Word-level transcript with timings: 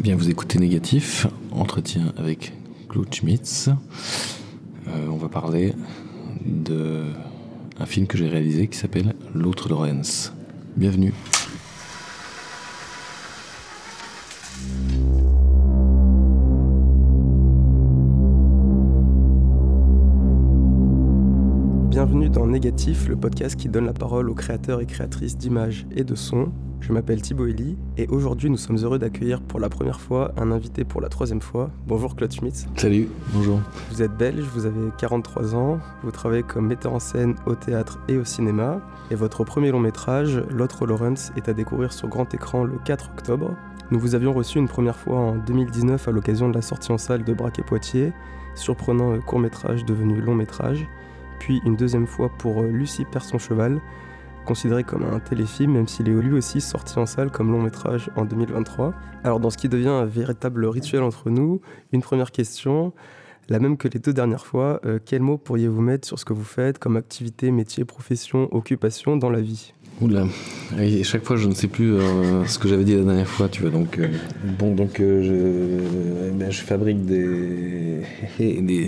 Bien, 0.00 0.16
vous 0.16 0.30
écoutez 0.30 0.58
Négatif, 0.58 1.26
entretien 1.50 2.14
avec 2.16 2.54
Claude 2.88 3.12
Schmitz. 3.12 3.68
Euh, 4.88 5.06
on 5.10 5.18
va 5.18 5.28
parler 5.28 5.74
de 6.42 7.04
un 7.78 7.84
film 7.84 8.06
que 8.06 8.16
j'ai 8.16 8.26
réalisé 8.26 8.66
qui 8.66 8.78
s'appelle 8.78 9.14
L'autre 9.34 9.68
Lorenz. 9.68 10.32
Bienvenue. 10.74 11.12
Bienvenue 21.90 22.30
dans 22.30 22.46
Négatif, 22.46 23.06
le 23.06 23.16
podcast 23.16 23.54
qui 23.54 23.68
donne 23.68 23.84
la 23.84 23.92
parole 23.92 24.30
aux 24.30 24.34
créateurs 24.34 24.80
et 24.80 24.86
créatrices 24.86 25.36
d'images 25.36 25.84
et 25.94 26.04
de 26.04 26.14
sons 26.14 26.50
je 26.80 26.92
m'appelle 26.92 27.20
Thibaut 27.20 27.46
Elie 27.46 27.76
et 28.00 28.06
aujourd'hui 28.08 28.48
nous 28.48 28.56
sommes 28.56 28.78
heureux 28.78 28.98
d'accueillir 28.98 29.42
pour 29.42 29.60
la 29.60 29.68
première 29.68 30.00
fois 30.00 30.32
un 30.38 30.50
invité 30.52 30.84
pour 30.84 31.02
la 31.02 31.10
troisième 31.10 31.42
fois. 31.42 31.70
Bonjour 31.86 32.16
Claude 32.16 32.32
Schmitz. 32.32 32.66
Salut, 32.76 33.10
bonjour. 33.34 33.60
Vous 33.90 34.00
êtes 34.00 34.16
belge, 34.16 34.44
vous 34.54 34.64
avez 34.64 34.90
43 34.96 35.54
ans, 35.54 35.80
vous 36.02 36.10
travaillez 36.10 36.42
comme 36.42 36.66
metteur 36.66 36.94
en 36.94 36.98
scène 36.98 37.34
au 37.44 37.54
théâtre 37.54 37.98
et 38.08 38.16
au 38.16 38.24
cinéma 38.24 38.80
et 39.10 39.14
votre 39.14 39.44
premier 39.44 39.70
long 39.70 39.80
métrage, 39.80 40.42
L'autre 40.50 40.86
Lawrence, 40.86 41.30
est 41.36 41.50
à 41.50 41.52
découvrir 41.52 41.92
sur 41.92 42.08
grand 42.08 42.32
écran 42.32 42.64
le 42.64 42.78
4 42.86 43.10
octobre. 43.12 43.54
Nous 43.90 43.98
vous 43.98 44.14
avions 44.14 44.32
reçu 44.32 44.58
une 44.58 44.68
première 44.68 44.96
fois 44.96 45.18
en 45.18 45.36
2019 45.36 46.08
à 46.08 46.10
l'occasion 46.10 46.48
de 46.48 46.54
la 46.54 46.62
sortie 46.62 46.92
en 46.92 46.98
salle 46.98 47.22
de 47.22 47.34
Braque 47.34 47.58
et 47.58 47.62
Poitiers, 47.62 48.14
surprenant 48.54 49.18
court 49.20 49.40
métrage 49.40 49.84
devenu 49.84 50.22
long 50.22 50.34
métrage, 50.34 50.86
puis 51.38 51.60
une 51.66 51.76
deuxième 51.76 52.06
fois 52.06 52.30
pour 52.38 52.62
Lucie 52.62 53.04
perd 53.04 53.24
son 53.24 53.38
cheval, 53.38 53.78
considéré 54.50 54.82
comme 54.82 55.04
un 55.04 55.20
téléfilm, 55.20 55.74
même 55.74 55.86
s'il 55.86 56.08
est 56.08 56.12
lui 56.12 56.36
aussi 56.36 56.60
sorti 56.60 56.98
en 56.98 57.06
salle 57.06 57.30
comme 57.30 57.52
long 57.52 57.62
métrage 57.62 58.10
en 58.16 58.24
2023. 58.24 58.92
Alors 59.22 59.38
dans 59.38 59.48
ce 59.48 59.56
qui 59.56 59.68
devient 59.68 59.86
un 59.90 60.06
véritable 60.06 60.66
rituel 60.66 61.04
entre 61.04 61.30
nous, 61.30 61.60
une 61.92 62.02
première 62.02 62.32
question, 62.32 62.92
la 63.48 63.60
même 63.60 63.76
que 63.76 63.86
les 63.86 64.00
deux 64.00 64.12
dernières 64.12 64.44
fois, 64.44 64.80
euh, 64.84 64.98
quel 65.04 65.22
mot 65.22 65.38
pourriez-vous 65.38 65.80
mettre 65.80 66.04
sur 66.04 66.18
ce 66.18 66.24
que 66.24 66.32
vous 66.32 66.42
faites 66.42 66.80
comme 66.80 66.96
activité, 66.96 67.52
métier, 67.52 67.84
profession, 67.84 68.52
occupation 68.52 69.16
dans 69.16 69.30
la 69.30 69.40
vie? 69.40 69.72
Oula, 70.00 70.26
et 70.80 71.04
chaque 71.04 71.24
fois 71.24 71.36
je 71.36 71.46
ne 71.46 71.54
sais 71.54 71.68
plus 71.68 71.94
euh, 71.94 72.44
ce 72.46 72.58
que 72.58 72.66
j'avais 72.66 72.82
dit 72.82 72.96
la 72.96 73.04
dernière 73.04 73.28
fois, 73.28 73.48
tu 73.48 73.62
vois. 73.62 73.70
Donc, 73.70 74.00
euh, 74.00 74.08
bon, 74.58 74.74
donc 74.74 74.96
je, 74.98 75.78
eh 76.26 76.30
ben, 76.32 76.50
je 76.50 76.62
fabrique 76.62 77.06
des, 77.06 78.02
euh, 78.40 78.86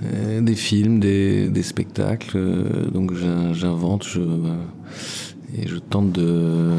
des 0.00 0.54
films, 0.54 1.00
des, 1.00 1.62
spectacles. 1.62 2.36
Euh, 2.36 2.90
donc 2.90 3.12
j'invente 3.14 4.04
je, 4.04 4.20
et 5.56 5.66
je 5.66 5.76
tente 5.78 6.12
de, 6.12 6.70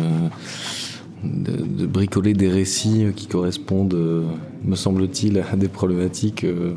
de, 1.24 1.86
bricoler 1.86 2.34
des 2.34 2.50
récits 2.50 3.08
qui 3.16 3.28
correspondent, 3.28 4.28
me 4.64 4.76
semble-t-il, 4.76 5.40
à 5.40 5.56
des 5.56 5.68
problématiques 5.68 6.44
euh, 6.44 6.74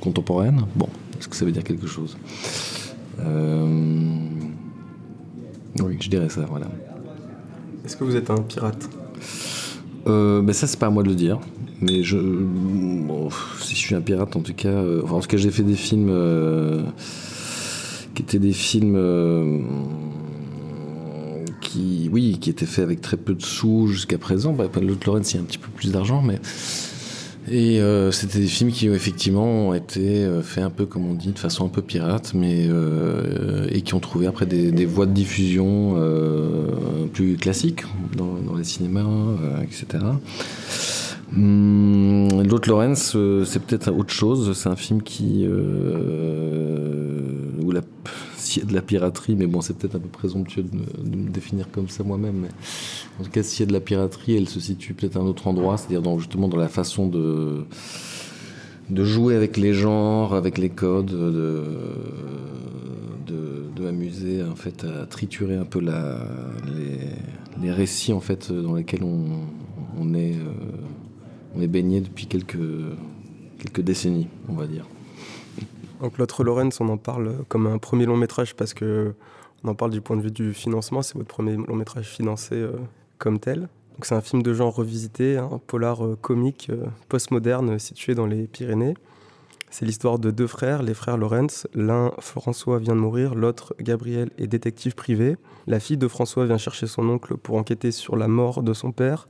contemporaines. 0.00 0.62
Bon, 0.74 0.88
est-ce 1.18 1.28
que 1.28 1.36
ça 1.36 1.44
veut 1.44 1.52
dire 1.52 1.64
quelque 1.64 1.86
chose? 1.86 2.16
Oui, 5.82 5.98
je 6.00 6.08
dirais 6.08 6.28
ça, 6.28 6.46
voilà. 6.48 6.68
Est-ce 7.84 7.96
que 7.96 8.04
vous 8.04 8.16
êtes 8.16 8.30
un 8.30 8.42
pirate? 8.42 8.88
Ben 10.06 10.52
Ça, 10.52 10.66
c'est 10.66 10.78
pas 10.78 10.86
à 10.86 10.90
moi 10.90 11.02
de 11.02 11.08
le 11.08 11.14
dire. 11.14 11.38
Mais 11.82 12.02
je, 12.02 12.16
si 13.60 13.74
je 13.74 13.80
suis 13.80 13.94
un 13.94 14.00
pirate, 14.00 14.34
en 14.34 14.40
tout 14.40 14.54
cas, 14.54 14.68
euh, 14.68 15.02
en 15.08 15.20
tout 15.20 15.28
cas, 15.28 15.36
j'ai 15.36 15.50
fait 15.50 15.62
des 15.62 15.74
films 15.74 16.08
euh, 16.10 16.82
qui 18.14 18.22
étaient 18.22 18.38
des 18.38 18.52
films 18.52 18.96
euh, 18.96 19.60
qui, 21.60 22.08
oui, 22.10 22.38
qui 22.40 22.48
étaient 22.48 22.66
faits 22.66 22.84
avec 22.84 23.02
très 23.02 23.18
peu 23.18 23.34
de 23.34 23.42
sous 23.42 23.88
jusqu'à 23.88 24.16
présent. 24.16 24.54
Bah, 24.54 24.70
L'autre 24.80 25.06
Lawrence, 25.06 25.34
il 25.34 25.38
a 25.38 25.40
un 25.40 25.44
petit 25.44 25.58
peu 25.58 25.68
plus 25.74 25.92
d'argent, 25.92 26.22
mais 26.22 26.40
et 27.48 27.80
c'était 28.10 28.40
des 28.40 28.48
films 28.48 28.72
qui 28.72 28.88
effectivement 28.88 29.68
ont 29.68 29.72
été 29.72 30.28
faits 30.42 30.64
un 30.64 30.70
peu 30.70 30.84
comme 30.84 31.06
on 31.06 31.14
dit 31.14 31.30
de 31.30 31.38
façon 31.38 31.64
un 31.64 31.68
peu 31.68 31.80
pirate 31.80 32.32
mais 32.34 32.68
et 33.70 33.82
qui 33.82 33.94
ont 33.94 34.00
trouvé 34.00 34.26
après 34.26 34.46
des, 34.46 34.84
voies 34.84 35.06
de 35.06 35.12
diffusion 35.12 35.94
plus 37.12 37.36
classiques 37.36 37.84
dans, 38.16 38.34
dans 38.44 38.56
les 38.56 38.64
cinémas 38.64 39.06
etc 39.62 40.00
Hum, 41.34 42.42
L'autre 42.42 42.68
Lawrence, 42.68 43.14
euh, 43.16 43.44
c'est 43.44 43.60
peut-être 43.60 43.90
autre 43.92 44.12
chose. 44.12 44.56
C'est 44.56 44.68
un 44.68 44.76
film 44.76 45.02
qui. 45.02 45.44
Euh, 45.44 47.20
où 47.62 47.72
la, 47.72 47.80
s'il 48.36 48.62
y 48.62 48.66
a 48.66 48.68
de 48.68 48.74
la 48.74 48.82
piraterie, 48.82 49.34
mais 49.34 49.46
bon, 49.46 49.60
c'est 49.60 49.76
peut-être 49.76 49.96
un 49.96 50.00
peu 50.00 50.08
présomptueux 50.08 50.62
de 50.62 50.76
me, 50.76 51.28
définir 51.30 51.70
comme 51.70 51.88
ça 51.88 52.04
moi-même. 52.04 52.36
Mais 52.42 52.48
en 53.20 53.24
tout 53.24 53.30
cas, 53.30 53.42
s'il 53.42 53.60
y 53.60 53.62
a 53.64 53.66
de 53.66 53.72
la 53.72 53.80
piraterie, 53.80 54.36
elle 54.36 54.48
se 54.48 54.60
situe 54.60 54.94
peut-être 54.94 55.16
à 55.16 55.20
un 55.20 55.26
autre 55.26 55.48
endroit, 55.48 55.76
c'est-à-dire 55.76 56.18
justement 56.18 56.48
dans 56.48 56.58
la 56.58 56.68
façon 56.68 57.08
de 57.08 57.64
de 58.88 59.02
jouer 59.02 59.34
avec 59.34 59.56
les 59.56 59.74
genres, 59.74 60.34
avec 60.34 60.58
les 60.58 60.68
codes, 60.68 61.06
de, 61.06 61.64
de, 63.26 64.42
en 64.50 64.56
fait 64.56 64.84
à 64.84 65.06
triturer 65.06 65.54
un 65.54 65.64
peu 65.64 65.80
les, 65.80 65.92
les 67.62 67.70
récits 67.70 68.12
en 68.12 68.20
fait 68.20 68.50
dans 68.50 68.74
lesquels 68.74 69.04
on, 69.04 69.24
on 69.98 70.14
est 70.14 70.34
euh, 70.34 70.52
on 71.56 71.60
est 71.60 71.68
baigné 71.68 72.00
depuis 72.00 72.26
quelques, 72.26 72.58
quelques 73.58 73.80
décennies, 73.80 74.28
on 74.48 74.54
va 74.54 74.66
dire. 74.66 74.86
Donc 76.00 76.18
l'autre 76.18 76.44
Lorenz, 76.44 76.78
on 76.80 76.88
en 76.88 76.98
parle 76.98 77.44
comme 77.48 77.66
un 77.66 77.78
premier 77.78 78.04
long 78.04 78.16
métrage 78.16 78.54
parce 78.54 78.74
que 78.74 79.14
on 79.64 79.68
en 79.68 79.74
parle 79.74 79.90
du 79.90 80.00
point 80.00 80.16
de 80.16 80.22
vue 80.22 80.30
du 80.30 80.52
financement. 80.52 81.02
C'est 81.02 81.14
votre 81.14 81.28
premier 81.28 81.56
long 81.56 81.74
métrage 81.74 82.06
financé 82.06 82.54
euh, 82.54 82.72
comme 83.18 83.38
tel. 83.38 83.60
Donc 83.94 84.04
c'est 84.04 84.14
un 84.14 84.20
film 84.20 84.42
de 84.42 84.52
genre 84.52 84.74
revisité, 84.74 85.38
un 85.38 85.58
polar 85.66 86.04
euh, 86.04 86.16
comique 86.20 86.68
euh, 86.70 86.84
postmoderne 87.08 87.78
situé 87.78 88.14
dans 88.14 88.26
les 88.26 88.46
Pyrénées. 88.46 88.94
C'est 89.70 89.86
l'histoire 89.86 90.18
de 90.18 90.30
deux 90.30 90.46
frères, 90.46 90.82
les 90.82 90.94
frères 90.94 91.16
Lorenz. 91.16 91.66
L'un, 91.74 92.12
François, 92.18 92.78
vient 92.78 92.94
de 92.94 93.00
mourir, 93.00 93.34
l'autre, 93.34 93.74
Gabriel, 93.80 94.30
est 94.38 94.46
détective 94.46 94.94
privé. 94.94 95.36
La 95.66 95.80
fille 95.80 95.96
de 95.96 96.06
François 96.06 96.46
vient 96.46 96.58
chercher 96.58 96.86
son 96.86 97.08
oncle 97.08 97.36
pour 97.36 97.56
enquêter 97.56 97.90
sur 97.90 98.16
la 98.16 98.28
mort 98.28 98.62
de 98.62 98.72
son 98.72 98.92
père 98.92 99.26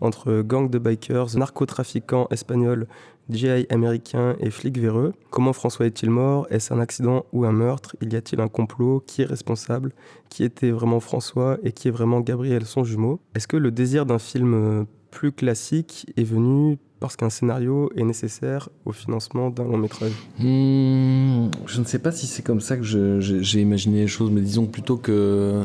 entre 0.00 0.42
gang 0.42 0.68
de 0.70 0.78
bikers, 0.78 1.36
narcotrafiquants 1.36 2.26
espagnols, 2.30 2.86
GI 3.30 3.66
américains 3.70 4.36
et 4.40 4.50
flics 4.50 4.78
véreux. 4.78 5.14
Comment 5.30 5.54
François 5.54 5.86
est-il 5.86 6.10
mort? 6.10 6.46
Est-ce 6.50 6.74
un 6.74 6.78
accident 6.80 7.24
ou 7.32 7.44
un 7.46 7.52
meurtre? 7.52 7.96
Y 8.02 8.16
a-t-il 8.16 8.40
un 8.40 8.48
complot? 8.48 9.02
Qui 9.06 9.22
est 9.22 9.26
responsable? 9.26 9.92
Qui 10.28 10.44
était 10.44 10.70
vraiment 10.70 11.00
François 11.00 11.56
et 11.62 11.72
qui 11.72 11.88
est 11.88 11.90
vraiment 11.90 12.20
Gabriel, 12.20 12.66
son 12.66 12.84
jumeau 12.84 13.20
Est-ce 13.34 13.48
que 13.48 13.56
le 13.56 13.70
désir 13.70 14.04
d'un 14.04 14.18
film 14.18 14.52
euh, 14.54 14.84
plus 15.10 15.32
classique 15.32 16.06
est 16.18 16.24
venu 16.24 16.76
parce 17.00 17.16
qu'un 17.16 17.30
scénario 17.30 17.90
est 17.96 18.04
nécessaire 18.04 18.68
au 18.84 18.92
financement 18.92 19.48
d'un 19.50 19.64
long 19.64 19.76
métrage? 19.78 20.12
Hmm, 20.38 21.48
Je 21.66 21.80
ne 21.80 21.84
sais 21.84 21.98
pas 21.98 22.12
si 22.12 22.26
c'est 22.26 22.42
comme 22.42 22.60
ça 22.60 22.76
que 22.76 22.82
j'ai 22.82 23.60
imaginé 23.60 24.00
les 24.02 24.06
choses, 24.06 24.30
mais 24.30 24.40
disons 24.40 24.66
plutôt 24.66 24.96
que 24.96 25.64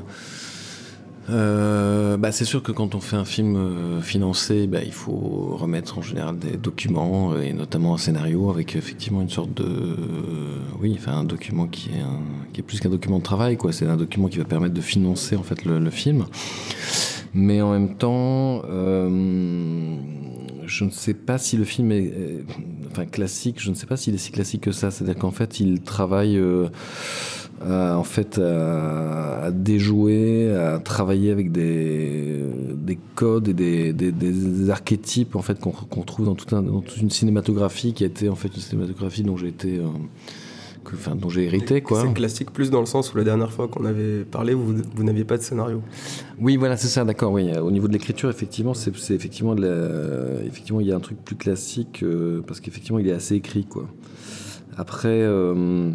euh, 1.29 2.17
bah, 2.17 2.31
c'est 2.31 2.45
sûr 2.45 2.63
que 2.63 2.71
quand 2.71 2.95
on 2.95 2.99
fait 2.99 3.15
un 3.15 3.25
film 3.25 3.55
euh, 3.55 4.01
financé, 4.01 4.67
bah, 4.67 4.79
il 4.83 4.93
faut 4.93 5.55
remettre 5.55 5.97
en 5.97 6.01
général 6.01 6.37
des 6.39 6.57
documents 6.57 7.33
euh, 7.33 7.41
et 7.41 7.53
notamment 7.53 7.93
un 7.93 7.97
scénario 7.97 8.49
avec 8.49 8.75
effectivement 8.75 9.21
une 9.21 9.29
sorte 9.29 9.53
de, 9.53 9.95
oui, 10.81 10.95
enfin 10.97 11.13
un 11.13 11.23
document 11.23 11.67
qui 11.67 11.89
est, 11.89 12.03
qui 12.53 12.61
est 12.61 12.63
plus 12.63 12.79
qu'un 12.79 12.89
document 12.89 13.19
de 13.19 13.23
travail, 13.23 13.57
quoi. 13.57 13.71
C'est 13.71 13.85
un 13.85 13.97
document 13.97 14.27
qui 14.27 14.37
va 14.37 14.45
permettre 14.45 14.73
de 14.73 14.81
financer 14.81 15.35
en 15.35 15.43
fait 15.43 15.65
le, 15.65 15.89
film. 15.89 16.25
Mais 17.33 17.61
en 17.61 17.71
même 17.71 17.95
temps, 17.95 18.61
je 20.65 20.83
ne 20.83 20.89
sais 20.89 21.13
pas 21.13 21.37
si 21.37 21.57
le 21.57 21.63
film 21.63 21.91
est, 21.91 22.13
enfin 22.91 23.05
classique. 23.05 23.59
Je 23.59 23.69
ne 23.69 23.75
sais 23.75 23.87
pas 23.87 23.97
s'il 23.97 24.13
est 24.13 24.19
si 24.19 24.31
classique 24.31 24.61
que 24.61 24.71
ça. 24.71 24.91
C'est-à-dire 24.91 25.17
qu'en 25.17 25.31
fait, 25.31 25.59
il 25.59 25.81
travaille 25.81 26.39
en 27.61 28.03
fait 28.03 28.39
à, 28.39 29.51
déjouer, 29.51 30.55
à 30.55 30.79
travailler 30.79 31.31
avec 31.31 31.51
des, 31.51 32.43
des 32.89 32.97
codes 33.15 33.47
et 33.49 33.53
des, 33.53 33.93
des, 33.93 34.69
archétypes 34.69 35.35
en 35.35 35.41
fait 35.41 35.59
qu'on 35.59 36.03
trouve 36.03 36.25
dans, 36.25 36.35
tout 36.35 36.55
un, 36.55 36.61
dans, 36.61 36.81
toute 36.81 36.97
une 36.97 37.09
cinématographie 37.09 37.93
qui 37.93 38.03
a 38.03 38.07
été 38.07 38.29
en 38.29 38.35
fait 38.35 38.49
une 38.49 38.61
cinématographie 38.61 39.23
dont 39.23 39.37
j'ai 39.37 39.47
été 39.47 39.77
euh, 39.77 39.87
enfin, 40.93 41.15
dont 41.15 41.29
j'ai 41.29 41.43
hérité 41.43 41.81
quoi. 41.81 42.01
C'est 42.01 42.13
classique 42.13 42.51
plus 42.51 42.69
dans 42.69 42.79
le 42.79 42.85
sens 42.85 43.13
où 43.13 43.17
la 43.17 43.23
dernière 43.23 43.51
fois 43.51 43.67
qu'on 43.67 43.85
avait 43.85 44.23
parlé 44.23 44.53
vous, 44.53 44.75
vous 44.95 45.03
n'aviez 45.03 45.23
pas 45.23 45.37
de 45.37 45.43
scénario. 45.43 45.81
Oui 46.39 46.57
voilà 46.57 46.77
c'est 46.77 46.87
ça 46.87 47.03
d'accord 47.03 47.31
oui 47.31 47.51
au 47.57 47.71
niveau 47.71 47.87
de 47.87 47.93
l'écriture 47.93 48.29
effectivement 48.29 48.73
c'est 48.73 48.91
effectivement 49.11 49.55
effectivement 50.45 50.79
il 50.79 50.87
y 50.87 50.91
a 50.91 50.95
un 50.95 51.01
truc 51.01 51.17
plus 51.23 51.35
classique 51.35 52.03
euh, 52.03 52.41
parce 52.45 52.59
qu'effectivement 52.59 52.99
il 52.99 53.07
est 53.07 53.13
assez 53.13 53.35
écrit 53.35 53.65
quoi. 53.65 53.85
Après 54.77 55.09
euh, 55.09 55.91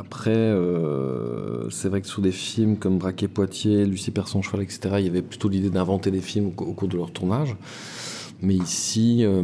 après, 0.00 0.30
euh, 0.30 1.68
c'est 1.68 1.90
vrai 1.90 2.00
que 2.00 2.06
sur 2.06 2.22
des 2.22 2.32
films 2.32 2.78
comme 2.78 2.96
Braquet 2.96 3.28
Poitiers, 3.28 3.84
Lucie 3.84 4.10
Person 4.10 4.40
Cheval, 4.40 4.62
etc., 4.62 4.80
il 4.98 5.04
y 5.04 5.08
avait 5.08 5.20
plutôt 5.20 5.50
l'idée 5.50 5.68
d'inventer 5.68 6.10
des 6.10 6.22
films 6.22 6.46
au, 6.56 6.72
cours 6.72 6.88
de 6.88 6.96
leur 6.96 7.10
tournage. 7.10 7.54
Mais 8.40 8.54
ici, 8.54 9.18
euh, 9.20 9.42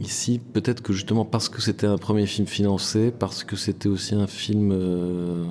ici 0.00 0.40
peut-être 0.52 0.82
que 0.82 0.92
justement 0.92 1.24
parce 1.24 1.48
que 1.48 1.62
c'était 1.62 1.86
un 1.86 1.98
premier 1.98 2.26
film 2.26 2.48
financé, 2.48 3.12
parce 3.16 3.44
que 3.44 3.54
c'était 3.54 3.88
aussi 3.88 4.16
un 4.16 4.26
film 4.26 4.72
euh, 4.72 5.44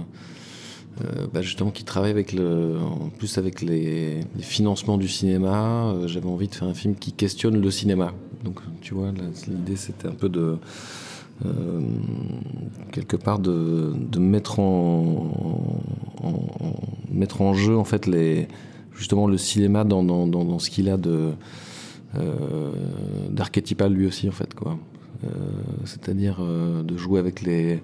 bah, 1.34 1.42
justement 1.42 1.72
qui 1.72 1.86
travaille 1.86 2.12
avec 2.12 2.34
le, 2.34 2.78
en 2.78 3.08
plus 3.08 3.38
avec 3.38 3.62
les, 3.62 4.20
financements 4.42 4.98
du 4.98 5.08
cinéma. 5.08 5.96
J'avais 6.08 6.28
envie 6.28 6.50
de 6.50 6.56
faire 6.56 6.68
un 6.68 6.74
film 6.74 6.96
qui 6.96 7.14
questionne 7.14 7.62
le 7.62 7.72
cinéma. 7.72 8.14
Donc 8.44 8.60
tu 8.82 8.96
vois, 8.96 9.14
l'idée 9.48 9.78
c'était 9.78 10.10
un 10.10 10.14
peu 10.14 10.28
de 10.28 10.58
quelque 12.92 13.16
part 13.16 13.40
de, 13.40 14.20
mettre 14.20 14.60
en, 14.60 15.82
mettre 17.12 17.42
en 17.42 17.54
jeu 17.54 17.78
en 17.78 17.86
fait 17.86 18.08
les 18.08 18.48
justement 18.96 19.28
le 19.28 19.38
cinéma 19.38 19.84
dans, 19.84 20.60
ce 20.60 20.70
qu'il 20.70 20.90
a 20.90 20.98
de 20.98 21.32
euh, 22.18 22.72
d'archétypal 23.30 23.94
lui 23.94 24.08
aussi 24.08 24.28
en 24.28 24.34
fait 24.34 24.54
quoi. 24.54 24.78
Euh, 25.24 25.28
c'est-à-dire 25.86 26.38
euh, 26.42 26.82
de 26.82 26.98
jouer 26.98 27.20
avec 27.20 27.42
les 27.42 27.82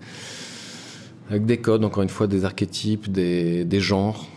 avec 1.30 1.46
des 1.46 1.58
codes, 1.58 1.84
encore 1.84 2.04
une 2.04 2.10
fois, 2.10 2.28
des 2.28 2.46
archétypes, 2.46 3.12
des, 3.12 3.66
des 3.66 3.80
genres, 3.80 4.28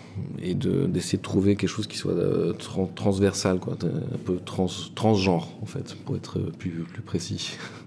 et 0.42 0.54
d'essayer 0.54 1.18
de, 1.18 1.22
trouver 1.22 1.54
quelque 1.54 1.68
chose 1.68 1.86
qui 1.86 1.98
soit 1.98 2.14
transversal, 2.94 3.58
quoi, 3.58 3.76
un 3.82 4.18
peu 4.24 4.38
trans, 4.38 4.68
transgenre, 4.94 5.48
en 5.60 5.66
fait, 5.66 5.94
pour 6.06 6.16
être 6.16 6.38
plus, 6.58 6.84
plus 6.90 7.02
précis. 7.02 7.58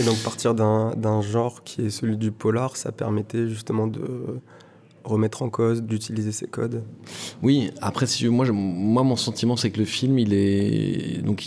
et 0.00 0.04
donc 0.04 0.16
partir 0.22 0.54
d'un 0.54 1.20
genre 1.20 1.62
qui 1.62 1.82
est 1.82 1.90
celui 1.90 2.16
du 2.16 2.32
polar, 2.32 2.76
ça 2.76 2.92
permettait 2.92 3.48
justement 3.48 3.86
de 3.86 4.40
remettre 5.04 5.42
en 5.42 5.50
cause, 5.50 5.82
d'utiliser 5.82 6.32
ces 6.32 6.46
codes 6.46 6.82
Oui, 7.42 7.70
après, 7.80 8.06
si, 8.06 8.26
moi, 8.28 8.50
moi, 8.50 9.02
mon 9.02 9.16
sentiment, 9.16 9.56
c'est 9.56 9.70
que 9.70 9.78
le 9.78 9.84
film, 9.84 10.18
il 10.18 10.32
est. 10.32 11.22
Donc, 11.22 11.46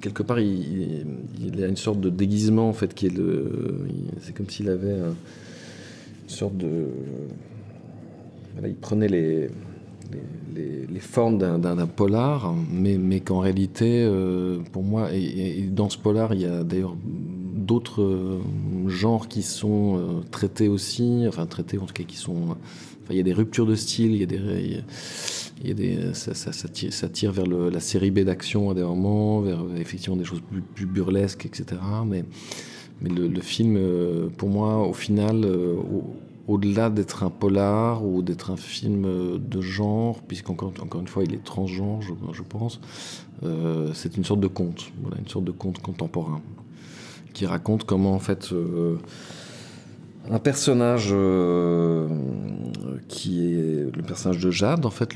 quelque 0.00 0.22
part, 0.22 0.38
il, 0.38 1.06
il, 1.40 1.64
a 1.64 1.66
une 1.66 1.76
sorte 1.76 2.00
de 2.00 2.10
déguisement, 2.10 2.68
en 2.68 2.72
fait, 2.72 2.94
qui 2.94 3.06
est 3.06 3.16
le. 3.16 3.86
C'est 4.20 4.34
comme 4.34 4.48
s'il 4.48 4.68
avait 4.68 4.92
une 4.92 5.14
sorte 6.28 6.56
de. 6.56 6.86
il 8.64 8.74
prenait 8.74 9.08
les, 9.08 9.48
les, 10.12 10.22
formes 11.00 11.38
d'un 11.38 11.86
polar, 11.86 12.54
mais, 12.70 12.98
mais 12.98 13.20
qu'en 13.20 13.38
réalité, 13.38 14.02
euh, 14.04 14.58
pour 14.72 14.82
moi, 14.82 15.08
et, 15.12 15.62
dans 15.70 15.88
ce 15.88 15.98
polar, 15.98 16.34
il 16.34 16.42
y 16.42 16.44
a 16.44 16.62
d'ailleurs 16.62 16.96
d'autres 17.54 18.02
euh, 18.02 18.38
genres 18.86 19.28
qui 19.28 19.42
sont 19.42 19.96
euh, 19.96 20.20
traités 20.30 20.68
aussi, 20.68 21.24
enfin 21.26 21.46
traités 21.46 21.78
en 21.78 21.86
tout 21.86 21.94
cas 21.94 22.04
qui 22.04 22.16
sont... 22.16 22.56
Enfin, 23.02 23.14
il 23.14 23.16
y 23.16 23.20
a 23.20 23.22
des 23.22 23.32
ruptures 23.32 23.66
de 23.66 23.74
style, 23.74 24.12
il 24.12 24.20
y 24.20 24.22
a 24.22 24.26
des... 24.26 24.82
Il 25.62 25.68
y 25.68 25.70
a 25.70 25.74
des 25.74 26.12
ça, 26.12 26.34
ça, 26.34 26.68
tire, 26.68 26.92
ça, 26.92 27.08
tire, 27.08 27.32
vers 27.32 27.46
la 27.46 27.80
série 27.80 28.10
B 28.10 28.20
d'action 28.20 28.68
à 28.68 28.74
des 28.74 28.82
moments, 28.82 29.40
vers 29.40 29.64
effectivement 29.78 30.16
des 30.16 30.24
choses 30.24 30.42
plus, 30.74 30.84
burlesques, 30.84 31.46
etc. 31.46 31.80
Mais, 32.04 32.26
mais 33.00 33.08
le, 33.08 33.26
le, 33.26 33.40
film, 33.40 33.80
pour 34.36 34.50
moi, 34.50 34.86
au 34.86 34.92
final, 34.92 35.46
au-delà 36.46 36.90
d'être 36.90 37.24
un 37.24 37.30
polar 37.30 38.04
ou 38.04 38.22
d'être 38.22 38.50
un 38.50 38.56
film 38.56 39.38
de 39.38 39.60
genre, 39.60 40.22
puisqu'encore 40.22 40.72
encore 40.80 41.00
une 41.00 41.08
fois, 41.08 41.24
il 41.24 41.34
est 41.34 41.44
transgenre, 41.44 42.00
je, 42.02 42.42
pense, 42.42 42.80
euh, 43.42 43.90
c'est 43.94 44.16
une 44.16 44.24
sorte 44.24 44.40
de 44.40 44.46
conte, 44.46 44.92
voilà, 45.02 45.18
une 45.18 45.28
sorte 45.28 45.44
de 45.44 45.52
conte 45.52 45.78
contemporain 45.78 46.40
qui 47.36 47.44
raconte 47.44 47.84
comment 47.84 48.14
en 48.14 48.18
fait 48.18 48.52
euh, 48.52 48.96
un 50.30 50.38
personnage 50.38 51.10
euh, 51.12 52.08
qui 53.08 53.44
est 53.44 53.94
le 53.94 54.02
personnage 54.02 54.38
de 54.38 54.50
Jade, 54.50 54.86
en 54.86 54.90
fait, 54.90 55.12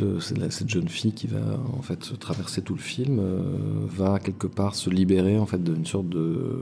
cette 0.51 0.69
jeune 0.69 0.89
fille 0.89 1.13
qui 1.13 1.27
va 1.27 1.41
en 1.79 1.81
fait 1.81 2.19
traverser 2.19 2.61
tout 2.61 2.75
le 2.75 2.81
film, 2.81 3.19
euh, 3.19 3.41
va 3.89 4.19
quelque 4.19 4.47
part 4.47 4.75
se 4.75 4.91
libérer 4.91 5.39
en 5.39 5.47
fait 5.47 5.63
d'une 5.63 5.87
sorte 5.87 6.11
de, 6.11 6.59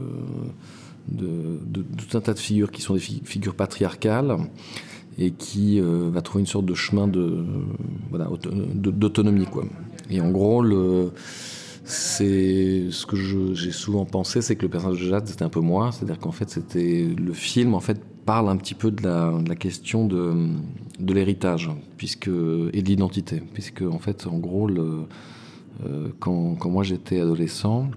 de, 1.10 1.82
tout 1.96 2.16
un 2.16 2.20
tas 2.20 2.34
de 2.34 2.38
figures 2.38 2.70
qui 2.70 2.82
sont 2.82 2.94
des 2.94 3.00
figures 3.00 3.54
patriarcales 3.54 4.36
et 5.18 5.32
qui 5.32 5.80
va 5.80 6.22
trouver 6.22 6.40
une 6.40 6.46
sorte 6.46 6.66
de 6.66 6.74
chemin 6.74 7.08
de 7.08 7.44
voilà, 8.10 8.28
d'autonomie. 8.74 9.46
Et 10.10 10.20
en 10.20 10.30
gros 10.30 10.62
le 10.62 11.12
ce 11.84 13.06
que 13.06 13.16
j'ai 13.54 13.72
souvent 13.72 14.04
pensé, 14.04 14.42
c'est 14.42 14.56
que 14.56 14.62
le 14.62 14.68
personnage 14.68 15.00
de 15.00 15.08
Jade 15.08 15.26
c'était 15.26 15.44
un 15.44 15.48
peu 15.48 15.60
moi, 15.60 15.90
c'est-à-dire 15.90 16.18
qu'en 16.18 16.32
fait 16.32 16.58
le 16.74 17.32
film 17.32 17.74
en 17.74 17.80
fait 17.80 18.00
parle 18.28 18.50
un 18.50 18.56
petit 18.56 18.74
peu 18.74 18.90
de 18.90 19.02
la, 19.02 19.56
question 19.56 20.06
de, 20.06 20.34
de 21.00 21.14
l'héritage 21.14 21.70
et 22.02 22.82
de 22.82 22.88
l'identité, 22.88 23.42
puisque 23.54 23.82
en 23.82 23.98
fait 23.98 24.26
en 24.26 24.36
gros 24.36 24.68
euh, 24.68 26.08
quand, 26.18 26.56
quand, 26.56 26.68
moi 26.68 26.82
j'étais 26.82 27.20
adolescent, 27.20 27.90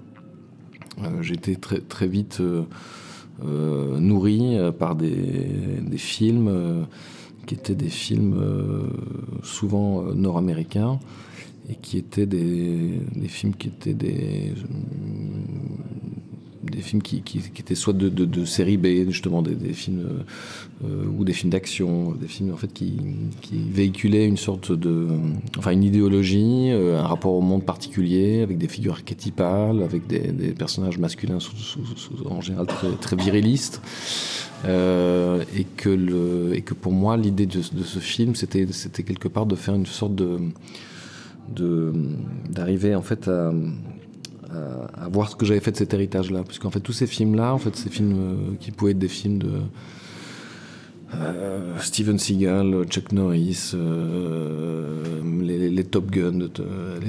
euh, 1.00 1.22
j'étais 1.22 1.56
très 1.56 1.80
très 1.82 2.08
vite 2.08 2.38
euh, 2.40 2.62
euh 2.62 2.64
nourri 3.44 4.58
par 4.78 4.96
des, 4.96 5.98
films 5.98 6.86
qui 7.46 7.56
étaient 7.56 7.76
des 7.76 7.90
films 7.90 8.36
souvent 9.44 10.04
nord-américains 10.14 11.00
et 11.70 11.76
qui 11.76 11.98
étaient 11.98 12.26
des, 12.26 13.02
films 13.28 13.56
qui 13.56 13.68
étaient 13.70 13.94
des 13.94 14.54
des 16.64 16.82
films 16.82 17.02
qui, 17.02 17.24
étaient 17.58 17.76
soit 17.76 17.94
de, 17.94 18.46
série 18.46 18.78
B 18.78 19.10
justement 19.10 19.42
des, 19.42 19.74
films 19.74 20.24
euh, 20.84 21.06
ou 21.18 21.24
des 21.24 21.34
films 21.34 21.50
d'action 21.52 22.12
des 22.12 22.28
films 22.28 22.54
en 22.54 22.58
fait 22.58 22.72
qui, 22.72 22.98
véhiculaient 23.52 24.26
une 24.28 24.38
sorte 24.38 24.72
de 24.72 25.08
enfin 25.58 25.72
une 25.72 25.84
idéologie 25.84 26.70
euh, 26.72 27.00
un 27.00 27.08
rapport 27.08 27.34
au 27.34 27.42
monde 27.42 27.66
particulier 27.66 28.42
avec 28.42 28.58
des 28.58 28.68
figures 28.68 28.94
archétypales 28.94 29.82
avec 29.82 30.08
des, 30.08 30.54
personnages 30.54 30.98
masculins 30.98 31.40
sous, 31.40 31.52
en 32.26 32.42
général 32.42 32.68
très, 32.68 33.16
virilistes. 33.16 33.82
Euh, 34.64 35.44
et 35.58 35.64
que 35.64 36.54
et 36.54 36.62
que 36.62 36.76
pour 36.76 36.92
moi 36.92 37.18
l'idée 37.18 37.48
de, 37.48 37.58
de 37.58 37.84
ce 37.84 37.98
film 37.98 38.36
c'était 38.36 38.68
c'était 38.72 39.02
quelque 39.02 39.28
part 39.28 39.48
de 39.48 39.56
faire 39.56 39.74
une 39.74 39.88
sorte 39.88 40.14
de 40.14 40.38
d'arriver 42.50 42.94
en 42.94 43.02
fait 43.02 43.28
à, 43.28 43.52
à, 44.54 45.08
voir 45.10 45.30
ce 45.30 45.36
que 45.36 45.46
j'avais 45.46 45.60
fait 45.60 45.72
de 45.72 45.78
cet 45.78 45.94
héritage-là. 45.94 46.44
Puisqu'en 46.44 46.72
fait, 46.72 46.80
tous 46.80 46.94
ces 46.94 47.08
films-là, 47.08 47.54
en 47.54 47.58
fait, 47.58 47.76
ces 47.76 47.90
films 47.90 48.14
euh, 48.14 48.56
qui 48.60 48.72
pouvaient 48.72 48.92
être 48.92 49.00
des 49.00 49.08
films 49.08 49.40
de 49.40 49.52
euh, 51.16 51.78
Steven 51.80 52.18
Seagal, 52.18 52.86
Chuck 52.90 53.12
Norris, 53.12 53.72
euh, 53.74 55.22
les, 55.42 55.84
Top 55.84 56.10
Gun, 56.10 56.48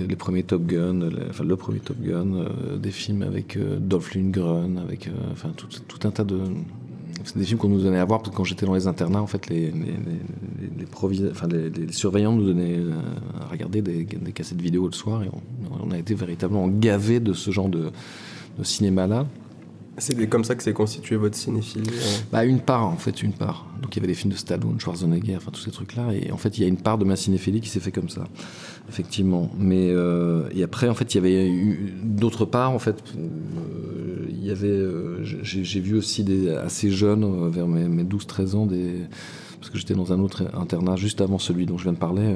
les, 0.09 0.17
premiers 0.17 0.43
Top 0.43 0.67
Gun, 0.67 1.09
enfin 1.31 1.44
le 1.44 1.56
premier 1.56 1.79
Top 1.79 1.99
Gun, 2.00 2.47
des 2.79 2.91
films 2.91 3.23
avec 3.23 3.56
Dolph 3.81 4.15
Lundgren, 4.15 4.79
avec 4.79 5.09
enfin 5.31 5.50
tout, 5.56 5.69
un 6.03 6.11
tas 6.11 6.25
de 6.25 6.41
c'est 7.25 7.39
des 7.39 7.45
films 7.45 7.59
qu'on 7.59 7.69
nous 7.69 7.83
donnait 7.83 7.99
à 7.99 8.05
voir 8.05 8.23
quand 8.23 8.45
j'étais 8.45 8.67
dans 8.67 8.75
les 8.75 8.87
internats, 8.87 9.23
en 9.23 9.27
fait, 9.27 9.49
les, 9.49 9.73
surveillants 11.91 12.33
nous 12.33 12.45
donnaient 12.45 12.79
euh, 12.79 12.93
à 13.41 13.47
regarder 13.47 13.83
des, 13.83 14.05
des, 14.05 14.33
cassettes 14.33 14.61
vidéo 14.61 14.87
le 14.87 14.93
soir 14.93 15.23
et 15.23 15.31
on, 15.83 15.91
a 15.91 15.99
été 15.99 16.15
véritablement 16.15 16.69
gavés 16.69 17.21
de 17.21 17.33
ce 17.33 17.51
genre 17.51 17.69
de, 17.69 17.91
de 18.59 18.65
cinéma-là. 18.65 19.27
C'est 19.99 20.27
comme 20.27 20.43
ça 20.43 20.55
que 20.55 20.63
s'est 20.63 20.72
constitué 20.72 21.17
votre 21.17 21.37
cinéphilie 21.37 21.91
euh 21.91 22.19
bah, 22.32 22.44
Une 22.46 22.61
part, 22.61 22.87
en 22.87 22.96
fait, 22.96 23.22
une 23.22 23.34
part. 23.34 23.67
Donc 23.82 23.94
il 23.94 23.99
y 23.99 24.01
avait 24.01 24.08
des 24.08 24.15
films 24.15 24.32
de 24.32 24.39
Stallone, 24.39 24.81
Schwarzenegger, 24.81 25.37
enfin 25.37 25.51
tous 25.51 25.61
ces 25.61 25.70
trucs-là. 25.70 26.15
Et 26.15 26.32
en 26.32 26.39
fait, 26.39 26.56
il 26.56 26.63
y 26.63 26.65
a 26.65 26.69
une 26.69 26.79
part 26.79 26.96
de 26.96 27.05
ma 27.05 27.15
cinéphilie 27.15 27.61
qui 27.61 27.69
s'est 27.69 27.81
fait 27.81 27.93
comme 27.93 28.08
ça, 28.08 28.25
effectivement. 28.89 29.51
Mais 29.58 29.91
euh, 29.91 30.49
et 30.55 30.63
après, 30.63 30.89
en 30.89 30.94
fait, 30.94 31.15
il 31.15 31.19
y 31.19 31.20
avait 31.20 31.53
d'autres 32.03 32.46
parts, 32.46 32.70
en 32.70 32.79
fait. 32.79 33.03
Euh, 34.55 35.19
j'ai 35.22 35.81
vu 35.81 35.96
aussi 35.96 36.25
des 36.25 36.51
assez 36.51 36.91
jeunes, 36.91 37.51
vers 37.51 37.69
mes, 37.69 37.87
mes 37.87 38.05
12-13 38.05 38.55
ans, 38.56 38.67
des, 38.67 38.94
parce 39.61 39.70
que 39.70 39.79
j'étais 39.79 39.94
dans 39.94 40.13
un 40.13 40.20
autre 40.20 40.44
internat 40.55 40.96
juste 40.96 41.20
avant 41.20 41.39
celui 41.39 41.67
dont 41.67 41.79
je 41.79 41.84
viens 41.84 41.93
de 41.93 41.99
parler. 41.99 42.34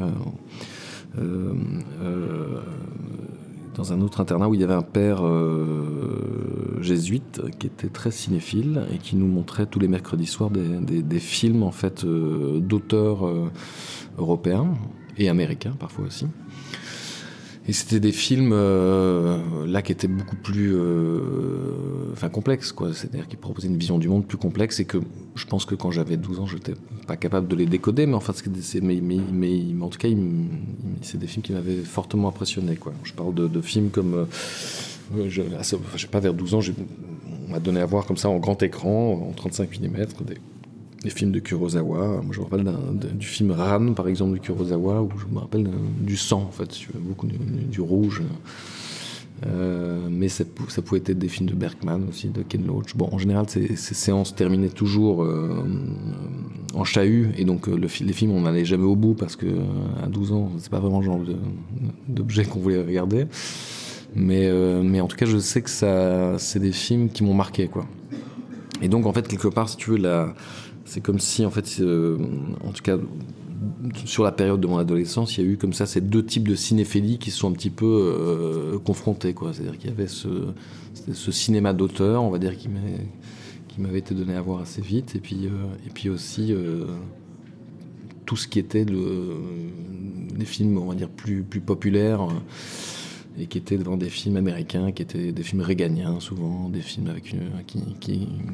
Dans 3.76 3.92
un 3.92 4.00
autre 4.00 4.20
internat 4.20 4.48
où 4.48 4.54
il 4.54 4.60
y 4.60 4.64
avait 4.64 4.74
un 4.74 4.82
père 4.82 5.24
euh, 5.24 6.78
jésuite 6.80 7.42
qui 7.58 7.66
était 7.66 7.88
très 7.88 8.10
cinéphile 8.10 8.86
et 8.92 8.98
qui 8.98 9.16
nous 9.16 9.26
montrait 9.26 9.66
tous 9.66 9.78
les 9.78 9.88
mercredis 9.88 10.26
soirs 10.26 10.50
des, 10.50 11.20
films 11.20 11.62
en 11.62 11.70
fait 11.70 12.04
euh, 12.04 12.58
d'auteurs 12.60 13.26
euh, 13.26 13.50
européens 14.18 14.74
et 15.18 15.28
américains 15.28 15.74
parfois 15.78 16.06
aussi. 16.06 16.26
Et 17.68 17.72
c'était 17.72 17.98
des 17.98 18.12
films 18.12 18.52
euh, 18.52 19.66
là 19.66 19.82
qui 19.82 19.90
étaient 19.90 20.06
beaucoup 20.06 20.36
plus 20.36 20.72
euh, 20.74 22.12
enfin 22.12 22.28
complexes 22.28 22.70
quoi, 22.70 22.94
c'est-à-dire 22.94 23.26
qui 23.26 23.36
proposaient 23.36 23.66
une 23.66 23.76
vision 23.76 23.98
du 23.98 24.08
monde 24.08 24.24
plus 24.24 24.38
complexe 24.38 24.78
et 24.78 24.84
que 24.84 24.98
je 25.34 25.46
pense 25.46 25.64
que 25.64 25.74
quand 25.74 25.90
j'avais 25.90 26.16
12 26.16 26.40
ans, 26.40 26.46
j'étais 26.46 26.74
pas 27.08 27.16
capable 27.16 27.48
de 27.48 27.56
les 27.56 27.66
décoder 27.66 28.06
mais 28.06 28.14
enfin 28.14 28.32
c'est 28.32 28.80
mais, 28.80 29.00
mais, 29.02 29.18
mais, 29.32 29.62
en 29.82 29.88
tout 29.88 29.98
cas 29.98 30.08
c'est 31.02 31.18
des 31.18 31.26
films 31.26 31.42
qui 31.42 31.52
m'avaient 31.52 31.82
fortement 31.82 32.28
impressionné 32.28 32.76
quoi. 32.76 32.92
Je 33.02 33.12
parle 33.12 33.34
de, 33.34 33.60
films 33.60 33.90
comme 33.90 34.14
euh, 34.14 35.28
je, 35.28 35.42
sais 35.96 36.06
pas 36.06 36.20
vers 36.20 36.34
12 36.34 36.54
ans, 36.54 36.60
on 37.48 37.50
m'a 37.50 37.58
donné 37.58 37.80
à 37.80 37.86
voir 37.86 38.06
comme 38.06 38.16
ça 38.16 38.28
en 38.28 38.38
grand 38.38 38.62
écran 38.62 39.28
en 39.28 39.32
35 39.32 39.80
mm 39.80 40.06
des 41.06 41.12
films 41.12 41.30
de 41.30 41.38
Kurosawa. 41.38 42.20
Moi, 42.20 42.32
je 42.32 42.40
me 42.40 42.44
rappelle 42.44 42.68
du 43.14 43.26
film 43.26 43.52
Ran, 43.52 43.92
par 43.92 44.08
exemple, 44.08 44.32
de 44.32 44.38
Kurosawa, 44.38 45.02
où 45.02 45.10
je 45.16 45.32
me 45.32 45.38
rappelle 45.38 45.68
du 46.00 46.16
sang, 46.16 46.42
en 46.42 46.50
fait, 46.50 46.76
beaucoup 46.98 47.28
du, 47.28 47.80
rouge. 47.80 48.22
Euh, 49.46 50.08
mais 50.10 50.28
ça, 50.28 50.44
pouvait 50.84 51.00
être 51.06 51.18
des 51.18 51.28
films 51.28 51.48
de 51.48 51.54
Bergman 51.54 52.08
aussi, 52.08 52.28
de 52.28 52.42
Ken 52.42 52.66
Loach. 52.66 52.96
Bon, 52.96 53.08
en 53.12 53.18
général, 53.18 53.46
ces, 53.48 53.76
ces 53.76 53.94
séances 53.94 54.34
terminaient 54.34 54.68
toujours 54.68 55.22
euh, 55.22 55.64
en 56.74 56.82
chahut, 56.82 57.28
et 57.38 57.44
donc 57.44 57.68
le, 57.68 57.76
les 57.76 58.12
films, 58.12 58.32
on 58.32 58.40
n'allait 58.40 58.64
jamais 58.64 58.86
au 58.86 58.96
bout 58.96 59.14
parce 59.14 59.36
que 59.36 59.46
à 60.02 60.08
12 60.08 60.32
ans, 60.32 60.50
c'est 60.58 60.70
pas 60.70 60.80
vraiment 60.80 60.98
le 60.98 61.04
genre 61.04 61.20
d'objet 62.08 62.44
qu'on 62.44 62.58
voulait 62.58 62.82
regarder. 62.82 63.26
Mais, 64.16 64.50
mais 64.82 65.00
en 65.00 65.06
tout 65.06 65.16
cas, 65.16 65.26
je 65.26 65.38
sais 65.38 65.62
que 65.62 65.70
ça, 65.70 66.36
c'est 66.38 66.58
des 66.58 66.72
films 66.72 67.10
qui 67.10 67.22
m'ont 67.22 67.34
marqué, 67.34 67.68
quoi. 67.68 67.86
Et 68.82 68.88
donc, 68.88 69.06
en 69.06 69.12
fait, 69.12 69.26
quelque 69.26 69.48
part, 69.48 69.68
si 69.68 69.76
tu 69.76 69.90
veux, 69.90 69.96
la, 69.96 70.34
c'est 70.86 71.00
comme 71.00 71.18
si, 71.18 71.44
en 71.44 71.50
fait, 71.50 71.82
en 72.64 72.72
tout 72.72 72.82
cas, 72.82 72.96
sur 74.04 74.24
la 74.24 74.32
période 74.32 74.60
de 74.60 74.66
mon 74.66 74.78
adolescence, 74.78 75.36
il 75.36 75.44
y 75.44 75.46
a 75.46 75.50
eu 75.50 75.56
comme 75.56 75.72
ça 75.72 75.86
ces 75.86 76.00
deux 76.00 76.24
types 76.24 76.48
de 76.48 76.54
cinéphilie 76.54 77.18
qui 77.18 77.30
se 77.30 77.38
sont 77.38 77.50
un 77.50 77.52
petit 77.52 77.70
peu 77.70 77.86
euh, 77.86 78.78
confrontés. 78.78 79.34
C'est-à-dire 79.52 79.78
qu'il 79.78 79.90
y 79.90 79.92
avait 79.92 80.06
ce, 80.06 81.32
cinéma 81.32 81.72
d'auteur, 81.72 82.22
on 82.22 82.30
va 82.30 82.38
dire, 82.38 82.56
qui 82.56 82.68
m'avait 83.78 83.98
été 83.98 84.14
donné 84.14 84.34
à 84.34 84.40
voir 84.40 84.60
assez 84.60 84.80
vite, 84.80 85.16
et 85.16 85.20
puis, 85.20 85.46
euh, 85.46 85.50
et 85.86 85.90
puis 85.90 86.08
aussi 86.08 86.52
euh, 86.52 86.84
tout 88.24 88.36
ce 88.36 88.48
qui 88.48 88.58
était 88.58 88.84
des 88.84 90.44
films, 90.44 90.78
on 90.78 90.86
va 90.86 90.94
dire, 90.94 91.08
plus, 91.08 91.42
plus 91.42 91.60
populaires 91.60 92.28
et 93.38 93.46
qui 93.46 93.58
étaient 93.58 93.76
devant 93.76 93.96
des 93.96 94.08
films 94.08 94.36
américains, 94.36 94.92
qui 94.92 95.02
étaient 95.02 95.32
des 95.32 95.42
films 95.42 95.60
réganiens 95.60 96.20
souvent, 96.20 96.68
des 96.68 96.80
films 96.80 97.08
avec 97.08 97.34
qui, 97.66 97.78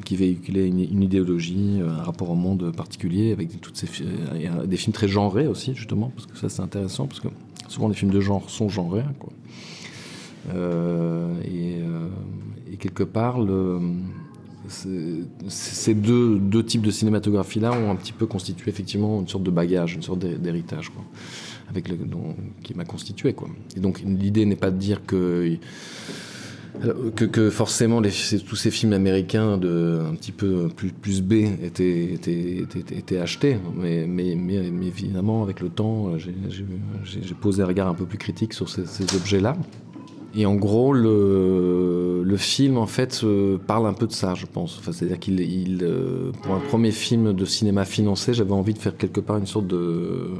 qui, 0.03 0.15
véhiculaient 0.15 0.67
une, 0.67 1.01
idéologie, 1.01 1.79
euh, 1.81 1.89
un 1.89 2.03
rapport 2.03 2.29
au 2.29 2.35
monde 2.35 2.71
particulier, 2.75 3.31
avec 3.31 3.61
toutes 3.61 3.77
ces 3.77 3.87
des 4.65 4.77
films 4.77 4.93
très 4.93 5.07
genrés 5.07 5.47
aussi 5.47 5.73
justement, 5.75 6.11
parce 6.15 6.27
que 6.27 6.37
ça 6.37 6.49
c'est 6.49 6.61
intéressant, 6.61 7.07
parce 7.07 7.21
que 7.21 7.29
souvent 7.69 7.87
les 7.87 7.95
films 7.95 8.11
de 8.11 8.19
genre 8.19 8.49
sont 8.49 8.69
genrés. 8.69 9.03
Quoi. 9.19 9.31
Euh, 10.53 11.33
et, 11.43 11.77
euh, 11.81 12.09
et, 12.71 12.77
quelque 12.77 13.03
part, 13.03 13.37
ces 14.67 15.93
deux, 15.93 16.37
deux, 16.37 16.63
types 16.63 16.81
de 16.81 16.91
cinématographie-là 16.91 17.71
ont 17.71 17.91
un 17.91 17.95
petit 17.95 18.11
peu 18.11 18.25
constitué 18.25 18.69
effectivement 18.69 19.21
une 19.21 19.27
sorte 19.27 19.43
de 19.43 19.51
bagage, 19.51 19.95
une 19.95 20.01
sorte 20.01 20.19
d'héritage. 20.19 20.89
Quoi 20.89 21.03
avec 21.69 21.89
qui 22.63 22.73
m'a 22.73 22.85
constitué. 22.85 23.33
Quoi. 23.33 23.49
Et 23.75 23.79
donc 23.79 24.01
l'idée 24.05 24.45
n'est 24.45 24.55
pas 24.55 24.71
de 24.71 24.77
dire 24.77 25.05
que, 25.05 25.57
que, 27.15 27.49
forcément 27.49 28.01
tous 28.01 28.55
ces 28.55 28.71
films 28.71 28.93
américains 28.93 29.57
de 29.57 30.01
un 30.09 30.15
petit 30.15 30.31
peu 30.31 30.69
plus, 30.69 31.21
B 31.21 31.33
étaient, 31.63 32.13
étaient, 32.13 32.65
étaient, 32.91 33.19
achetés, 33.19 33.57
mais, 33.75 34.05
mais, 34.07 34.35
mais, 34.35 34.87
évidemment 34.87 35.43
avec 35.43 35.59
le 35.61 35.69
temps 35.69 36.17
j'ai 36.17 37.35
posé 37.39 37.63
un 37.63 37.67
regard 37.67 37.87
un 37.87 37.93
peu 37.93 38.05
plus 38.05 38.17
critique 38.17 38.53
sur 38.53 38.69
ces 38.69 39.15
objets-là. 39.15 39.55
Et 40.35 40.47
en 40.47 40.55
gros, 40.55 40.93
le, 40.93 42.23
le 42.23 42.37
film, 42.37 42.77
en 42.77 42.87
fait, 42.87 43.21
euh, 43.23 43.59
parle 43.59 43.85
un 43.85 43.93
peu 43.93 44.07
de 44.07 44.11
ça, 44.11 44.33
je 44.33 44.47
pense. 44.47 44.79
Enfin, 44.79 44.91
C'est-à-dire 44.91 45.19
qu'il, 45.19 45.39
il, 45.39 45.83
euh, 45.83 46.31
pour 46.41 46.55
un 46.55 46.59
premier 46.59 46.89
film 46.91 47.33
de 47.33 47.45
cinéma 47.45 47.85
financé, 47.85 48.33
j'avais 48.33 48.51
envie 48.51 48.73
de 48.73 48.79
faire 48.79 48.97
quelque 48.97 49.19
part 49.19 49.37
une 49.37 49.45
sorte 49.45 49.67
de, 49.67 50.31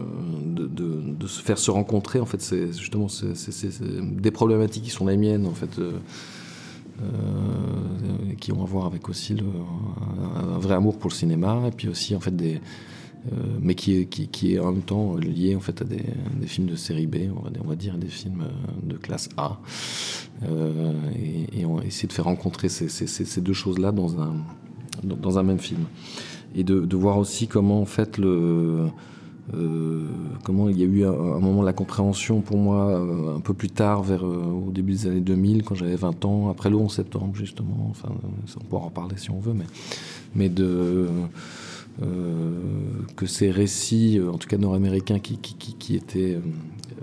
de, 0.47 0.67
de, 0.67 1.27
se 1.27 1.43
faire 1.43 1.59
se 1.59 1.69
rencontrer. 1.69 2.19
En 2.19 2.25
fait, 2.25 2.41
c'est 2.41 2.73
justement 2.75 3.05
des 4.01 4.31
problématiques 4.31 4.83
qui 4.83 4.89
sont 4.89 5.05
les 5.05 5.17
miennes, 5.17 5.45
en 5.45 5.53
fait, 5.53 5.77
euh, 5.77 5.91
qui 8.39 8.51
ont 8.51 8.63
à 8.63 8.65
voir 8.65 8.87
avec 8.87 9.07
aussi 9.09 9.35
le, 9.35 9.43
un, 9.43 10.55
un, 10.55 10.57
vrai 10.57 10.73
amour 10.73 10.97
pour 10.97 11.11
le 11.11 11.15
cinéma, 11.15 11.61
et 11.67 11.71
puis 11.71 11.87
aussi, 11.87 12.15
en 12.15 12.19
fait, 12.19 12.35
des 12.35 12.59
mais 13.61 13.75
qui 13.75 13.95
est, 13.97 14.05
qui, 14.05 14.27
qui 14.27 14.53
est, 14.53 14.59
en 14.59 14.71
même 14.71 14.81
temps 14.81 15.15
lié 15.15 15.55
en 15.55 15.59
fait 15.59 15.81
à 15.81 15.85
des, 15.85 16.03
films 16.45 16.67
de 16.67 16.75
série 16.75 17.07
B, 17.07 17.29
on 17.35 17.41
va, 17.41 17.49
on 17.63 17.67
va 17.67 17.75
dire 17.75 17.97
des 17.97 18.07
films 18.07 18.43
euh, 18.43 18.89
de 18.89 18.97
classe 18.97 19.29
A, 19.37 19.59
euh, 20.43 20.91
et, 21.15 21.61
et, 21.61 21.65
on 21.65 21.81
essaie 21.81 22.07
de 22.07 22.13
faire 22.13 22.25
rencontrer 22.25 22.69
ces, 22.69 22.89
ces, 22.89 23.41
deux 23.41 23.53
choses-là 23.53 23.91
dans 23.91 24.21
un, 24.21 24.35
dans 25.03 25.39
un 25.39 25.43
même 25.43 25.59
film, 25.59 25.85
et 26.55 26.63
de, 26.63 26.95
voir 26.95 27.17
aussi 27.17 27.47
comment 27.47 27.81
en 27.81 27.85
fait 27.85 28.17
le 28.17 28.87
euh, 29.53 30.07
comment 30.43 30.69
il 30.69 30.79
y 30.79 30.83
a 30.83 30.85
eu 30.85 31.05
un, 31.05 31.39
moment 31.39 31.61
de 31.61 31.65
la 31.65 31.73
compréhension 31.73 32.39
pour 32.39 32.57
moi 32.57 32.87
euh, 32.87 33.35
un 33.35 33.39
peu 33.41 33.53
plus 33.53 33.69
tard, 33.69 34.01
vers 34.01 34.25
euh, 34.25 34.67
au 34.67 34.71
début 34.71 34.93
des 34.93 35.07
années 35.07 35.19
2000, 35.19 35.63
quand 35.63 35.75
j'avais 35.75 35.97
20 35.97 36.23
ans, 36.23 36.49
après 36.49 36.69
le 36.69 36.77
11 36.77 36.93
septembre 36.93 37.35
justement. 37.35 37.87
Enfin, 37.89 38.09
on 38.59 38.63
pourra 38.65 38.85
en 38.85 38.89
parler 38.89 39.17
si 39.17 39.31
on 39.31 39.39
veut, 39.39 39.53
mais 39.53 39.65
mais 40.35 40.49
de 40.49 40.65
euh, 40.65 41.07
que 43.15 43.25
ces 43.25 43.51
récits, 43.51 44.19
euh, 44.19 44.31
en 44.31 44.37
tout 44.37 44.47
cas 44.47 44.57
nord-américains, 44.57 45.19
qui, 45.19 45.95
étaient 45.95 46.39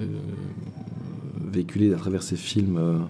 euh, 0.00 0.04
véhiculés 1.50 1.92
à 1.92 1.96
travers 1.96 2.22
ces 2.22 2.36
films 2.36 3.06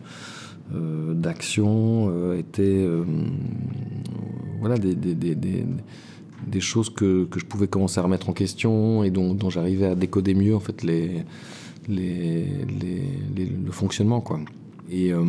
d'action, 0.73 2.35
étaient 2.35 2.87
voilà, 4.61 4.77
des, 4.79 6.61
choses 6.61 6.91
que, 6.91 7.27
je 7.35 7.45
pouvais 7.45 7.67
commencer 7.67 7.99
à 7.99 8.03
remettre 8.03 8.29
en 8.29 8.33
question 8.33 9.03
et 9.03 9.11
dont, 9.11 9.51
j'arrivais 9.51 9.87
à 9.87 9.95
décoder 9.95 10.35
mieux 10.35 10.55
en 10.55 10.61
fait 10.61 10.85
le 10.85 11.25
fonctionnement 13.71 14.21
quoi. 14.21 14.39
Et, 14.91 15.13
euh, 15.13 15.25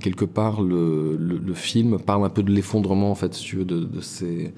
quelque 0.00 0.24
part 0.24 0.60
le, 0.62 1.54
film 1.54 1.98
parle 1.98 2.24
un 2.24 2.30
peu 2.30 2.42
de 2.42 2.50
l'effondrement 2.50 3.12
en 3.12 3.14
fait 3.14 3.30
de 3.54 4.00
ces 4.00 4.52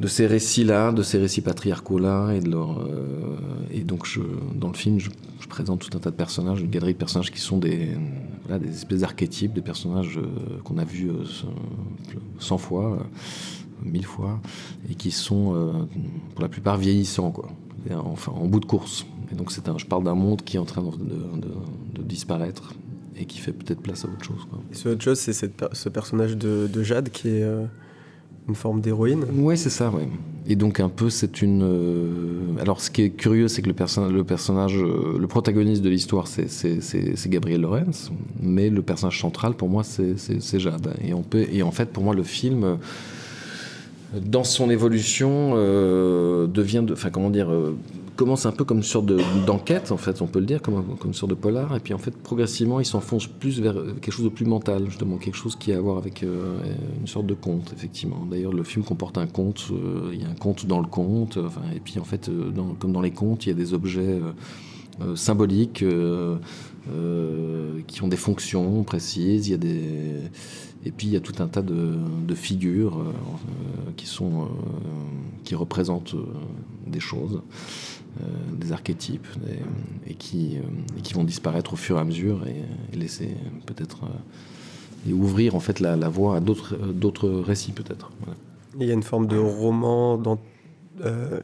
de 0.00 0.06
ces 0.06 0.26
récits-là, 0.26 0.92
de 0.92 1.02
ces 1.02 1.18
récits 1.18 1.42
patriarcaux-là, 1.42 2.32
et 2.32 2.40
euh, 2.46 3.84
donc 3.84 4.08
dans 4.54 4.68
le 4.68 4.74
film, 4.74 4.98
je, 4.98 5.10
présente 5.48 5.80
tout 5.80 5.94
un 5.94 6.00
tas 6.00 6.10
de 6.10 6.16
personnages, 6.16 6.60
une 6.60 6.70
galerie 6.70 6.94
de 6.94 6.98
personnages 6.98 7.30
qui 7.30 7.40
sont 7.40 7.58
des, 7.58 7.90
espèces 8.68 9.00
d'archétypes, 9.00 9.52
des 9.52 9.60
personnages 9.60 10.18
euh, 10.18 10.58
qu'on 10.64 10.78
a 10.78 10.84
vus 10.84 11.10
euh, 11.10 11.24
100 12.38 12.56
fois, 12.56 12.94
euh, 12.94 12.98
1000 13.84 14.06
fois, 14.06 14.40
et 14.90 14.94
qui 14.94 15.10
sont 15.10 15.54
euh, 15.54 15.72
pour 16.34 16.42
la 16.42 16.48
plupart 16.48 16.76
vieillissants, 16.76 17.30
quoi, 17.30 17.50
enfin 17.90 18.32
en 18.32 18.46
bout 18.46 18.60
de 18.60 18.66
course. 18.66 19.06
Et 19.30 19.34
donc 19.34 19.50
c'est 19.52 19.68
un, 19.68 19.78
je 19.78 19.86
parle 19.86 20.04
d'un 20.04 20.14
monde 20.14 20.42
qui 20.42 20.56
est 20.56 20.60
en 20.60 20.64
train 20.64 20.82
de, 20.82 22.02
disparaître 22.02 22.74
et 23.16 23.24
qui 23.24 23.38
fait 23.38 23.52
peut-être 23.52 23.80
place 23.80 24.04
à 24.04 24.08
autre 24.08 24.24
chose. 24.24 24.46
Quoi. 24.50 24.60
Et 24.70 24.74
ce 24.74 24.90
autre 24.90 25.02
chose, 25.02 25.18
c'est 25.18 25.32
ce 25.32 25.88
personnage 25.88 26.36
de, 26.36 26.82
Jade 26.82 27.08
qui 27.10 27.28
est 27.28 27.42
euh, 27.42 27.64
une 28.48 28.54
forme 28.54 28.80
d'héroïne. 28.80 29.24
Oui, 29.34 29.56
c'est 29.56 29.70
ça, 29.70 29.92
oui. 29.94 30.04
Et 30.46 30.56
donc 30.56 30.80
un 30.80 30.88
peu, 30.88 31.08
c'est 31.10 31.42
une... 31.42 31.62
Euh... 31.62 32.60
Alors 32.60 32.80
ce 32.80 32.90
qui 32.90 33.02
est 33.02 33.10
curieux, 33.10 33.46
c'est 33.48 33.62
que 33.62 33.68
le, 33.68 33.74
perso 33.74 34.08
le 34.08 34.24
personnage, 34.24 34.76
euh, 34.76 35.16
le 35.18 35.26
protagoniste 35.28 35.82
de 35.82 35.88
l'histoire, 35.88 36.26
c'est 36.26 37.30
Gabriel 37.30 37.60
Lorenz, 37.60 38.10
mais 38.40 38.68
le 38.68 38.82
personnage 38.82 39.20
central, 39.20 39.54
pour 39.54 39.68
moi, 39.68 39.84
c'est 39.84 40.58
Jade. 40.58 40.94
Et, 41.04 41.14
on 41.14 41.22
peut, 41.22 41.46
et 41.50 41.62
en 41.62 41.70
fait, 41.70 41.86
pour 41.86 42.02
moi, 42.02 42.14
le 42.14 42.24
film, 42.24 42.78
dans 44.20 44.44
son 44.44 44.70
évolution, 44.70 45.52
euh, 45.54 46.46
devient... 46.46 46.84
Enfin, 46.92 47.10
comment 47.10 47.30
dire 47.30 47.50
euh, 47.50 47.76
commence 48.16 48.46
un 48.46 48.52
peu 48.52 48.64
comme 48.64 48.78
une 48.78 48.82
sorte 48.82 49.06
d'enquête, 49.46 49.92
en 49.92 49.96
fait, 49.96 50.22
on 50.22 50.26
peut 50.26 50.40
le 50.40 50.46
dire, 50.46 50.62
comme, 50.62 50.96
comme 50.96 51.10
une 51.10 51.14
sorte 51.14 51.30
de 51.30 51.36
polar, 51.36 51.74
et 51.76 51.80
puis 51.80 51.94
en 51.94 51.98
fait, 51.98 52.16
progressivement, 52.16 52.80
il 52.80 52.86
s'enfonce 52.86 53.26
plus 53.26 53.60
vers 53.60 53.74
quelque 54.00 54.12
chose 54.12 54.24
de 54.24 54.30
plus 54.30 54.46
mental, 54.46 54.86
justement, 54.86 55.16
quelque 55.16 55.36
chose 55.36 55.56
qui 55.56 55.72
a 55.72 55.78
à 55.78 55.80
voir 55.80 55.96
avec 55.96 56.22
euh, 56.22 56.58
une 57.00 57.06
sorte 57.06 57.26
de 57.26 57.34
conte, 57.34 57.72
effectivement. 57.74 58.26
D'ailleurs, 58.30 58.52
le 58.52 58.62
film 58.62 58.84
comporte 58.84 59.18
un 59.18 59.26
conte, 59.26 59.68
euh, 59.70 60.10
il 60.12 60.22
y 60.22 60.24
a 60.24 60.28
un 60.28 60.34
conte 60.34 60.66
dans 60.66 60.80
le 60.80 60.86
conte, 60.86 61.38
enfin, 61.38 61.62
et 61.74 61.80
puis 61.80 61.98
en 61.98 62.04
fait, 62.04 62.28
euh, 62.28 62.50
comme 62.78 62.92
dans 62.92 63.00
les 63.00 63.10
contes, 63.10 63.46
il 63.46 63.48
y 63.48 63.52
a 63.52 63.56
des 63.56 63.74
objets 63.74 64.20
euh, 65.00 65.16
symboliques 65.16 65.82
euh, 65.82 66.36
qui 67.86 68.02
ont 68.02 68.08
des 68.08 68.16
fonctions 68.16 68.82
précises, 68.82 69.48
il 69.48 69.52
y 69.52 69.54
a 69.54 69.58
des 69.58 70.20
et 70.84 70.90
puis 70.90 71.06
il 71.06 71.12
y 71.12 71.16
a 71.16 71.20
tout 71.20 71.34
un 71.38 71.46
tas 71.46 71.62
de, 71.62 71.94
de 72.26 72.34
figures 72.34 72.98
euh, 72.98 73.12
qui 73.96 74.06
sont 74.06 74.42
euh, 74.42 74.46
qui 75.44 75.54
représentent 75.54 76.14
euh, 76.14 76.26
des 76.86 77.00
choses, 77.00 77.40
des 78.52 78.72
archétypes, 78.72 79.26
des, 79.44 80.10
et, 80.10 80.14
qui, 80.14 80.58
vont 81.14 81.24
disparaître 81.24 81.72
au 81.72 81.76
fur 81.76 81.96
et 81.96 82.00
à 82.00 82.04
mesure 82.04 82.44
et, 82.46 82.96
laisser 82.96 83.36
peut-être 83.66 84.02
et 85.08 85.12
ouvrir 85.12 85.54
en 85.54 85.60
fait 85.60 85.80
la, 85.80 85.96
voie 86.08 86.36
à 86.36 86.40
d'autres 86.40 86.76
d'autres 86.76 87.28
récits 87.28 87.72
peut-être. 87.72 88.10
Il 88.78 88.86
y 88.86 88.90
a 88.90 88.94
une 88.94 89.02
forme 89.02 89.26
de 89.26 89.38
roman 89.38 90.22
euh, 91.04 91.40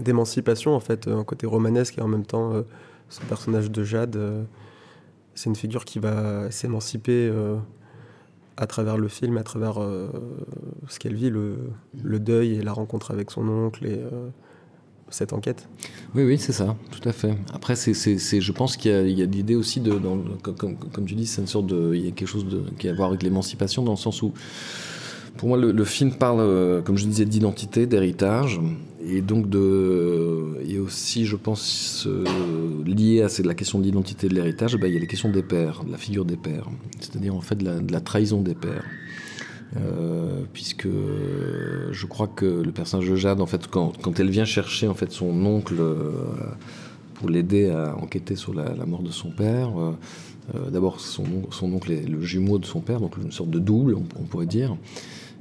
d'émancipation 0.00 0.74
en 0.74 0.80
fait, 0.80 1.08
un 1.08 1.24
côté 1.24 1.46
romanesque 1.46 1.98
et 1.98 2.00
en 2.00 2.08
même 2.08 2.26
temps 2.26 2.52
euh, 2.52 2.62
ce 3.08 3.20
personnage 3.22 3.70
de 3.70 3.84
Jade, 3.84 4.16
euh, 4.16 4.44
c'est 5.34 5.50
une 5.50 5.56
figure 5.56 5.84
qui 5.84 5.98
va 5.98 6.50
s'émanciper 6.50 7.30
à 8.56 8.66
travers 8.66 8.96
le 8.96 9.08
film, 9.08 9.36
à 9.36 9.42
travers 9.42 9.82
euh, 9.82 10.08
ce 10.88 10.98
qu'elle 10.98 11.14
vit, 11.14 11.30
le, 11.30 12.18
deuil 12.18 12.54
et 12.54 12.62
la 12.62 12.72
rencontre 12.72 13.10
avec 13.10 13.30
son 13.30 13.48
oncle 13.48 13.84
euh, 13.86 14.28
cette 15.10 15.32
enquête. 15.32 15.68
Oui, 16.14 16.24
oui, 16.24 16.38
c'est 16.38 16.52
ça, 16.52 16.76
tout 16.90 17.08
à 17.08 17.12
fait. 17.12 17.34
Après, 17.52 17.76
c'est, 17.76 17.94
c'est, 17.94 18.40
je 18.40 18.52
pense 18.52 18.76
qu'il 18.76 18.90
y 18.90 19.22
a, 19.22 19.26
l'idée 19.26 19.54
aussi 19.54 19.80
de, 19.80 19.92
comme, 20.42 20.76
tu 21.06 21.14
dis, 21.14 21.26
c'est 21.26 21.40
une 21.40 21.46
sorte 21.46 21.66
de, 21.66 21.94
il 21.94 22.04
y 22.04 22.08
a 22.08 22.10
quelque 22.10 22.28
chose 22.28 22.46
de, 22.46 22.62
qui 22.78 22.88
a 22.88 22.92
à 22.92 22.94
voir 22.94 23.08
avec 23.08 23.22
l'émancipation 23.22 23.82
dans 23.82 23.92
le 23.92 23.98
sens 23.98 24.22
où 24.22 24.32
Pour 25.36 25.48
moi, 25.48 25.58
le, 25.58 25.84
film 25.84 26.12
parle, 26.14 26.82
comme 26.84 26.96
je 26.96 27.06
disais, 27.06 27.24
d'identité, 27.24 27.86
d'héritage, 27.86 28.60
et 29.06 29.20
donc 29.20 29.50
de, 29.50 30.58
et 30.66 30.78
aussi, 30.78 31.26
je 31.26 31.36
pense, 31.36 32.08
lié 32.86 33.22
à 33.22 33.28
la 33.44 33.54
question 33.54 33.78
de 33.78 33.84
l'identité 33.84 34.28
de 34.28 34.34
l'héritage, 34.34 34.76
ben, 34.76 34.88
il 34.88 34.94
y 34.94 34.96
a 34.96 35.00
la 35.00 35.06
question 35.06 35.28
des 35.28 35.42
pères, 35.42 35.84
de 35.84 35.92
la 35.92 35.98
figure 35.98 36.24
des 36.24 36.36
pères, 36.36 36.68
c'est-à-dire 37.00 37.34
en 37.34 37.40
fait 37.40 37.56
de 37.56 37.92
la, 37.92 38.00
trahison 38.00 38.40
des 38.40 38.54
pères. 38.54 38.84
Puisque 40.52 40.86
je 40.86 42.06
crois 42.06 42.28
que 42.28 42.44
le 42.44 42.70
personnage 42.70 43.08
de 43.08 43.16
Jade, 43.16 43.40
en 43.40 43.46
fait, 43.46 43.66
quand, 43.68 43.92
quand 44.00 44.20
elle 44.20 44.30
vient 44.30 44.44
chercher 44.44 44.86
en 44.88 44.94
fait 44.94 45.10
son 45.10 45.44
oncle 45.44 45.76
pour 47.14 47.30
l'aider 47.30 47.70
à 47.70 47.96
enquêter 47.96 48.36
sur 48.36 48.52
la, 48.52 48.74
mort 48.86 49.02
de 49.02 49.10
son 49.10 49.30
père. 49.30 49.70
Euh, 49.78 49.92
euh, 50.54 50.70
d'abord, 50.70 51.00
son, 51.00 51.24
son, 51.50 51.72
oncle 51.72 51.90
est 51.90 52.06
le 52.06 52.20
jumeau 52.20 52.58
de 52.58 52.66
son 52.66 52.80
père, 52.80 53.00
donc 53.00 53.16
une 53.16 53.32
sorte 53.32 53.50
de 53.50 53.58
double, 53.58 53.94
on, 53.94 54.24
pourrait 54.24 54.46
dire. 54.46 54.76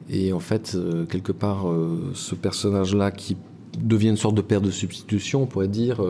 Et 0.09 0.31
en 0.31 0.39
fait, 0.39 0.73
euh, 0.75 1.05
quelque 1.05 1.31
part, 1.33 1.65
ce 2.13 2.35
personnage-là 2.35 3.11
qui 3.11 3.35
devient 3.77 4.09
une 4.09 4.17
sorte 4.17 4.35
de 4.35 4.41
père 4.41 4.61
de 4.61 4.71
substitution, 4.71 5.43
on 5.43 5.45
pourrait 5.45 5.67
dire, 5.67 6.01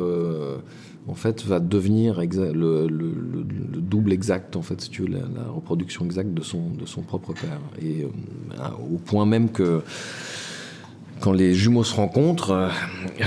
en 1.07 1.15
fait, 1.15 1.43
va 1.43 1.59
devenir 1.59 2.21
le, 2.21 2.87
double 3.81 4.13
exact, 4.13 4.55
en 4.55 4.61
fait, 4.61 4.81
si 4.81 4.89
tu 4.89 5.03
veux, 5.03 5.09
la, 5.09 5.43
reproduction 5.49 6.05
exacte 6.05 6.33
de 6.33 6.41
son, 6.41 6.69
de 6.69 6.85
son 6.85 7.01
propre 7.01 7.33
père. 7.33 7.59
Et 7.81 8.05
au 8.91 8.97
point 8.97 9.25
même 9.25 9.49
que 9.49 9.81
quand 11.19 11.31
les 11.31 11.53
jumeaux 11.53 11.83
se 11.83 11.95
rencontrent, 11.95 12.51
euh, 12.51 12.69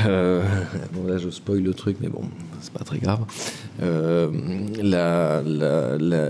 euh, 0.06 0.42
bon 0.92 1.06
là 1.06 1.18
je 1.18 1.30
spoil 1.30 1.62
le 1.62 1.72
truc, 1.72 1.96
mais 2.00 2.08
bon, 2.08 2.22
c'est 2.66 2.72
pas 2.72 2.84
très 2.84 2.98
grave. 2.98 3.20
Euh, 3.82 4.30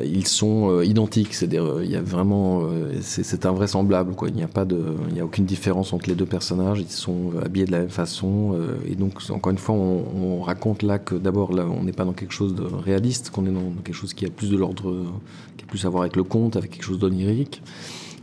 ils 0.05 0.27
sont 0.27 0.81
identiques, 0.83 1.35
c'est-à-dire 1.35 1.83
il 1.83 1.91
y 1.91 1.97
a 1.97 2.03
vraiment, 2.03 2.63
c'est 3.01 3.47
invraisemblable 3.47 4.15
quoi. 4.15 4.29
Il 4.29 4.35
n'y 4.35 4.43
a 4.43 4.49
pas 4.49 4.65
de, 4.65 4.81
il 5.09 5.15
n'y 5.15 5.21
a 5.21 5.25
aucune 5.25 5.47
différence 5.47 5.93
entre 5.93 6.09
les 6.09 6.15
deux 6.15 6.27
personnages. 6.27 6.81
Ils 6.81 6.91
sont 6.91 7.33
habillés 7.43 7.67
de 7.67 7.73
la 7.73 7.81
même 7.81 7.89
façon, 7.89 8.57
et 8.89 8.95
donc 8.95 9.15
encore 9.31 9.51
une 9.51 9.59
fois, 9.59 9.75
on, 9.75 10.41
raconte 10.43 10.83
là 10.83 10.99
que 10.99 11.15
d'abord 11.15 11.53
là, 11.53 11.67
on 11.67 11.83
n'est 11.83 11.93
pas 11.93 12.05
dans 12.05 12.13
quelque 12.13 12.35
chose 12.35 12.55
de 12.55 12.63
réaliste, 12.63 13.31
qu'on 13.31 13.47
est 13.47 13.51
dans 13.51 13.73
quelque 13.83 13.97
chose 13.97 14.15
qui 14.15 14.27
a 14.27 14.31
plus 14.31 14.51
de 14.51 14.57
l'ordre, 14.57 14.95
qui 15.57 15.65
a 15.65 15.67
plus 15.67 15.85
à 15.85 15.89
voir 15.89 16.03
avec 16.03 16.17
le 16.17 16.23
conte, 16.23 16.57
avec 16.57 16.71
quelque 16.71 16.85
chose 16.85 16.99
d'onirique. 16.99 17.63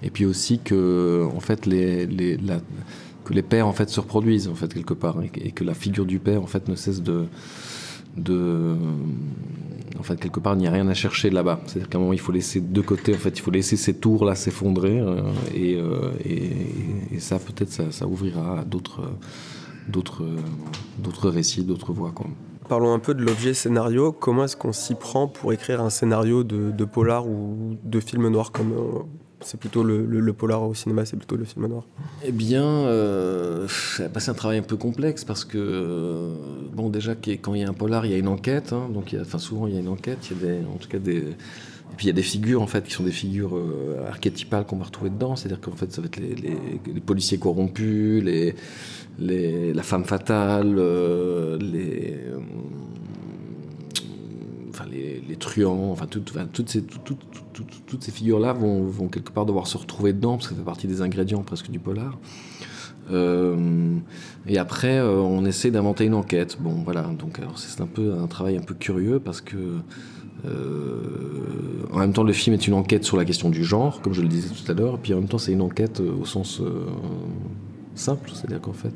Et 0.03 0.09
puis 0.09 0.25
aussi 0.25 0.59
que, 0.59 1.25
en 1.33 1.39
fait, 1.39 1.65
les, 1.65 2.07
que 3.23 3.33
les 3.33 3.41
pères 3.41 3.67
en 3.67 3.73
fait 3.73 3.89
se 3.89 3.99
reproduisent 3.99 4.47
en 4.47 4.55
fait 4.55 4.73
quelque 4.73 4.93
part 4.93 5.17
et, 5.21 5.51
que 5.51 5.63
la 5.63 5.73
figure 5.73 6.05
du 6.05 6.19
père 6.19 6.43
en 6.43 6.47
fait 6.47 6.67
ne 6.67 6.75
cesse 6.75 7.01
de 7.01 7.25
de 8.17 8.75
en 9.99 10.03
fait 10.03 10.17
quelque 10.17 10.39
part 10.39 10.55
il 10.55 10.59
n'y 10.59 10.67
a 10.67 10.71
rien 10.71 10.87
à 10.87 10.93
chercher 10.93 11.29
là-bas 11.29 11.59
c'est 11.65 11.77
à 11.77 11.79
dire 11.79 11.89
qu'à 11.89 11.97
un 11.97 12.01
moment 12.01 12.13
il 12.13 12.19
faut 12.19 12.31
laisser 12.31 12.59
de 12.61 12.81
côté 12.81 13.13
en 13.13 13.17
fait 13.17 13.37
il 13.37 13.41
faut 13.41 13.51
laisser 13.51 13.77
ces 13.77 13.93
tours 13.93 14.25
là 14.25 14.35
s'effondrer 14.35 14.99
euh, 14.99 15.21
euh, 15.55 16.11
et, 16.25 17.19
ça 17.19 17.39
peut-être 17.39 17.91
ça, 17.91 18.07
ouvrira 18.07 18.59
à 18.59 18.63
d'autres 18.63 19.01
d'autres 19.87 20.25
d'autres 20.97 21.29
récits 21.29 21.63
d'autres 21.63 21.93
voies. 21.93 22.13
Parlons 22.69 22.93
un 22.93 22.99
peu 22.99 23.13
de 23.13 23.21
l'objet 23.21 23.53
scénario. 23.53 24.13
Comment 24.13 24.45
est-ce 24.45 24.55
qu'on 24.55 24.71
s'y 24.71 24.95
prend 24.95 25.27
pour 25.27 25.51
écrire 25.51 25.81
un 25.81 25.89
scénario 25.89 26.43
de, 26.43 26.71
de 26.71 26.85
polar 26.85 27.27
ou 27.27 27.77
de 27.83 27.99
film 27.99 28.29
noir 28.29 28.51
comme 28.51 28.71
euh, 28.71 28.99
c'est 29.45 29.59
plutôt 29.59 29.83
le, 29.83 30.33
polar 30.33 30.63
au 30.63 30.73
cinéma, 30.73 31.05
c'est 31.05 31.17
plutôt 31.17 31.35
le 31.35 31.45
film 31.45 31.67
noir 31.67 31.83
Eh 32.25 32.31
bien, 32.31 32.63
euh, 32.63 33.67
c'est 33.67 34.29
un 34.29 34.33
travail 34.33 34.59
un 34.59 34.63
peu 34.63 34.77
complexe 34.77 35.23
parce 35.23 35.45
que, 35.45 35.57
euh, 35.57 36.33
bon, 36.73 36.89
déjà, 36.89 37.13
quand 37.15 37.53
il 37.53 37.61
y 37.61 37.63
a 37.63 37.69
un 37.69 37.73
polar, 37.73 38.05
il 38.05 38.11
y 38.11 38.15
a 38.15 38.17
une 38.17 38.27
enquête. 38.27 38.73
Hein, 38.73 38.89
donc, 38.93 39.15
enfin, 39.19 39.37
souvent, 39.37 39.67
il 39.67 39.73
y 39.73 39.77
a 39.77 39.79
une 39.79 39.89
enquête. 39.89 40.29
Il 40.29 40.37
y 40.37 40.39
a 40.39 40.53
des, 40.53 40.59
en 40.65 40.77
tout 40.77 40.89
cas 40.89 40.99
des. 40.99 41.23
Et 41.93 41.95
puis 41.95 42.07
il 42.07 42.09
y 42.09 42.11
a 42.11 42.13
des 42.13 42.23
figures 42.23 42.59
en 42.63 42.65
fait 42.65 42.83
qui 42.85 42.91
sont 42.91 43.03
des 43.03 43.11
figures 43.11 43.55
euh, 43.55 44.07
archétypales 44.07 44.65
qu'on 44.65 44.77
va 44.77 44.85
retrouver 44.85 45.11
dedans, 45.11 45.35
c'est-à-dire 45.35 45.61
qu'en 45.61 45.75
fait 45.75 45.91
ça 45.91 46.01
va 46.01 46.07
être 46.07 46.17
les, 46.17 47.01
policiers 47.01 47.37
corrompus, 47.37 48.23
les, 48.23 49.73
la 49.73 49.83
femme 49.83 50.03
fatale, 50.03 50.75
euh, 50.79 51.55
les 51.59 52.17
enfin 54.73 54.85
les, 54.89 55.35
truands, 55.35 55.91
enfin, 55.91 56.07
toutes, 56.07 56.31
ces, 56.69 56.83
toutes 56.83 58.03
ces 58.03 58.11
figures-là 58.11 58.53
vont, 58.53 58.83
vont, 58.83 59.07
quelque 59.07 59.31
part 59.31 59.45
devoir 59.45 59.67
se 59.67 59.77
retrouver 59.77 60.13
dedans, 60.13 60.37
parce 60.37 60.47
que 60.47 60.53
ça 60.53 60.59
fait 60.59 60.65
partie 60.65 60.87
des 60.87 61.01
ingrédients 61.01 61.43
presque 61.43 61.69
du 61.69 61.79
polar. 61.79 62.17
Euh, 63.11 63.97
et 64.47 64.57
après, 64.57 64.97
euh, 64.97 65.19
on 65.19 65.45
essaie 65.45 65.71
d'inventer 65.71 66.05
une 66.05 66.13
enquête. 66.13 66.57
Bon, 66.59 66.81
voilà. 66.83 67.03
Donc, 67.19 67.39
c'est 67.55 67.81
un 67.81 67.87
peu 67.87 68.13
un 68.13 68.27
travail 68.27 68.57
un 68.57 68.61
peu 68.61 68.73
curieux 68.73 69.19
parce 69.19 69.41
que, 69.41 69.57
euh, 70.45 71.83
en 71.91 71.99
même 71.99 72.13
temps, 72.13 72.23
le 72.23 72.33
film 72.33 72.53
est 72.53 72.67
une 72.67 72.73
enquête 72.73 73.03
sur 73.03 73.17
la 73.17 73.25
question 73.25 73.49
du 73.49 73.63
genre, 73.63 74.01
comme 74.01 74.13
je 74.13 74.21
le 74.21 74.27
disais 74.27 74.49
tout 74.49 74.71
à 74.71 74.75
l'heure, 74.75 74.99
puis 74.99 75.13
en 75.13 75.17
même 75.17 75.27
temps, 75.27 75.37
c'est 75.37 75.53
une 75.53 75.61
enquête 75.61 75.99
au 75.99 76.25
sens 76.25 76.61
simple, 77.95 78.31
c'est-à-dire 78.33 78.61
qu'en 78.61 78.73
fait, 78.73 78.91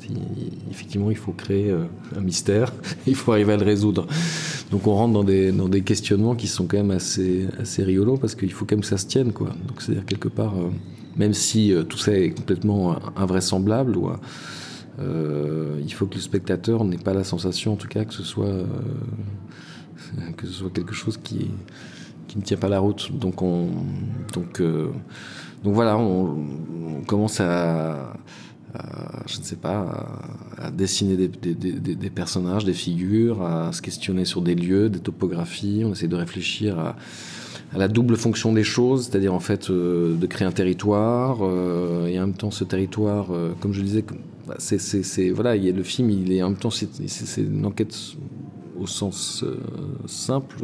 effectivement, 0.70 1.10
il 1.10 1.16
faut 1.16 1.32
créer 1.32 1.70
euh, 1.70 1.84
un 2.16 2.20
mystère, 2.20 2.72
il 3.06 3.14
faut 3.14 3.32
arriver 3.32 3.52
à 3.52 3.56
le 3.56 3.64
résoudre. 3.64 4.06
Donc 4.70 4.86
on 4.86 4.94
rentre 4.94 5.12
dans 5.14 5.24
des, 5.24 5.52
dans 5.52 5.68
des 5.68 5.82
questionnements 5.82 6.34
qui 6.34 6.48
sont 6.48 6.66
quand 6.66 6.76
même 6.76 6.90
assez, 6.90 7.46
assez 7.58 7.84
rigolos, 7.84 8.16
parce 8.16 8.34
qu'il 8.34 8.52
faut 8.52 8.64
quand 8.64 8.76
même 8.76 8.82
que 8.82 8.86
ça 8.86 8.98
se 8.98 9.06
tienne, 9.06 9.32
quoi. 9.32 9.48
Donc 9.66 9.80
c'est-à-dire 9.82 10.04
quelque 10.04 10.28
part, 10.28 10.56
euh, 10.58 10.70
même 11.16 11.34
si 11.34 11.72
euh, 11.72 11.84
tout 11.84 11.98
ça 11.98 12.12
est 12.12 12.30
complètement 12.30 12.96
invraisemblable, 13.16 13.96
il 15.00 15.92
faut 15.92 16.06
que 16.06 16.16
le 16.16 16.20
spectateur 16.20 16.84
n'ait 16.84 16.98
pas 16.98 17.14
la 17.14 17.24
sensation, 17.24 17.74
en 17.74 17.76
tout 17.76 17.88
cas, 17.88 18.04
que 18.04 18.14
ce 18.14 18.24
soit, 18.24 18.52
que 20.36 20.46
ce 20.46 20.52
soit 20.52 20.70
quelque 20.70 20.94
chose 20.94 21.18
qui, 21.22 21.50
qui 22.26 22.38
ne 22.38 22.42
tient 22.42 22.56
pas 22.56 22.68
la 22.68 22.80
route. 22.80 23.10
Donc 23.16 23.42
on, 23.42 23.68
donc, 24.32 24.60
donc 24.60 25.74
voilà, 25.74 25.96
on 25.96 27.02
commence 27.06 27.40
à 27.40 28.12
je 29.26 29.38
ne 29.38 29.42
sais 29.42 29.56
pas, 29.56 30.06
à, 30.58 30.70
dessiner 30.70 31.16
des, 31.16 32.10
personnages, 32.10 32.64
des 32.64 32.72
figures, 32.72 33.42
à 33.42 33.72
se 33.72 33.82
questionner 33.82 34.24
sur 34.24 34.42
des 34.42 34.54
lieux, 34.54 34.88
des 34.88 34.98
topographies. 34.98 35.82
On 35.84 35.92
essaie 35.92 36.08
de 36.08 36.16
réfléchir 36.16 36.78
à, 36.78 36.96
la 37.76 37.88
double 37.88 38.16
fonction 38.16 38.52
des 38.52 38.64
choses, 38.64 39.06
c'est-à-dire 39.06 39.34
en 39.34 39.40
fait 39.40 39.68
euh, 39.68 40.16
de 40.16 40.26
créer 40.26 40.48
un 40.48 40.52
territoire 40.52 41.40
euh, 41.42 42.06
et 42.06 42.18
en 42.18 42.22
même 42.22 42.34
temps 42.34 42.50
ce 42.50 42.64
territoire, 42.64 43.26
euh, 43.30 43.50
comme 43.60 43.74
je 43.74 43.82
disais, 43.82 44.04
bah, 44.46 44.54
c'est 44.58 45.28
voilà, 45.30 45.54
il 45.54 45.64
y 45.64 45.68
a 45.68 45.72
le 45.72 45.82
film, 45.82 46.08
il 46.08 46.32
est 46.32 46.42
en 46.42 46.50
même 46.50 46.58
temps 46.58 46.70
c'est 46.70 47.42
une 47.42 47.66
enquête 47.66 47.94
au 48.78 48.86
sens 48.86 49.42
euh, 49.42 49.56
simple, 50.06 50.56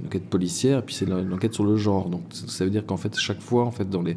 une 0.00 0.06
enquête 0.06 0.28
policière, 0.28 0.78
et 0.78 0.82
puis 0.82 0.94
c'est 0.94 1.06
l'enquête 1.06 1.54
sur 1.54 1.64
le 1.64 1.76
genre. 1.76 2.08
Donc 2.08 2.22
ça 2.30 2.64
veut 2.64 2.70
dire 2.70 2.86
qu'en 2.86 2.96
fait, 2.96 3.16
chaque 3.18 3.40
fois, 3.40 3.64
en 3.64 3.70
fait, 3.70 3.88
dans 3.88 4.02
les, 4.02 4.16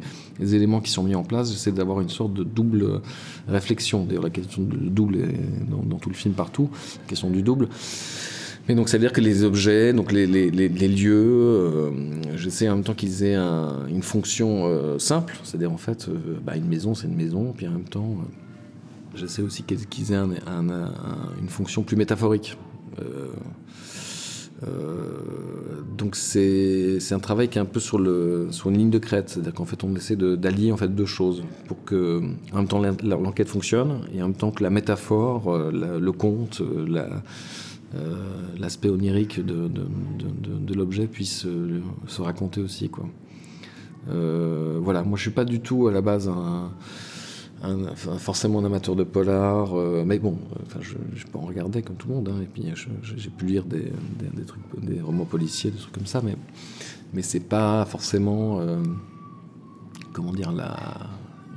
éléments 0.54 0.80
qui 0.80 0.90
sont 0.90 1.02
mis 1.02 1.14
en 1.14 1.22
place, 1.22 1.50
j'essaie 1.50 1.72
d'avoir 1.72 2.00
une 2.00 2.08
sorte 2.08 2.32
de 2.32 2.44
double 2.44 3.00
réflexion. 3.48 4.04
D'ailleurs, 4.04 4.22
la 4.22 4.30
question 4.30 4.62
du 4.62 4.90
double 4.90 5.16
est 5.16 5.70
dans, 5.70 5.98
tout 5.98 6.08
le 6.08 6.14
film 6.14 6.34
partout, 6.34 6.70
la 7.02 7.08
question 7.08 7.30
du 7.30 7.42
double. 7.42 7.68
Mais 8.68 8.74
donc 8.74 8.88
ça 8.88 8.98
veut 8.98 9.02
dire 9.02 9.12
que 9.12 9.20
les 9.20 9.42
objets, 9.42 9.92
donc 9.92 10.12
les, 10.12 10.26
lieux, 10.26 11.12
euh, 11.12 11.90
j'essaie 12.36 12.68
en 12.68 12.76
même 12.76 12.84
temps 12.84 12.94
qu'ils 12.94 13.24
aient 13.24 13.36
une 13.36 14.02
fonction 14.02 14.66
euh, 14.66 14.98
simple, 14.98 15.38
c'est-à-dire 15.42 15.72
en 15.72 15.78
fait, 15.78 16.08
bah, 16.44 16.56
une 16.56 16.68
maison 16.68 16.94
c'est 16.94 17.08
une 17.08 17.16
maison, 17.16 17.52
puis 17.56 17.66
en 17.66 17.72
même 17.72 17.88
temps, 17.88 18.18
j'essaie 19.14 19.42
aussi 19.42 19.64
qu'ils 19.64 20.12
aient 20.12 20.16
une 20.16 21.48
fonction 21.48 21.82
plus 21.82 21.96
métaphorique. 21.96 22.56
Euh, 23.00 23.28
euh, 24.62 25.80
donc 25.96 26.16
c'est 26.16 26.98
un 27.12 27.18
travail 27.18 27.48
qui 27.48 27.56
est 27.58 27.60
un 27.60 27.66
peu 27.66 27.80
sur, 27.80 27.98
le, 27.98 28.48
sur 28.50 28.68
une 28.68 28.76
ligne 28.76 28.90
de 28.90 28.98
crête, 28.98 29.30
c'est-à-dire 29.30 29.54
qu'en 29.54 29.64
fait 29.64 29.84
on 29.84 29.94
essaie 29.94 30.16
d'allier 30.16 30.70
en 30.70 30.76
fait 30.76 30.94
deux 30.94 31.06
choses 31.06 31.42
pour 31.66 31.82
que 31.84 32.20
en 32.52 32.56
même 32.56 32.68
temps 32.68 32.82
l'enquête 33.02 33.48
fonctionne 33.48 34.02
et 34.14 34.22
en 34.22 34.28
même 34.28 34.36
temps 34.36 34.50
que 34.50 34.62
la 34.62 34.70
métaphore, 34.70 35.48
euh, 35.48 35.98
le 35.98 36.12
conte, 36.12 36.62
l'aspect 38.58 38.90
onirique 38.90 39.44
de, 39.44 39.68
de, 39.68 40.74
l'objet 40.74 41.06
puisse 41.06 41.46
se 42.06 42.22
raconter 42.22 42.60
aussi 42.60 42.90
quoi. 42.90 43.06
voilà, 44.06 45.02
moi 45.02 45.16
je 45.16 45.22
suis 45.22 45.30
pas 45.30 45.46
du 45.46 45.60
tout 45.60 45.88
à 45.88 45.92
la 45.92 46.02
base 46.02 46.28
un 46.28 46.70
forcément 48.18 48.60
un 48.60 48.64
amateur 48.64 48.96
de 48.96 49.04
polar, 49.04 49.76
euh, 49.76 50.02
mais 50.06 50.18
bon, 50.18 50.38
enfin, 50.66 50.80
je, 50.80 50.94
peux 51.26 51.38
en 51.38 51.42
regarder 51.42 51.82
comme 51.82 51.96
tout 51.96 52.08
le 52.08 52.14
monde, 52.14 52.28
hein, 52.28 52.40
et 52.42 52.46
puis 52.46 52.64
j'ai 53.16 53.30
pu 53.30 53.44
lire 53.44 53.64
des, 53.64 53.92
des, 54.34 54.44
trucs, 54.44 54.62
des 54.82 55.00
romans 55.00 55.26
policiers, 55.26 55.70
des 55.70 55.78
trucs 55.78 55.92
comme 55.92 56.06
ça, 56.06 56.22
mais, 56.24 56.36
mais 57.12 57.22
c'est 57.22 57.40
pas 57.40 57.84
forcément, 57.84 58.60
euh, 58.60 58.82
comment 60.12 60.32
dire, 60.32 60.52
la, 60.52 60.74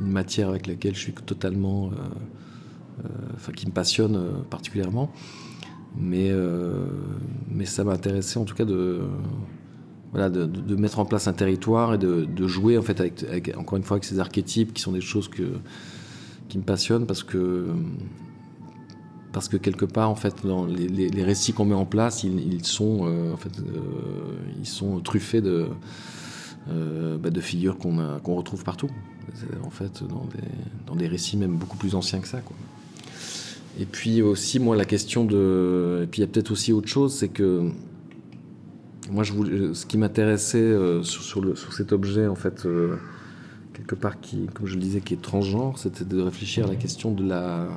une 0.02 0.12
matière 0.12 0.50
avec 0.50 0.68
laquelle 0.68 0.96
je 0.96 1.00
suis 1.00 1.14
totalement, 1.14 1.92
euh, 1.92 3.08
enfin, 3.36 3.54
qui 3.54 3.66
me 3.66 3.72
passionne 3.72 4.44
particulièrement, 4.50 5.10
mais, 5.96 6.32
mais 7.50 7.66
ça 7.66 7.84
m'a 7.84 7.94
intéressé 7.94 8.40
en 8.40 8.46
tout 8.46 8.56
cas 8.56 8.66
de 8.66 9.02
voilà, 10.12 10.30
de, 10.30 10.76
mettre 10.76 11.00
en 11.00 11.06
place 11.06 11.28
un 11.28 11.34
territoire 11.34 11.96
et 11.96 11.98
de, 11.98 12.48
jouer 12.48 12.78
en 12.78 12.82
fait 12.84 13.02
encore 13.58 13.78
une 13.78 13.84
fois 13.84 13.96
avec 13.96 14.04
ces 14.04 14.20
archétypes 14.20 14.74
qui 14.74 14.82
sont 14.82 14.92
des 14.92 15.02
choses 15.02 15.28
que, 15.28 15.44
qui 16.54 16.60
me 16.60 16.64
passionnent 16.64 17.08
parce 17.08 17.24
que 17.24 17.66
parce 19.32 19.50
que 19.50 19.58
quelque 19.58 19.86
part 19.86 20.12
en 20.12 20.16
fait 20.16 20.46
dans 20.46 20.68
les, 20.68 21.24
récits 21.24 21.52
qu'on 21.52 21.66
met 21.66 21.74
en 21.74 21.86
place 21.86 22.24
ils, 22.24 22.64
sont 22.64 23.08
euh, 23.08 23.34
en 23.34 23.38
fait 23.38 23.58
euh, 23.58 23.80
ils 24.60 24.68
sont 24.68 25.00
truffés 25.00 25.42
de 25.42 25.66
bah, 26.68 27.32
de 27.32 27.42
figures 27.42 27.80
qu'on 27.80 28.20
qu'on 28.20 28.36
retrouve 28.36 28.64
partout. 28.64 28.90
En 29.66 29.72
fait, 29.72 30.04
dans 30.04 30.26
des, 30.26 30.48
dans 30.86 30.96
des, 30.96 31.08
récits 31.08 31.38
même 31.38 31.56
beaucoup 31.56 31.78
plus 31.78 31.96
anciens 31.96 32.20
que 32.20 32.28
ça. 32.28 32.40
Quoi. 32.40 32.56
Et 33.80 33.86
puis 33.86 34.22
aussi, 34.22 34.60
moi, 34.60 34.76
la 34.76 34.86
question 34.86 35.26
de. 35.26 36.02
Et 36.04 36.08
puis 36.08 36.22
il 36.22 36.26
y 36.26 36.26
a 36.26 36.28
peut-être 36.28 36.52
aussi 36.52 36.72
autre 36.72 36.88
chose, 36.88 37.14
c'est 37.16 37.30
que. 37.30 37.70
Moi, 39.12 39.24
je 39.24 39.34
voulais, 39.34 39.74
ce 39.74 39.86
qui 39.86 39.98
m'intéressait 39.98 40.74
sur, 41.04 41.24
sur, 41.24 41.58
sur, 41.58 41.74
cet 41.74 41.92
objet, 41.94 42.28
en 42.28 42.36
fait, 42.36 42.66
quelque 43.74 43.96
part 43.96 44.20
qui, 44.20 44.48
comme 44.54 44.68
je 44.68 44.76
le 44.76 44.82
disais, 44.82 45.02
qui 45.02 45.14
est 45.14 45.22
transgenre, 45.22 45.78
c'était 45.78 46.06
de 46.06 46.22
réfléchir 46.22 46.66
à 46.66 46.68
la 46.68 46.76
question 46.76 47.12
de 47.12 47.28
la 47.28 47.68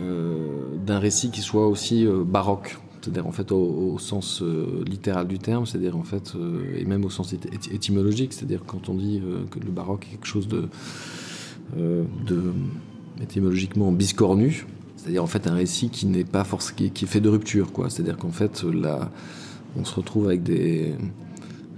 euh, 0.00 0.76
d'un 0.84 0.98
récit 0.98 1.30
qui 1.30 1.42
soit 1.42 1.68
aussi 1.68 2.06
euh, 2.06 2.24
baroque, 2.24 2.78
c'est-à-dire 3.00 3.26
en 3.26 3.32
fait 3.32 3.52
au, 3.52 3.98
sens 3.98 4.42
euh, 4.42 4.82
littéral 4.86 5.28
du 5.28 5.38
terme, 5.38 5.66
c'est-à-dire 5.66 5.96
en 5.96 6.02
fait 6.02 6.32
et 6.76 6.84
même 6.84 7.04
au 7.04 7.10
sens 7.10 7.32
étymologique, 7.32 8.32
c'est-à-dire 8.32 8.62
quand 8.66 8.88
on 8.88 8.94
dit 8.94 9.22
que 9.50 9.60
le 9.60 9.70
baroque 9.70 10.06
est 10.06 10.12
quelque 10.12 10.26
chose 10.26 10.48
de, 10.48 10.68
de 11.76 12.52
étymologiquement 13.20 13.92
biscornu, 13.92 14.66
c'est-à-dire 14.96 15.22
en 15.22 15.28
fait 15.28 15.46
un 15.46 15.54
récit 15.54 15.90
qui 15.90 16.06
n'est 16.06 16.24
pas 16.24 16.44
forcément 16.44 16.90
qui, 16.92 17.04
est 17.04 17.08
fait 17.08 17.20
de 17.20 17.28
rupture, 17.28 17.72
quoi. 17.72 17.90
C'est-à-dire 17.90 18.16
qu'en 18.16 18.32
fait 18.32 18.64
là, 18.64 19.10
on 19.76 19.84
se 19.84 19.94
retrouve 19.94 20.26
avec 20.26 20.42
des 20.42 20.94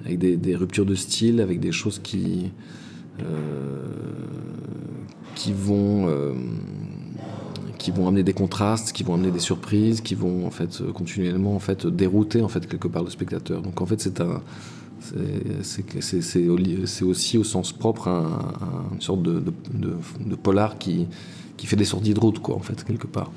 avec 0.04 0.18
des, 0.18 0.56
ruptures 0.56 0.86
de 0.86 0.94
style, 0.94 1.40
avec 1.40 1.60
des 1.60 1.72
choses 1.72 1.98
qui, 1.98 2.50
euh, 3.22 3.86
qui, 5.34 5.52
vont, 5.52 6.08
euh, 6.08 6.34
qui 7.78 7.90
vont 7.90 8.06
amener 8.06 8.22
des 8.22 8.34
contrastes, 8.34 8.92
qui 8.92 9.02
vont 9.02 9.14
amener 9.14 9.30
des 9.30 9.38
surprises, 9.38 10.00
qui 10.00 10.14
vont 10.14 10.46
en 10.46 10.50
fait 10.50 10.82
continuellement 10.92 11.54
en 11.54 11.60
fait 11.60 11.86
dérouter 11.86 12.42
en 12.42 12.48
fait 12.48 12.66
quelque 12.66 12.88
part 12.88 13.02
le 13.02 13.10
spectateur. 13.10 13.62
Donc 13.62 13.80
en 13.80 13.86
fait 13.86 14.00
c'est 14.00 14.20
un 14.20 14.42
c'est 15.62 17.04
aussi 17.04 17.38
au 17.38 17.44
sens 17.44 17.72
propre 17.72 18.08
une 18.08 19.00
sorte 19.00 19.22
de, 19.22 19.42
de, 19.74 20.34
polar 20.34 20.78
qui, 20.78 21.06
qui 21.58 21.66
fait 21.66 21.76
des 21.76 21.84
sorties 21.84 22.14
de 22.14 22.20
route 22.20 22.38
quoi 22.38 22.54
en 22.54 22.60
fait 22.60 22.82
quelque 22.84 23.06
part. 23.06 23.30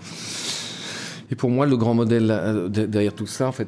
Et 1.30 1.36
pour 1.36 1.50
moi, 1.50 1.66
le 1.66 1.76
grand 1.76 1.94
modèle 1.94 2.32
euh, 2.32 2.70
derrière 2.70 3.14
tout 3.14 3.26
ça, 3.26 3.48
en 3.48 3.52
fait, 3.52 3.68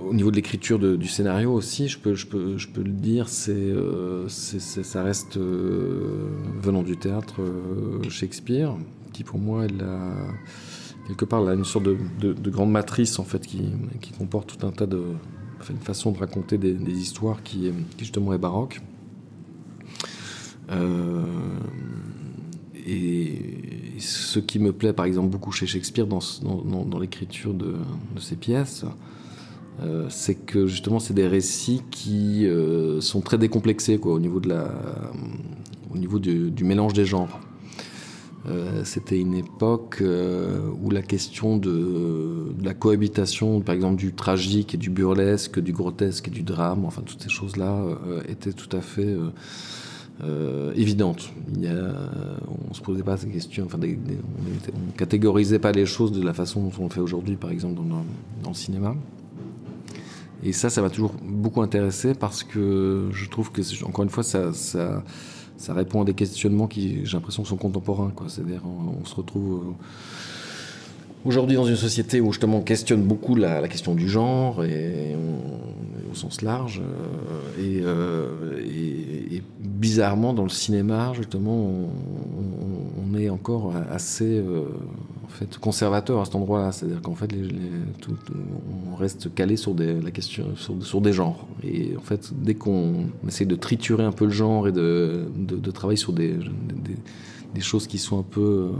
au 0.00 0.14
niveau 0.14 0.30
de 0.30 0.36
l'écriture 0.36 0.78
du 0.78 1.08
scénario 1.08 1.52
aussi, 1.52 1.88
je 1.88 1.98
peux, 1.98 2.12
le 2.12 2.90
dire, 2.90 3.28
c'est, 3.28 3.52
euh, 3.52 4.26
ça 4.28 5.02
reste 5.02 5.36
euh, 5.36 6.28
venant 6.62 6.82
du 6.82 6.96
théâtre 6.96 7.42
Shakespeare, 8.08 8.74
qui 9.12 9.24
pour 9.24 9.38
moi, 9.38 9.66
elle 9.66 9.82
a, 9.82 10.10
quelque 11.06 11.26
part, 11.26 11.42
là, 11.42 11.52
une 11.52 11.66
sorte 11.66 11.84
de, 11.84 11.98
de, 12.32 12.50
grande 12.50 12.70
matrice 12.70 13.18
en 13.18 13.24
fait, 13.24 13.46
qui, 13.46 13.62
comporte 14.16 14.56
tout 14.56 14.66
un 14.66 14.70
tas 14.70 14.86
de, 14.86 15.02
enfin, 15.60 15.74
une 15.74 15.80
façon 15.80 16.12
de 16.12 16.18
raconter 16.18 16.56
des, 16.56 16.98
histoires 16.98 17.42
qui, 17.42 17.70
justement 17.98 18.32
est 18.32 18.38
baroque. 18.38 18.80
Et 22.86 23.34
ce 23.98 24.38
qui 24.38 24.60
me 24.60 24.72
plaît, 24.72 24.92
par 24.92 25.06
exemple, 25.06 25.28
beaucoup 25.28 25.50
chez 25.50 25.66
Shakespeare 25.66 26.06
dans, 26.06 26.20
l'écriture 27.00 27.52
de, 27.52 27.74
ses 28.20 28.36
pièces, 28.36 28.84
euh, 29.82 30.06
c'est 30.08 30.36
que 30.36 30.66
justement, 30.66 31.00
c'est 31.00 31.14
des 31.14 31.26
récits 31.26 31.82
qui 31.90 32.46
euh, 32.46 33.00
sont 33.00 33.20
très 33.20 33.38
décomplexés 33.38 33.98
quoi, 33.98 34.12
au 34.14 34.20
niveau, 34.20 34.38
de 34.38 34.48
la, 34.48 34.70
au 35.92 35.98
niveau 35.98 36.20
du, 36.20 36.64
mélange 36.64 36.92
des 36.92 37.04
genres. 37.04 37.40
Euh, 38.48 38.84
c'était 38.84 39.18
une 39.18 39.34
époque 39.34 40.00
où 40.80 40.90
la 40.90 41.02
question 41.02 41.56
de, 41.56 42.54
la 42.62 42.72
cohabitation, 42.72 43.60
par 43.62 43.74
exemple, 43.74 43.96
du 43.96 44.14
tragique 44.14 44.74
et 44.74 44.78
du 44.78 44.90
burlesque, 44.90 45.58
du 45.58 45.72
grotesque 45.72 46.28
et 46.28 46.30
du 46.30 46.44
drame, 46.44 46.84
enfin, 46.84 47.02
toutes 47.04 47.20
ces 47.20 47.30
choses-là 47.30 47.82
étaient 48.28 48.52
tout 48.52 48.74
à 48.76 48.80
fait 48.80 49.16
euh, 50.24 50.72
évidente. 50.74 51.30
On 52.70 52.74
se 52.74 52.80
posait 52.80 53.02
pas 53.02 53.16
ces 53.16 53.28
questions, 53.28 53.66
enfin, 53.66 53.78
on, 53.82 54.86
ne 54.86 54.92
catégorisait 54.96 55.58
pas 55.58 55.72
les 55.72 55.86
choses 55.86 56.12
de 56.12 56.22
la 56.22 56.32
façon 56.32 56.62
dont 56.62 56.72
on 56.78 56.84
le 56.84 56.90
fait 56.90 57.00
aujourd'hui, 57.00 57.36
par 57.36 57.50
exemple 57.50 57.74
dans, 57.74 58.48
le 58.48 58.54
cinéma. 58.54 58.94
Et 60.42 60.52
ça, 60.52 60.70
ça 60.70 60.80
m'a 60.80 60.90
toujours 60.90 61.14
beaucoup 61.22 61.62
intéressé 61.62 62.14
parce 62.14 62.42
que 62.44 63.08
je 63.12 63.28
trouve 63.28 63.50
que, 63.52 63.62
encore 63.84 64.04
une 64.04 64.10
fois, 64.10 64.22
ça 64.22 65.02
répond 65.68 66.02
à 66.02 66.04
des 66.04 66.14
questionnements 66.14 66.66
qui, 66.66 67.04
j'ai 67.04 67.16
l'impression, 67.16 67.44
sont 67.44 67.56
contemporains. 67.56 68.12
C'est-à-dire, 68.28 68.62
on, 68.64 69.04
se 69.04 69.14
retrouve. 69.14 69.64
Euh, 69.68 69.72
aujourd'hui, 71.26 71.56
dans 71.56 71.66
une 71.66 71.76
société 71.76 72.20
où 72.20 72.32
justement 72.32 72.58
on 72.58 72.62
questionne 72.62 73.02
beaucoup 73.02 73.34
la, 73.34 73.66
question 73.68 73.94
du 73.94 74.08
genre 74.08 74.64
et 74.64 75.14
au 76.10 76.14
sens 76.14 76.40
large, 76.40 76.80
euh, 76.80 77.82
euh, 77.84 78.62
et, 78.64 79.42
bizarrement 79.60 80.32
dans 80.32 80.42
le 80.42 80.48
cinéma, 80.48 81.12
justement, 81.14 81.70
on, 81.70 83.18
est 83.18 83.30
encore 83.30 83.72
assez 83.90 84.38
euh, 84.38 84.64
en 85.24 85.28
fait 85.28 85.56
conservateur 85.58 86.20
à 86.20 86.24
cet 86.26 86.34
endroit-là, 86.34 86.72
c'est-à-dire 86.72 87.00
qu'en 87.00 87.14
fait, 87.14 87.30
on 88.92 88.94
reste 88.94 89.34
calé 89.34 89.56
sur 89.56 89.74
des, 89.74 90.00
la 90.00 90.10
question 90.10 90.54
sur, 90.56 91.00
des 91.00 91.12
genres. 91.12 91.46
Et 91.62 91.96
en 91.96 92.02
fait, 92.02 92.32
dès 92.34 92.54
qu'on 92.54 93.06
essaie 93.26 93.46
de 93.46 93.54
triturer 93.54 94.04
un 94.04 94.12
peu 94.12 94.26
le 94.26 94.32
genre 94.32 94.68
et 94.68 94.72
de, 94.72 95.26
de, 95.36 95.70
travailler 95.70 95.96
sur 95.98 96.12
des, 96.12 96.34
des, 97.54 97.60
choses 97.60 97.86
qui 97.86 97.98
sont 97.98 98.18
un 98.18 98.26
peu 98.28 98.70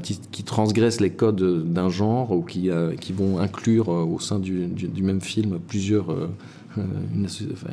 qui, 0.00 0.44
transgressent 0.44 1.00
les 1.00 1.10
codes 1.10 1.72
d'un 1.72 1.88
genre 1.88 2.32
ou 2.32 2.42
qui, 2.42 2.70
euh, 2.70 2.94
qui 2.96 3.12
vont 3.12 3.38
inclure 3.38 3.90
euh, 3.90 4.04
au 4.04 4.18
sein 4.18 4.38
du, 4.38 4.66
du, 4.66 5.02
même 5.02 5.20
film 5.20 5.58
plusieurs, 5.58 6.10
euh, 6.10 6.28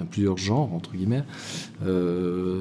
plusieurs 0.10 0.38
genres, 0.38 0.74
entre 0.74 0.94
guillemets, 0.94 1.24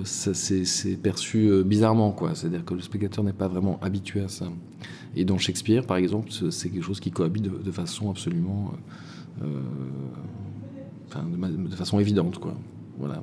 c'est 0.04 1.02
perçu 1.02 1.64
bizarrement. 1.64 2.14
C'est-à-dire 2.34 2.64
que 2.64 2.74
le 2.74 2.80
spectateur 2.80 3.24
n'est 3.24 3.32
pas 3.32 3.48
vraiment 3.48 3.78
habitué 3.82 4.22
à 4.22 4.28
ça. 4.28 4.46
Et 5.14 5.24
dans 5.24 5.38
Shakespeare, 5.38 5.86
par 5.86 5.96
exemple, 5.96 6.30
c'est 6.50 6.70
quelque 6.70 6.84
chose 6.84 7.00
qui 7.00 7.10
cohabite 7.10 7.42
de, 7.42 7.70
façon 7.70 8.10
absolument. 8.10 8.72
de, 9.40 9.48
façon 11.74 11.98
évidente. 11.98 12.38
Quoi. 12.38 12.54
Voilà. 12.98 13.22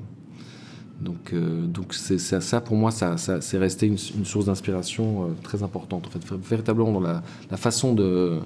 Donc, 0.99 1.33
euh, 1.33 1.65
donc 1.67 1.93
ça, 1.93 2.62
pour 2.62 2.75
moi, 2.75 2.91
ça, 2.91 3.17
c'est 3.17 3.57
resté 3.57 3.86
une, 3.88 3.97
source 3.97 4.45
d'inspiration 4.45 5.23
euh, 5.23 5.27
très 5.43 5.62
importante. 5.63 6.07
En 6.07 6.10
fait, 6.10 6.36
véritablement 6.36 6.91
dans 6.91 6.99
la, 6.99 7.21
façon 7.57 7.93
de, 7.93 8.39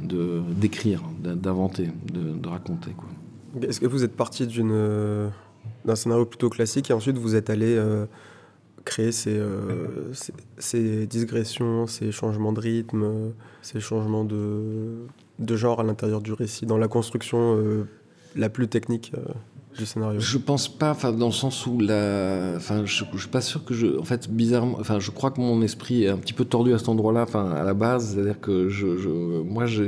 d'écrire, 0.00 1.02
d'inventer, 1.20 1.90
de, 2.12 2.48
raconter. 2.48 2.90
Est-ce 3.62 3.80
que 3.80 3.86
vous 3.86 4.04
êtes 4.04 4.16
parti 4.16 4.46
d'une, 4.46 5.30
d'un 5.84 5.96
scénario 5.96 6.26
plutôt 6.26 6.50
classique 6.50 6.90
et 6.90 6.92
ensuite 6.92 7.16
vous 7.16 7.34
êtes 7.34 7.48
allé 7.48 7.76
euh, 7.76 8.04
créer 8.84 9.12
ces, 9.12 9.40
ces, 10.58 11.06
digressions, 11.06 11.86
ces 11.86 12.12
changements 12.12 12.52
de 12.52 12.60
rythme, 12.60 13.32
ces 13.62 13.80
changements 13.80 14.24
de, 14.24 15.06
de 15.38 15.56
genre 15.56 15.80
à 15.80 15.82
l'intérieur 15.82 16.20
du 16.20 16.34
récit, 16.34 16.66
dans 16.66 16.78
la 16.78 16.88
construction 16.88 17.58
la 18.36 18.50
plus 18.50 18.68
technique 18.68 19.12
Je 19.76 20.38
pense 20.38 20.68
pas, 20.68 20.90
enfin 20.90 21.12
dans 21.12 21.26
le 21.26 21.32
sens 21.32 21.66
où 21.66 21.78
la, 21.80 22.52
enfin 22.56 22.84
je, 22.84 23.04
je, 23.12 23.18
suis 23.18 23.28
pas 23.28 23.40
sûr 23.40 23.64
que 23.64 23.74
je, 23.74 23.98
en 23.98 24.04
fait 24.04 24.30
bizarrement, 24.30 24.76
enfin 24.78 25.00
je 25.00 25.10
crois 25.10 25.32
que 25.32 25.40
mon 25.40 25.62
esprit 25.62 26.04
est 26.04 26.08
un 26.08 26.16
petit 26.16 26.32
peu 26.32 26.44
tordu 26.44 26.72
à 26.74 26.78
cet 26.78 26.88
endroit-là, 26.88 27.22
enfin 27.22 27.50
à 27.50 27.64
la 27.64 27.74
base, 27.74 28.14
c'est-à-dire 28.14 28.40
que 28.40 28.68
je, 28.68 28.96
je 28.98 29.08
moi 29.08 29.66
je, 29.66 29.84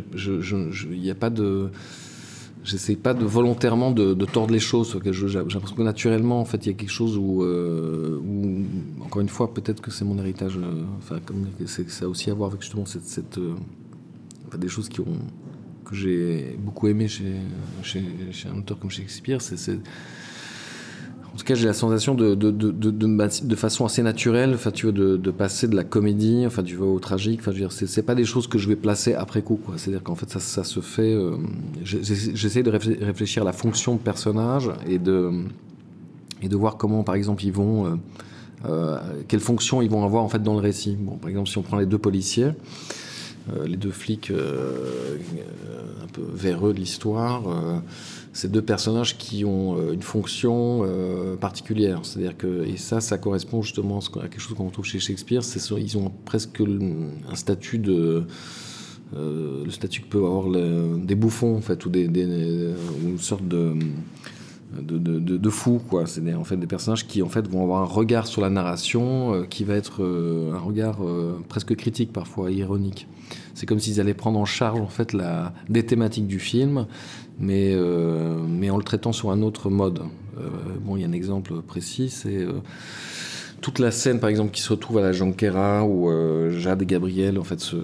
il 0.91 1.01
n'y 1.01 1.11
a 1.11 1.15
pas 1.15 1.31
de, 1.31 1.71
j'essaie 2.65 2.97
pas 2.97 3.15
de 3.15 3.25
volontairement 3.25 3.93
de, 3.93 4.13
tordre 4.25 4.53
les 4.53 4.59
choses. 4.59 4.99
J'ai 5.05 5.39
l'impression 5.39 5.77
que 5.77 5.83
naturellement, 5.83 6.41
en 6.41 6.45
fait, 6.45 6.67
il 6.67 6.71
y 6.71 6.75
a 6.75 6.77
quelque 6.77 6.91
chose 6.91 7.17
où, 7.17 7.43
euh, 7.43 8.19
où 8.19 8.65
encore 9.05 9.23
une 9.23 9.29
fois, 9.29 9.55
peut-être 9.55 9.81
que 9.81 9.91
c'est 9.91 10.05
mon 10.05 10.19
héritage. 10.19 10.59
Euh, 10.59 10.83
enfin, 10.99 11.21
comme 11.25 11.47
ça 11.67 12.05
a 12.05 12.09
aussi 12.09 12.31
à 12.31 12.35
voir 12.35 12.51
avec 12.51 12.63
justement 12.63 12.85
cette, 12.85 13.07
cette 13.07 13.39
euh, 13.39 13.55
des 14.59 14.69
choses 14.69 14.89
qui 14.89 15.01
ont 15.01 15.19
que 15.89 15.95
j'ai 15.95 16.57
beaucoup 16.59 16.89
aimé 16.89 17.09
chez, 17.09 17.35
un 18.53 18.59
auteur 18.59 18.79
comme 18.79 18.91
Shakespeare, 18.91 19.41
c'est 19.41 19.79
en 21.37 21.39
tout 21.39 21.45
cas, 21.45 21.55
j'ai 21.55 21.67
la 21.67 21.75
sensation 21.75 22.15
de, 22.15 22.35
de, 22.35 22.51
de, 22.51 22.71
de, 22.71 23.57
façon 23.57 23.85
assez 23.85 24.03
naturelle, 24.03 24.53
enfin, 24.55 24.71
tu 24.71 24.87
vois, 24.87 24.93
de, 24.95 25.31
passer 25.31 25.69
de 25.69 25.77
la 25.77 25.85
comédie, 25.85 26.45
enfin, 26.47 26.63
tu 26.63 26.77
vois, 26.77 26.87
au 26.87 26.99
tragique. 26.99 27.41
Enfin, 27.43 27.53
je 27.53 27.63
veux 27.63 27.69
c'est 27.69 28.03
pas 28.03 28.15
des 28.15 28.25
choses 28.25 28.47
que 28.47 28.57
je 28.57 28.67
vais 28.67 28.75
placer 28.75 29.13
après 29.13 29.43
coup. 29.43 29.61
C'est-à-dire 29.77 30.03
qu'en 30.03 30.15
fait, 30.15 30.31
ça, 30.31 30.65
se 30.65 30.81
fait. 30.81 31.13
Euh, 31.13 31.37
J'essaie 31.85 32.63
de 32.63 32.71
réfléchir 32.71 33.43
à 33.43 33.45
la 33.45 33.53
fonction 33.53 33.97
de 33.97 34.01
personnage 34.01 34.71
et 34.89 34.99
de 34.99 35.45
et 36.41 36.49
de 36.49 36.57
voir 36.57 36.79
comment, 36.79 37.03
par 37.03 37.17
exemple, 37.17 37.45
ils 37.45 37.53
vont, 37.53 37.85
euh, 37.85 37.97
euh, 38.65 38.99
ils 39.31 39.91
vont 39.91 40.05
avoir 40.05 40.25
en 40.25 40.31
fait 40.31 40.43
dans 40.43 40.55
le 40.55 40.61
récit. 40.61 40.97
Bon, 40.99 41.17
par 41.17 41.29
exemple, 41.29 41.51
si 41.51 41.59
on 41.59 41.63
prend 41.63 41.77
les 41.77 41.85
deux 41.85 41.99
policiers. 41.99 42.53
Euh, 43.53 43.67
les 43.67 43.77
deux 43.77 43.91
flics 43.91 44.31
euh, 44.31 45.19
un 46.03 46.07
peu 46.09 46.23
véreux 46.35 46.73
de 46.75 46.81
l'histoire, 46.81 47.49
euh, 47.49 47.79
ces 48.33 48.49
deux 48.49 48.63
personnages 48.63 49.17
qui 49.17 49.45
ont 49.45 49.93
une 49.93 50.03
fonction 50.03 50.87
particulière. 51.41 52.01
C'est-à-dire 52.03 52.37
que, 52.37 52.65
et 52.67 52.77
ça, 52.77 53.01
ça 53.01 53.19
correspond 53.19 53.63
justement 53.63 53.99
à 53.99 54.29
quelque 54.29 54.41
chose 54.41 54.57
qu'on 54.57 54.69
trouve 54.69 54.85
chez 54.85 54.99
Shakespeare, 54.99 55.41
ils 55.79 55.97
ont 55.97 56.13
presque 56.25 56.61
un 56.61 57.35
statut 57.35 57.79
de. 57.79 58.25
le 59.15 59.71
statut 59.71 60.03
que 60.03 60.09
peuvent 60.09 60.25
avoir 60.25 60.51
des 60.99 61.15
bouffons, 61.15 61.57
en 61.57 61.63
fait, 61.63 61.87
ou, 61.87 61.89
des, 61.89 62.05
une 62.05 63.19
sorte 63.19 63.47
de. 63.49 63.73
De, 64.73 64.99
de, 64.99 65.37
de, 65.37 65.51
fou 65.51 65.81
quoi. 65.89 66.07
C'est 66.07 66.35
en 66.35 66.45
fait 66.45 66.57
des 66.57 66.67
personnages 66.67 67.07
qui 67.07 67.23
en 67.23 67.29
fait 67.29 67.49
vont 67.49 67.63
avoir 67.63 67.83
un 67.83 67.87
regard 67.87 68.27
sur 68.27 68.43
la 68.43 68.51
narration 68.51 69.35
euh, 69.35 69.45
qui 69.45 69.65
va 69.65 69.75
être 69.75 70.03
euh, 70.03 70.53
un 70.55 70.59
regard 70.59 71.05
euh, 71.05 71.39
presque 71.49 71.75
critique 71.77 72.13
parfois 72.13 72.51
ironique. 72.51 73.07
C'est 73.55 73.67
comme 73.67 73.79
s'ils 73.79 74.01
allaient 74.01 74.15
prendre 74.15 74.39
en 74.39 74.45
charge 74.45 74.81
en 74.81 74.89
fait 74.89 75.13
la 75.13 75.53
des 75.69 75.85
thématiques 75.85 76.27
du 76.27 76.39
film 76.39 76.87
mais 77.39 77.77
mais 78.49 78.71
en 78.71 78.77
le 78.77 78.83
traitant 78.83 79.13
sur 79.13 79.31
un 79.31 79.43
autre 79.43 79.71
mode. 79.71 80.03
Bon 80.85 80.97
il 80.97 81.03
y 81.03 81.05
a 81.05 81.09
un 81.09 81.13
exemple 81.13 81.61
précis 81.63 82.09
c'est 82.09 82.47
toute 83.61 83.79
la 83.79 83.91
scène 83.91 84.21
par 84.21 84.31
exemple 84.31 84.53
qui 84.53 84.61
se 84.61 84.71
retrouve 84.71 84.99
à 84.99 85.03
la 85.03 85.13
Jonquera 85.13 85.85
où 85.85 86.11
Jade 86.51 86.83
et 86.83 86.87
Gabriel 86.87 87.39
en 87.39 87.45
fait 87.45 87.61
se 87.61 87.77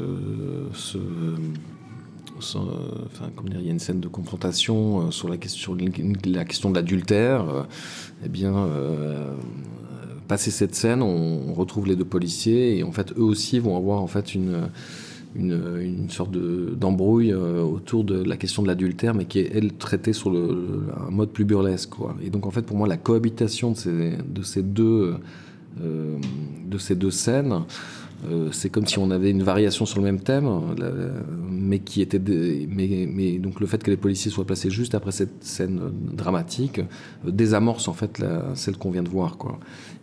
euh, 2.56 2.60
enfin, 3.06 3.30
dire, 3.44 3.60
il 3.60 3.66
y 3.66 3.68
a 3.68 3.72
une 3.72 3.78
scène 3.78 4.00
de 4.00 4.08
confrontation 4.08 5.08
euh, 5.08 5.10
sur 5.10 5.28
la 5.28 5.36
question, 5.36 5.74
de 5.74 6.74
l'adultère. 6.74 7.48
Euh, 7.48 7.62
eh 8.24 8.28
bien, 8.28 8.68
passer 10.28 10.50
cette 10.50 10.74
scène, 10.74 11.02
on, 11.02 11.52
retrouve 11.54 11.86
les 11.86 11.96
deux 11.96 12.04
policiers 12.04 12.78
et 12.78 12.84
en 12.84 12.92
fait, 12.92 13.12
eux 13.12 13.22
aussi 13.22 13.58
vont 13.58 13.76
avoir 13.76 14.00
en 14.00 14.06
fait 14.06 14.34
une 14.34 14.68
sorte 16.08 16.32
d'embrouille 16.32 17.34
autour 17.34 18.04
de 18.04 18.22
la 18.22 18.36
question 18.36 18.62
de 18.62 18.68
l'adultère, 18.68 19.14
mais 19.14 19.24
qui 19.24 19.40
est, 19.40 19.50
elle, 19.54 19.72
traitée 19.72 20.12
sur 20.12 20.30
un 20.30 21.10
mode 21.10 21.30
plus 21.30 21.44
burlesque. 21.44 21.92
Et 22.22 22.30
donc, 22.30 22.46
en 22.46 22.50
fait, 22.50 22.62
pour 22.62 22.76
moi, 22.76 22.86
la 22.86 22.96
cohabitation 22.96 23.72
de 23.72 24.42
ces, 24.42 24.62
deux, 24.62 25.16
de 25.80 26.78
ces 26.78 26.94
deux 26.94 27.10
scènes, 27.10 27.64
euh, 28.24 28.50
c'est 28.52 28.70
comme 28.70 28.86
si 28.86 28.98
on 28.98 29.10
avait 29.10 29.30
une 29.30 29.42
variation 29.42 29.84
sur 29.84 29.98
le 29.98 30.04
même 30.04 30.20
thème, 30.20 30.48
mais 31.50 31.80
qui 31.80 32.00
était, 32.00 32.20
mais, 32.68 33.38
donc 33.38 33.60
le 33.60 33.66
fait 33.66 33.82
que 33.82 33.90
les 33.90 33.96
policiers 33.96 34.30
soient 34.30 34.44
placés 34.44 34.70
juste 34.70 34.94
après 34.94 35.12
cette 35.12 35.42
scène 35.42 35.80
dramatique 36.12 36.80
euh, 37.26 37.30
désamorce 37.30 37.88
en 37.88 37.92
fait 37.92 38.22
celle 38.54 38.76
qu'on 38.76 38.90
vient 38.90 39.02
de 39.02 39.08
voir, 39.08 39.36
quoi. 39.36 39.58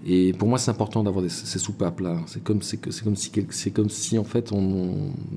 Et 0.05 0.33
pour 0.33 0.47
moi, 0.47 0.57
c'est 0.57 0.71
important 0.71 1.03
d'avoir 1.03 1.29
ces 1.29 1.59
soupapes 1.59 1.99
là. 1.99 2.17
C'est 2.25 2.43
comme, 2.43 2.61
c'est 2.61 2.77
comme 2.77 3.15
si, 3.15 3.31
c'est 3.49 3.71
comme 3.71 3.89
si 3.89 4.17
en 4.17 4.23
fait, 4.23 4.51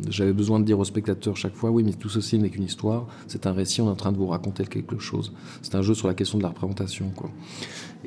j'avais 0.08 0.32
besoin 0.32 0.60
de 0.60 0.64
dire 0.64 0.78
au 0.78 0.84
spectateur 0.84 1.36
chaque 1.36 1.54
fois, 1.54 1.70
oui, 1.70 1.82
mais 1.82 1.92
tout 1.92 2.08
ceci 2.08 2.38
n'est 2.38 2.50
qu'une 2.50 2.64
histoire. 2.64 3.06
C'est 3.26 3.46
un 3.46 3.52
récit. 3.52 3.80
On 3.80 3.88
est 3.88 3.90
en 3.90 3.96
train 3.96 4.12
de 4.12 4.18
vous 4.18 4.28
raconter 4.28 4.64
quelque 4.64 4.98
chose. 4.98 5.32
C'est 5.62 5.74
un 5.74 5.82
jeu 5.82 5.94
sur 5.94 6.06
la 6.06 6.14
question 6.14 6.38
de 6.38 6.44
la 6.44 6.50
représentation, 6.50 7.10
quoi. 7.16 7.30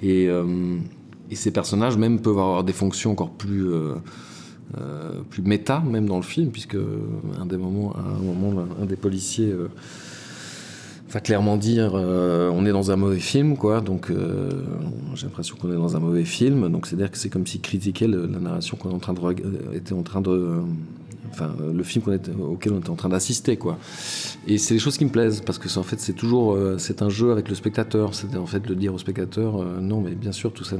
Et, 0.02 0.28
euh, 0.28 0.78
et 1.30 1.36
ces 1.36 1.52
personnages 1.52 1.98
même 1.98 2.22
peuvent 2.22 2.40
avoir 2.40 2.64
des 2.64 2.74
fonctions 2.74 3.12
encore 3.12 3.32
plus 3.32 3.70
euh, 4.78 5.22
plus 5.30 5.44
méta 5.44 5.80
même 5.80 6.08
dans 6.08 6.18
le 6.18 6.24
film, 6.24 6.50
puisque 6.50 6.78
un 7.40 7.46
des 7.46 7.58
moments, 7.58 7.94
à 7.96 8.00
un 8.00 8.20
moment, 8.20 8.66
un 8.82 8.86
des 8.86 8.96
policiers 8.96 9.52
euh, 9.52 9.70
va 11.12 11.20
clairement 11.20 11.56
dire 11.56 11.92
euh, 11.94 12.50
on 12.52 12.66
est 12.66 12.72
dans 12.72 12.90
un 12.90 12.96
mauvais 12.96 13.20
film, 13.20 13.58
quoi. 13.58 13.80
Donc 13.80 14.12
j'ai 15.14 15.26
l'impression 15.26 15.56
qu'on 15.56 15.72
est 15.72 15.76
dans 15.76 15.96
un 15.96 16.00
mauvais 16.00 16.26
film. 16.26 16.70
Donc 16.70 16.88
c'est 16.88 16.96
à 16.96 16.98
dire 16.98 17.12
que 17.12 17.18
c'est 17.18 17.30
comme 17.30 17.46
si 17.46 17.60
critiquait 17.60 18.08
la 18.08 18.28
narration 18.28 18.76
qu'on 18.76 18.98
était 19.74 19.94
en 19.94 20.04
train 20.04 20.22
de 20.22 20.62
enfin 21.36 21.54
le 21.74 21.84
film 21.84 22.04
auquel 22.40 22.74
on 22.74 22.80
était 22.80 22.90
en 22.90 22.96
train 22.96 23.10
d'assister 23.10 23.58
quoi. 23.58 23.78
Et 24.48 24.58
c'est 24.58 24.74
les 24.74 24.80
choses 24.80 24.98
qui 24.98 25.06
me 25.06 25.10
plaisent 25.10 25.42
parce 25.42 25.60
que 25.60 25.68
en 25.78 25.84
fait 25.84 26.00
c'est 26.00 26.14
toujours 26.14 26.54
euh, 26.54 26.78
c'est 26.78 27.02
un 27.02 27.10
jeu 27.10 27.32
avec 27.32 27.50
le 27.50 27.56
spectateur. 27.56 28.16
C'est 28.16 28.36
en 28.36 28.46
fait 28.46 28.62
de 28.62 28.74
dire 28.74 28.94
au 28.94 28.98
spectateur 28.98 29.62
euh, 29.62 29.80
non 29.82 30.02
mais 30.02 30.16
bien 30.16 30.32
sûr 30.32 30.54
tout 30.54 30.64
ça 30.64 30.78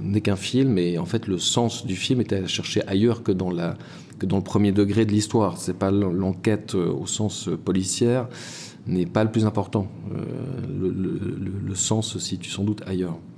n'est 0.00 0.20
qu'un 0.20 0.36
film 0.36 0.78
et 0.78 0.98
en 0.98 1.06
fait 1.06 1.26
le 1.26 1.38
sens 1.38 1.84
du 1.84 1.96
film 1.96 2.20
était 2.20 2.36
à 2.36 2.46
chercher 2.46 2.86
ailleurs 2.86 3.22
que 3.22 3.32
dans 3.32 3.50
la 3.50 3.76
que 4.18 4.26
dans 4.26 4.36
le 4.36 4.44
premier 4.44 4.72
degré 4.72 5.04
de 5.04 5.12
l'histoire. 5.12 5.58
C'est 5.58 5.76
pas 5.76 5.90
l'enquête 5.90 6.74
euh, 6.74 6.92
au 6.92 7.06
sens 7.06 7.48
policière 7.64 8.28
n'est 8.86 9.06
pas 9.06 9.22
le 9.22 9.30
plus 9.30 9.46
important. 9.46 9.86
Le, 10.10 10.90
le, 10.90 11.74
sens 11.76 12.08
se 12.08 12.18
situe 12.18 12.50
sans 12.50 12.64
doute 12.64 12.82
ailleurs. 12.84 13.14
euh, 13.14 13.31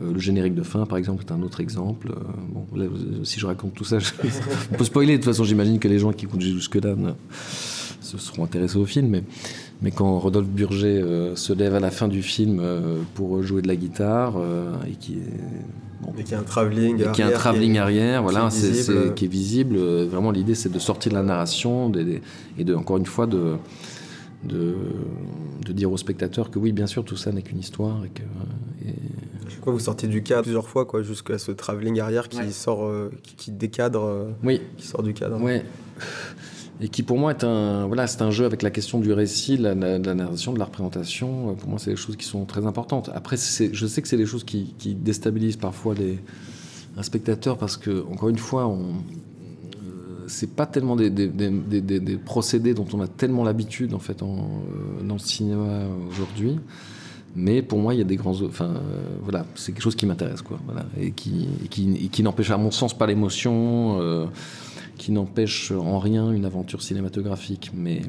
le 0.00 0.18
générique 0.18 0.54
de 0.54 0.62
fin, 0.62 0.86
par 0.86 0.98
exemple, 0.98 1.24
est 1.26 1.32
un 1.32 1.42
autre 1.42 1.60
exemple. 1.60 2.10
Euh, 2.10 2.14
bon, 2.50 2.66
si 3.24 3.40
je 3.40 3.46
raconte 3.46 3.74
tout 3.74 3.84
ça, 3.84 3.98
je... 3.98 4.12
on 4.72 4.76
peut 4.76 4.84
spoiler. 4.84 5.14
De 5.14 5.16
toute 5.16 5.32
façon, 5.32 5.44
j'imagine 5.44 5.78
que 5.78 5.88
les 5.88 5.98
gens 5.98 6.12
qui 6.12 6.26
écoutent 6.26 6.40
jusque-là 6.40 6.94
se 8.00 8.16
seront 8.16 8.44
intéressés 8.44 8.78
au 8.78 8.86
film. 8.86 9.08
Mais, 9.08 9.24
mais 9.82 9.90
quand 9.90 10.18
Rodolphe 10.18 10.48
Burger 10.48 10.86
euh, 10.86 11.36
se 11.36 11.52
lève 11.52 11.74
à 11.74 11.80
la 11.80 11.90
fin 11.90 12.06
du 12.06 12.22
film 12.22 12.62
pour 13.14 13.42
jouer 13.42 13.62
de 13.62 13.68
la 13.68 13.76
guitare 13.76 14.36
et 14.88 14.94
qui 14.94 15.14
est 15.14 15.40
Bon. 16.00 16.14
Et 16.16 16.22
qui 16.22 16.32
a 16.32 16.38
un 16.38 16.44
travelling 16.44 16.94
arrière. 16.94 17.12
Qui 17.12 17.22
a 17.22 17.26
un 17.26 17.32
travelling 17.32 17.76
arrière, 17.78 18.22
voilà, 18.22 18.48
qui 18.50 18.64
est 18.64 18.70
visible. 18.70 19.14
qui 19.14 19.24
est 19.24 19.28
visible. 19.28 19.78
Vraiment, 19.78 20.30
l'idée, 20.30 20.54
c'est 20.54 20.68
de 20.68 20.78
sortir 20.78 21.10
de 21.10 21.16
la 21.16 21.24
narration 21.24 21.90
et 22.56 22.62
de, 22.62 22.74
encore 22.76 22.98
une 22.98 23.06
fois, 23.06 23.26
de, 23.26 23.56
de, 24.44 24.76
de, 25.66 25.72
dire 25.72 25.90
au 25.90 25.96
spectateur 25.96 26.52
que 26.52 26.60
oui, 26.60 26.70
bien 26.70 26.86
sûr, 26.86 27.04
tout 27.04 27.16
ça 27.16 27.32
n'est 27.32 27.42
qu'une 27.42 27.58
histoire 27.58 28.04
et 28.04 28.10
que, 28.10 28.22
Vous 29.70 29.78
sortez 29.80 30.06
du 30.06 30.22
cadre 30.22 30.42
plusieurs 30.42 30.68
fois, 30.68 30.84
quoi, 30.84 31.02
jusqu'à 31.02 31.38
ce 31.38 31.52
travelling 31.52 32.00
arrière 32.00 32.28
qui 32.28 32.52
sort, 32.52 32.84
euh, 32.84 33.10
qui, 33.36 33.50
décadre, 33.50 34.04
euh, 34.04 34.30
oui. 34.42 34.60
qui 34.76 34.86
sort 34.86 35.02
du 35.02 35.14
cadre. 35.14 35.38
Oui. 35.40 35.60
Et 36.80 36.88
qui 36.88 37.02
pour 37.02 37.18
moi 37.18 37.32
est 37.32 37.42
un, 37.42 37.86
voilà, 37.86 38.06
c'est 38.06 38.22
un 38.22 38.30
jeu 38.30 38.44
avec 38.44 38.62
la 38.62 38.70
question 38.70 39.00
du 39.00 39.12
récit, 39.12 39.58
de 39.58 39.64
la, 39.64 39.74
narration, 39.74 40.52
de 40.52 40.60
la 40.60 40.64
représentation. 40.64 41.56
Pour 41.56 41.68
moi, 41.68 41.78
c'est 41.80 41.90
des 41.90 41.96
choses 41.96 42.16
qui 42.16 42.24
sont 42.24 42.44
très 42.44 42.66
importantes. 42.66 43.10
Après, 43.14 43.36
je 43.36 43.86
sais 43.86 44.02
que 44.02 44.06
c'est 44.06 44.16
des 44.16 44.26
choses 44.26 44.44
qui, 44.44 44.74
qui, 44.78 44.94
déstabilisent 44.94 45.56
parfois 45.56 45.94
les, 45.94 46.20
un 46.96 47.02
spectateur 47.02 47.58
parce 47.58 47.76
que, 47.76 48.04
encore 48.12 48.28
une 48.28 48.38
fois, 48.38 48.68
on, 48.68 48.82
euh, 48.82 50.24
c'est 50.28 50.54
pas 50.54 50.66
tellement 50.66 50.94
des, 50.94 51.10
des, 51.10 51.26
des, 51.26 51.80
des, 51.80 52.16
procédés 52.16 52.74
dont 52.74 52.86
on 52.92 53.00
a 53.00 53.08
tellement 53.08 53.42
l'habitude 53.42 53.92
en 53.92 53.98
fait 53.98 54.22
en, 54.22 54.48
dans 55.02 55.14
le 55.14 55.20
cinéma 55.20 55.82
aujourd'hui. 56.08 56.60
Mais 57.36 57.62
pour 57.62 57.78
moi, 57.78 57.94
il 57.94 57.98
y 57.98 58.00
a 58.00 58.04
des 58.04 58.16
grands. 58.16 58.42
Enfin, 58.42 58.66
euh, 58.74 59.02
voilà, 59.22 59.46
c'est 59.54 59.72
quelque 59.72 59.82
chose 59.82 59.94
qui 59.94 60.06
m'intéresse, 60.06 60.42
quoi. 60.42 60.58
Et 61.00 61.12
qui, 61.12 61.48
qui, 61.70 62.08
qui 62.08 62.22
n'empêche, 62.22 62.50
à 62.50 62.56
mon 62.56 62.70
sens, 62.70 62.96
pas 62.96 63.06
l'émotion, 63.06 63.98
euh, 64.00 64.26
qui 64.96 65.12
n'empêche 65.12 65.70
en 65.72 65.98
rien 65.98 66.30
une 66.32 66.44
aventure 66.44 66.82
cinématographique. 66.82 67.70
Mais, 67.74 68.02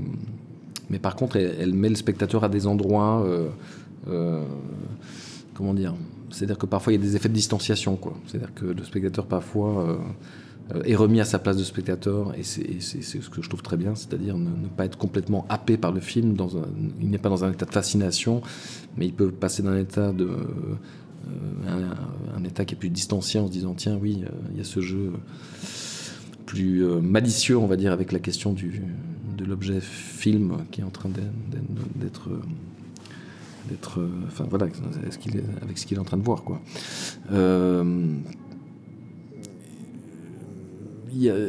mais 0.90 1.00
par 1.00 1.16
contre, 1.16 1.36
elle, 1.36 1.74
met 1.74 1.90
le 1.90 1.96
spectateur 1.96 2.44
à 2.44 2.50
des 2.50 2.66
endroits. 2.66 3.26
Euh, 4.08 4.44
comment 5.54 5.74
dire? 5.74 5.94
C'est-à-dire 6.32 6.58
que 6.58 6.66
parfois, 6.66 6.94
il 6.94 6.98
y 6.98 7.00
a 7.00 7.06
des 7.06 7.16
effets 7.16 7.30
de 7.30 7.34
distanciation, 7.34 7.96
quoi. 7.96 8.14
C'est-à-dire 8.28 8.54
que 8.54 8.66
le 8.66 8.84
spectateur, 8.84 9.26
parfois 9.26 10.00
est 10.86 10.96
remis 10.96 11.20
à 11.20 11.26
sa 11.26 11.40
place 11.40 11.58
de 11.58 11.64
spectateur 11.64 12.34
et 12.38 12.44
c'est 12.44 12.82
ce 12.82 13.30
que 13.30 13.42
je 13.42 13.50
trouve 13.50 13.62
très 13.62 13.78
bien, 13.78 13.96
c'est-à-dire 13.96 14.38
ne, 14.38 14.68
pas 14.68 14.86
être 14.86 14.98
complètement 14.98 15.46
happé 15.50 15.78
par 15.78 15.92
le 15.92 16.00
film. 16.00 16.34
Dans 16.34 16.50
il 17.02 17.10
n'est 17.10 17.18
pas 17.18 17.30
dans 17.30 17.44
un 17.44 17.52
état 17.52 17.66
de 17.66 17.72
fascination, 17.72 18.42
mais 18.98 19.08
il 19.08 19.14
peut 19.14 19.32
passer 19.32 19.64
d'un 19.64 19.78
état 19.78 20.12
de 20.12 20.26
euh, 20.26 21.90
un, 22.36 22.44
état 22.44 22.66
qui 22.66 22.76
est 22.76 22.78
plus 22.78 22.90
distancié 22.90 23.40
en 23.40 23.48
se 23.48 23.52
disant 23.52 23.74
tiens 23.74 23.98
oui 24.02 24.24
euh, 24.24 24.30
il 24.52 24.58
y 24.58 24.62
a 24.62 24.64
ce 24.64 24.80
jeu 24.80 25.12
plus 26.46 26.84
malicieux 27.02 27.58
on 27.58 27.68
va 27.68 27.76
dire 27.76 27.92
avec 27.92 28.12
la 28.12 28.20
question 28.20 28.54
du, 28.54 28.82
de 29.38 29.46
l'objet 29.46 29.82
film 29.82 30.60
qui 30.72 30.82
est 30.82 30.84
en 30.84 30.90
train 30.90 31.10
d'être 31.10 32.30
d'être 33.70 34.00
enfin 34.26 34.46
voilà 34.50 34.66
avec 34.66 35.78
ce 35.78 35.86
qu'il 35.86 35.98
est 35.98 36.00
en 36.00 36.06
train 36.06 36.18
de 36.18 36.24
voir 36.24 36.44
quoi 36.44 36.62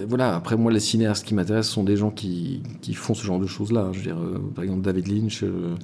voilà, 0.09 0.35
après 0.35 0.57
moi, 0.57 0.73
les 0.73 0.81
cinéastes 0.81 1.25
qui 1.25 1.35
m'intéressent 1.35 1.75
sont 1.75 1.85
des 1.85 1.97
gens 1.97 2.11
qui, 2.11 2.63
font 2.95 3.15
ce 3.15 3.25
genre 3.25 3.41
de 3.41 3.47
choses-là. 3.47 3.91
Je 3.93 3.99
veux 3.99 4.05
dire, 4.05 4.19
euh, 4.19 4.39
par 4.55 4.65
exemple, 4.65 4.83
David 4.83 5.09
Lynch 5.09 5.43
euh, 5.43 5.75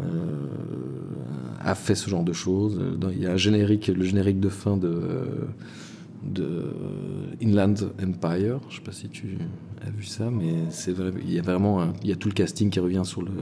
euh, 0.00 0.46
a 1.60 1.74
fait 1.74 1.94
ce 1.94 2.08
genre 2.08 2.24
de 2.24 2.32
choses. 2.32 2.80
Il 3.12 3.22
y 3.22 3.26
a 3.26 3.32
le 3.32 3.36
générique 3.36 4.40
de 4.40 4.48
fin 4.48 4.76
de, 4.76 5.26
Inland 7.42 7.92
Empire. 8.02 8.60
Je 8.68 8.76
sais 8.76 8.82
pas 8.82 8.92
si 8.92 9.08
tu 9.08 9.38
as 9.86 9.90
vu 9.90 10.04
ça, 10.04 10.30
mais 10.30 10.54
c'est 10.70 10.94
il 11.26 11.42
il 12.02 12.08
y 12.08 12.12
a 12.12 12.16
tout 12.16 12.28
le 12.28 12.34
casting 12.34 12.70
qui 12.70 12.80
revient 12.80 13.02
sur 13.04 13.22
le 13.22 13.32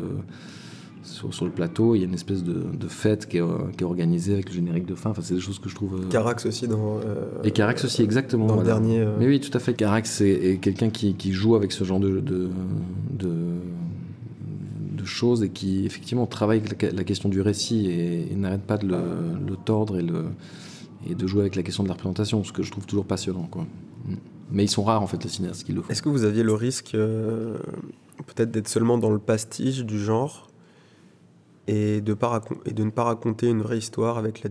sur, 1.07 1.45
le 1.45 1.51
plateau. 1.51 1.95
Il 1.95 2.01
y 2.01 2.03
a 2.03 2.07
une 2.07 2.15
espèce 2.15 2.43
de, 2.45 2.89
fête 2.89 3.27
qui 3.27 3.39
est, 3.39 3.43
qui 3.77 3.85
est, 3.85 3.87
organisée 3.87 4.35
avec 4.35 4.49
le 4.49 4.55
générique 4.55 4.87
de 4.87 4.95
fin. 4.95 5.11
Enfin, 5.11 5.23
c'est 5.23 5.35
des 5.35 5.41
choses 5.41 5.59
que 5.59 5.69
je 5.69 5.75
trouve. 5.75 5.95
Euh, 5.95 6.09
Carax 6.09 6.47
aussi 6.47 6.69
dans. 6.69 6.99
Euh, 6.99 7.27
et 7.45 7.51
Carax 7.51 7.85
aussi, 7.85 8.03
exactement. 8.03 8.47
Dans 8.47 8.57
le 8.57 8.65
dernier. 8.65 9.01
Euh, 9.01 9.17
Mais 9.19 9.27
oui, 9.27 9.41
tout 9.41 9.57
à 9.57 9.61
fait. 9.61 9.75
Carax 9.75 10.21
est, 10.21 10.61
quelqu'un 10.61 10.91
qui, 10.91 11.15
qui, 11.15 11.33
joue 11.33 11.55
avec 11.55 11.73
ce 11.73 11.85
genre 11.85 12.01
de, 12.01 12.21
de, 12.21 12.51
de, 13.13 13.37
choses 15.05 15.45
et 15.45 15.51
qui, 15.51 15.87
effectivement, 15.87 16.27
travaille 16.27 16.59
avec 16.59 16.83
la, 16.83 17.05
question 17.05 17.29
du 17.29 17.41
récit 17.41 17.89
et, 17.89 18.35
n'arrête 18.35 18.63
pas 18.63 18.77
de 18.77 18.89
le, 18.89 18.99
le, 19.47 19.55
tordre 19.55 19.99
et, 19.99 20.03
le, 20.03 20.25
et 21.09 21.15
de 21.15 21.27
jouer 21.29 21.43
avec 21.43 21.55
la 21.55 21.63
question 21.63 21.85
de 21.85 21.89
la 21.89 21.95
représentation, 21.95 22.43
ce 22.43 22.51
que 22.51 22.65
je 22.65 22.73
trouve 22.73 22.87
toujours 22.87 23.05
passionnant. 23.05 23.47
Quoi. 23.49 23.67
Mais 24.51 24.65
ils 24.65 24.69
sont 24.69 24.83
rares, 24.83 25.03
en 25.03 25.07
fait, 25.07 25.23
les 25.23 25.31
cinéastes 25.31 25.63
qui 25.63 25.73
le 25.73 25.83
font. 25.83 25.91
Est-ce 25.91 26.03
que 26.03 26.09
vous 26.09 26.25
aviez 26.25 26.43
le 26.43 26.55
risque, 26.55 26.91
peut-être, 26.91 28.51
d'être 28.51 28.67
seulement 28.67 28.99
dans 28.99 29.11
le 29.11 29.21
pastiche 29.21 29.85
du 29.85 30.01
genre? 30.01 30.49
Et 31.69 32.01
de, 32.01 32.13
ne 32.13 32.91
pas 32.91 33.05
raconter 33.05 33.49
une 33.49 33.63
vraie 33.63 33.79
histoire 33.79 34.19
avec 34.19 34.43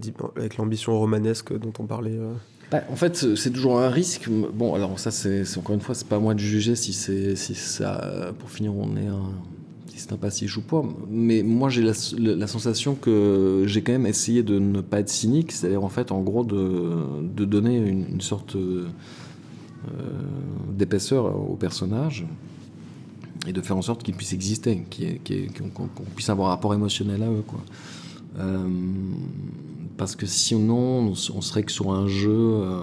l'ambition 0.58 0.97
romanesque 0.97 1.58
dont 1.58 1.73
on 1.80 1.86
parlait 1.86 2.17
euh. 2.17 2.34
bah, 2.71 2.84
En 2.91 2.95
fait, 2.95 3.36
c'est 3.36 3.51
toujours 3.51 3.80
un 3.80 3.89
risque. 3.89 4.30
Bon, 4.30 4.73
alors 4.73 4.99
ça, 4.99 5.12
c'est 5.12 5.45
encore 5.58 5.75
une 5.75 5.82
fois, 5.82 5.95
c'est 5.95 6.08
pas 6.08 6.17
à 6.17 6.19
moi 6.19 6.34
de 6.34 6.39
juger 6.39 6.75
si 6.75 6.93
c'est 6.93 7.36
si 7.36 7.56
ça. 7.56 8.34
Pour 8.39 8.51
finir, 8.51 8.75
on 8.75 8.97
est 8.97 9.08
un, 9.08 9.32
c'est 10.06 10.13
un 10.13 10.17
passif 10.17 10.58
ou 10.58 10.62
pas. 10.62 10.84
Mais 11.10 11.41
moi, 11.43 11.69
j'ai 11.69 11.82
la, 11.82 12.47
sensation 12.47 12.95
que 12.95 13.63
j'ai 13.65 13.82
quand 13.82 13.93
même 13.93 14.06
essayé 14.06 14.43
de 14.43 14.60
ne 14.60 14.82
pas 14.82 14.99
être 14.99 15.10
cynique, 15.10 15.51
c'est-à-dire 15.51 15.84
en 15.84 15.89
fait, 15.89 16.12
en 16.12 16.21
gros, 16.21 16.43
de, 16.43 16.93
de 17.21 17.45
donner 17.45 17.78
une, 17.78 18.21
sorte 18.21 18.56
euh, 18.56 18.88
d'épaisseur 20.71 21.36
au 21.49 21.56
personnage 21.56 22.25
et 23.48 23.54
de 23.54 23.62
faire 23.62 23.78
en 23.78 23.82
sorte 23.82 24.04
qu'ils 24.04 24.16
puissent 24.16 24.34
exister, 24.34 24.84
qu'on 25.74 25.88
puisse 26.16 26.30
avoir 26.30 26.50
un 26.50 26.52
rapport 26.52 26.74
émotionnel 26.74 27.24
à 27.24 27.30
eux. 27.30 27.44
Quoi. 27.46 27.62
Euh, 28.40 28.68
parce 29.98 30.16
que 30.16 30.26
sinon, 30.26 31.14
on 31.34 31.42
serait 31.42 31.64
que 31.64 31.72
sur 31.72 31.92
un 31.92 32.08
jeu. 32.08 32.32
Euh, 32.32 32.82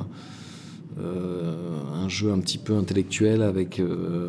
euh, 1.01 1.81
un 1.95 2.09
jeu 2.11 2.33
un 2.33 2.39
petit 2.41 2.59
peu 2.59 2.77
intellectuel 2.77 3.41
avec, 3.41 3.81
euh, 3.81 4.29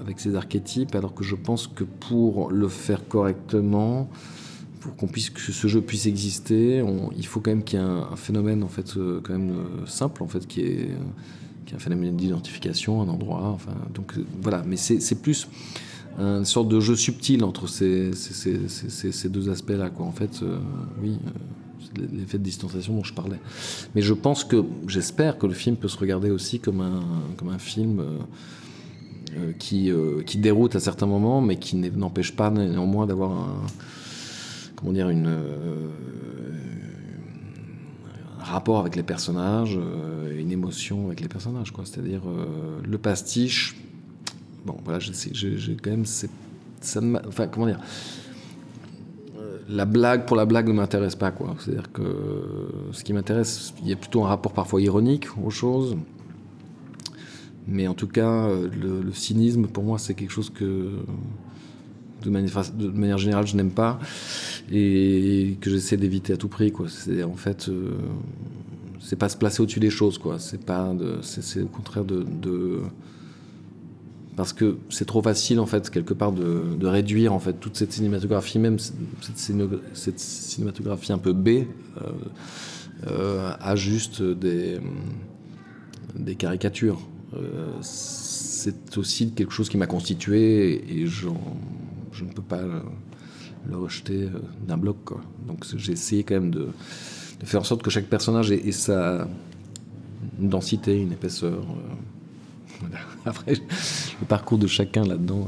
avec 0.00 0.20
ses 0.20 0.36
archétypes, 0.36 0.94
alors 0.94 1.12
que 1.12 1.24
je 1.24 1.34
pense 1.34 1.66
que 1.66 1.82
pour 1.82 2.52
le 2.52 2.68
faire 2.68 3.08
correctement, 3.08 4.08
pour 4.78 4.94
qu'on 4.94 5.08
puisse 5.08 5.28
que 5.30 5.40
ce 5.40 5.66
jeu 5.66 5.80
puisse 5.80 6.06
exister, 6.06 6.84
il 7.16 7.26
faut 7.26 7.40
quand 7.40 7.50
même 7.50 7.64
qu'il 7.64 7.80
y 7.80 7.82
ait 7.82 7.84
un, 7.84 8.14
phénomène 8.14 8.62
en 8.62 8.68
fait 8.68 8.94
quand 9.24 9.32
même 9.32 9.56
simple 9.86 10.22
en 10.22 10.28
fait 10.28 10.46
qui 10.46 10.60
est, 10.60 10.90
qui 11.66 11.74
est 11.74 11.76
un 11.76 11.80
phénomène 11.80 12.16
d'identification, 12.16 13.02
un 13.02 13.08
endroit. 13.08 13.48
Enfin, 13.48 13.74
donc 13.94 14.14
voilà, 14.40 14.62
mais 14.66 14.76
c'est 14.76 15.20
plus 15.20 15.48
une 16.18 16.46
sorte 16.46 16.68
de 16.68 16.80
jeu 16.80 16.96
subtil 16.96 17.44
entre 17.44 17.66
ces, 17.66 18.12
ces, 18.14 19.28
deux 19.28 19.50
aspects-là. 19.50 19.90
En 19.98 20.12
fait, 20.12 20.42
oui, 21.02 21.18
l'effet 22.12 22.38
de 22.38 22.42
distanciation 22.42 22.94
dont 22.94 23.04
je 23.04 23.14
parlais. 23.14 23.38
Mais 23.94 24.02
je 24.02 24.14
pense 24.14 24.44
que, 24.44 24.64
j'espère 24.86 25.38
que 25.38 25.46
le 25.46 25.54
film 25.54 25.76
peut 25.76 25.88
se 25.88 25.98
regarder 25.98 26.30
aussi 26.30 26.60
comme 26.60 26.80
un, 26.80 27.02
comme 27.36 27.48
un 27.48 27.58
film 27.58 28.00
euh, 28.00 28.18
euh, 29.36 29.52
qui, 29.58 29.90
euh, 29.90 30.22
qui 30.22 30.38
déroute 30.38 30.76
à 30.76 30.80
certains 30.80 31.06
moments, 31.06 31.40
mais 31.40 31.56
qui 31.56 31.76
n'empêche 31.76 32.34
pas 32.34 32.50
néanmoins 32.50 33.06
d'avoir 33.06 33.32
un, 33.32 33.62
comment 34.74 34.92
dire, 34.92 35.08
une, 35.08 35.26
un 35.26 35.32
rapport 38.46 38.78
avec 38.78 38.96
les 38.96 39.02
personnages, 39.02 39.78
une 40.36 40.50
émotion 40.50 41.06
avec 41.06 41.20
les 41.20 41.28
personnages, 41.28 41.72
quoi. 41.72 41.84
C'est-à-dire 41.84 42.22
le 42.82 42.98
pastiche. 42.98 43.76
Bon, 44.64 44.76
voilà, 44.84 44.98
j'ai 45.00 45.76
quand 45.76 45.90
même, 45.90 46.06
ça, 46.06 47.00
enfin, 47.28 47.46
comment 47.46 47.66
dire 47.66 47.80
la 49.68 49.84
blague 49.84 50.26
pour 50.26 50.36
la 50.36 50.44
blague 50.44 50.68
ne 50.68 50.72
m'intéresse 50.72 51.16
pas. 51.16 51.30
quoi. 51.30 51.56
C'est-à-dire 51.58 51.90
que 51.92 52.02
ce 52.92 53.02
qui 53.02 53.12
m'intéresse, 53.12 53.74
il 53.82 53.88
y 53.88 53.92
a 53.92 53.96
plutôt 53.96 54.24
un 54.24 54.28
rapport 54.28 54.52
parfois 54.52 54.80
ironique 54.80 55.26
aux 55.42 55.50
choses. 55.50 55.96
Mais 57.66 57.88
en 57.88 57.94
tout 57.94 58.06
cas, 58.06 58.48
le, 58.48 59.12
cynisme, 59.12 59.66
pour 59.66 59.82
moi, 59.82 59.98
c'est 59.98 60.14
quelque 60.14 60.30
chose 60.30 60.50
que, 60.50 61.00
de 62.26 62.90
manière, 62.90 63.18
générale, 63.18 63.46
je 63.46 63.56
n'aime 63.56 63.70
pas 63.70 63.98
et 64.72 65.56
que 65.60 65.70
j'essaie 65.70 65.96
d'éviter 65.96 66.32
à 66.32 66.36
tout 66.36 66.48
prix. 66.48 66.72
C'est 66.88 67.22
en 67.22 67.34
fait, 67.34 67.68
euh, 67.68 67.92
c'est 69.00 69.16
pas 69.16 69.28
se 69.28 69.36
placer 69.36 69.62
au-dessus 69.62 69.80
des 69.80 69.90
choses. 69.90 70.20
C'est 70.38 70.64
pas, 70.64 70.94
c'est, 71.22 71.62
au 71.62 71.68
contraire 71.68 72.04
de 72.04 72.24
parce 74.36 74.52
que 74.52 74.76
c'est 74.90 75.06
trop 75.06 75.22
facile 75.22 75.58
en 75.58 75.66
fait 75.66 75.90
quelque 75.90 76.14
part 76.14 76.30
de, 76.30 76.86
réduire 76.86 77.32
en 77.32 77.40
fait 77.40 77.54
toute 77.54 77.76
cette 77.76 77.92
cinématographie 77.92 78.58
même 78.58 78.78
cette, 78.78 80.20
cinématographie 80.20 81.12
un 81.12 81.18
peu 81.18 81.32
B 81.32 81.48
euh, 81.48 81.64
euh, 83.08 83.52
à 83.58 83.74
juste 83.74 84.22
des, 84.22 84.78
des 86.14 86.36
caricatures 86.36 87.00
c'est 87.80 88.96
aussi 88.96 89.32
quelque 89.32 89.52
chose 89.52 89.68
qui 89.68 89.76
m'a 89.76 89.86
constitué 89.86 91.00
et 91.00 91.06
je 92.16 92.24
ne 92.24 92.30
peux 92.30 92.42
pas 92.42 92.62
le, 92.62 93.76
rejeter 93.76 94.28
d'un 94.66 94.76
bloc 94.76 94.96
donc 95.46 95.64
j'ai 95.76 95.92
essayé 95.92 96.22
quand 96.22 96.34
même 96.34 96.50
de, 96.50 96.68
faire 97.44 97.60
en 97.60 97.64
sorte 97.64 97.82
que 97.82 97.90
chaque 97.90 98.06
personnage 98.06 98.50
ait, 98.52 98.72
sa 98.72 99.28
densité 100.38 101.00
une 101.00 101.12
épaisseur 101.12 101.64
Après, 103.26 103.54
le 103.54 104.26
parcours 104.26 104.58
de 104.58 104.66
chacun 104.66 105.04
là-dedans. 105.04 105.46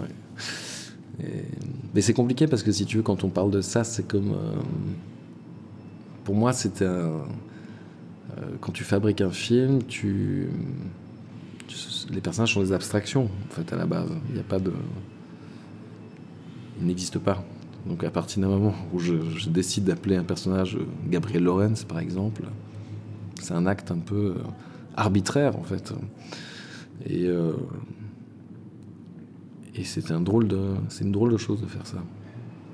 Mais 1.95 2.01
c'est 2.01 2.15
compliqué 2.15 2.47
parce 2.47 2.63
que 2.63 2.73
si 2.73 2.85
tu 2.87 2.99
veux, 2.99 3.03
quand 3.03 3.25
on 3.25 3.29
parle 3.29 3.51
de 3.51 3.61
ça, 3.61 3.85
c'est 3.85 4.07
comme. 4.07 4.33
Euh, 4.33 4.55
pour 6.25 6.35
moi, 6.35 6.53
c'était 6.53 6.85
un. 6.85 6.89
Euh, 6.89 7.25
quand 8.61 8.73
tu 8.73 8.85
fabriques 8.85 9.21
un 9.21 9.31
film, 9.31 9.81
les 12.11 12.21
personnages 12.21 12.55
sont 12.55 12.61
des 12.61 12.73
abstractions, 12.73 13.25
en 13.25 13.55
fait, 13.55 13.73
à 13.73 13.77
la 13.77 13.87
base. 13.87 14.11
Il 14.29 14.35
n'y 14.35 14.41
a 14.41 14.45
pas 14.45 14.59
de. 14.59 14.73
Ils 16.81 16.87
n'existent 16.87 17.21
pas. 17.21 17.45
Donc, 17.87 18.05
à 18.05 18.11
partir 18.11 18.43
d'un 18.43 18.49
moment 18.49 18.75
où 18.93 18.99
je, 18.99 19.15
décide 19.49 19.85
d'appeler 19.85 20.17
un 20.17 20.25
personnage 20.25 20.79
Gabriel 21.09 21.45
Lorenz, 21.45 21.85
par 21.85 21.99
exemple, 21.99 22.43
c'est 23.41 23.55
un 23.55 23.67
acte 23.67 23.91
un 23.91 23.99
peu 23.99 24.35
euh, 24.37 24.43
arbitraire, 24.97 25.57
en 25.57 25.63
fait. 25.63 25.93
Et, 27.07 27.27
euh, 27.27 27.53
et 29.75 29.85
c'est 29.85 30.11
un 30.11 30.23
c'est 30.89 31.05
une 31.05 31.13
drôle 31.13 31.33
de 31.33 31.37
chose 31.37 31.61
de 31.61 31.67
faire 31.67 31.87
ça. 31.87 31.99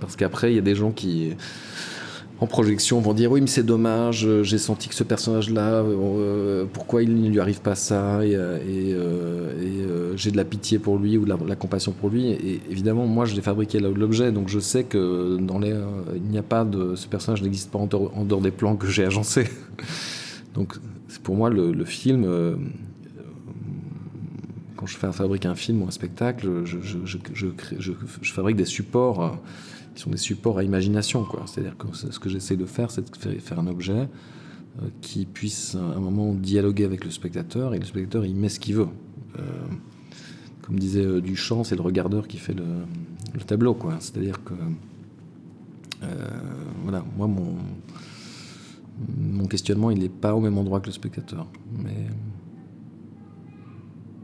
Parce 0.00 0.16
qu'après, 0.16 0.52
il 0.52 0.56
y 0.56 0.58
a 0.58 0.62
des 0.62 0.74
gens 0.74 0.90
qui, 0.90 1.32
en 2.40 2.46
projection, 2.46 3.00
vont 3.00 3.14
dire 3.14 3.30
oui, 3.30 3.40
mais 3.40 3.46
c'est 3.46 3.64
dommage, 3.64 4.26
j'ai 4.42 4.58
senti 4.58 4.88
que 4.88 4.94
ce 4.94 5.04
personnage-là, 5.04 5.82
euh, 5.82 6.64
pourquoi 6.72 7.02
il 7.02 7.14
ne 7.14 7.28
lui 7.28 7.40
arrive 7.40 7.60
pas 7.60 7.74
ça, 7.76 8.24
et, 8.24 8.34
euh, 8.34 10.16
j'ai 10.16 10.30
de 10.30 10.36
la 10.36 10.44
pitié 10.44 10.78
pour 10.78 10.98
lui 10.98 11.16
ou 11.16 11.24
de 11.24 11.34
la, 11.46 11.56
compassion 11.56 11.92
pour 11.92 12.10
lui. 12.10 12.30
Et 12.30 12.60
évidemment, 12.70 13.06
moi, 13.06 13.24
je 13.24 13.34
l'ai 13.34 13.42
fabriqué 13.42 13.78
l'objet, 13.78 14.32
donc 14.32 14.48
je 14.48 14.58
sais 14.58 14.84
que 14.84 15.38
dans 15.40 15.58
les, 15.58 15.74
il 16.16 16.22
n'y 16.22 16.38
a 16.38 16.42
pas 16.42 16.64
de, 16.64 16.96
ce 16.96 17.06
personnage 17.06 17.42
n'existe 17.42 17.70
pas 17.70 17.78
en 17.78 17.86
dehors, 17.86 18.40
des 18.40 18.50
plans 18.50 18.76
que 18.76 18.88
j'ai 18.88 19.04
agencés. 19.04 19.48
donc, 20.54 20.74
pour 21.22 21.36
moi, 21.36 21.50
le, 21.50 21.84
film 21.84 22.26
quand 24.84 24.86
je 24.86 24.98
fabrique 24.98 25.46
un 25.46 25.54
film 25.54 25.82
ou 25.82 25.86
un 25.86 25.90
spectacle, 25.90 26.64
je, 26.64 27.92
fabrique 28.24 28.56
des 28.56 28.64
supports 28.66 29.22
euh, 29.22 29.30
qui 29.94 30.02
sont 30.02 30.11
des 30.11 30.16
supports 30.16 30.59
à 30.59 30.64
imagination. 30.64 31.26
C'est-à-dire 31.46 31.76
que 31.76 31.87
ce 31.94 32.18
que 32.18 32.28
j'essaie 32.28 32.57
de 32.57 32.66
faire, 32.66 32.90
c'est 32.90 33.02
de 33.02 33.38
faire 33.38 33.59
un 33.59 33.66
objet 33.66 33.92
euh, 33.92 34.88
qui 35.00 35.26
puisse 35.26 35.74
à 35.74 35.96
un 35.96 36.00
moment 36.00 36.35
dialoguer 36.35 36.85
avec 36.85 37.04
le 37.04 37.11
spectateur 37.11 37.74
et 37.74 37.78
le 37.78 37.85
spectateur 37.85 38.24
il 38.24 38.35
met 38.35 38.48
ce 38.48 38.61
qu'il 38.61 38.74
veut. 38.74 38.88
Euh, 39.38 39.42
comme 40.62 40.78
disait 40.78 41.20
Duchamp, 41.20 41.64
c'est 41.64 41.76
le 41.76 41.83
regardeur 41.83 42.26
qui 42.26 42.38
fait 42.38 42.54
le, 42.54 42.64
tableau. 43.46 43.76
C'est-à-dire 44.00 44.42
que 44.44 44.54
voilà, 46.83 47.02
moi 47.16 47.26
mon, 47.26 47.57
mon 49.16 49.46
questionnement 49.46 49.90
il 49.90 49.98
n'est 49.98 50.09
pas 50.09 50.35
au 50.35 50.40
même 50.40 50.57
endroit 50.59 50.80
que 50.80 50.87
le 50.87 50.92
spectateur. 50.92 51.46
Mais 51.83 52.07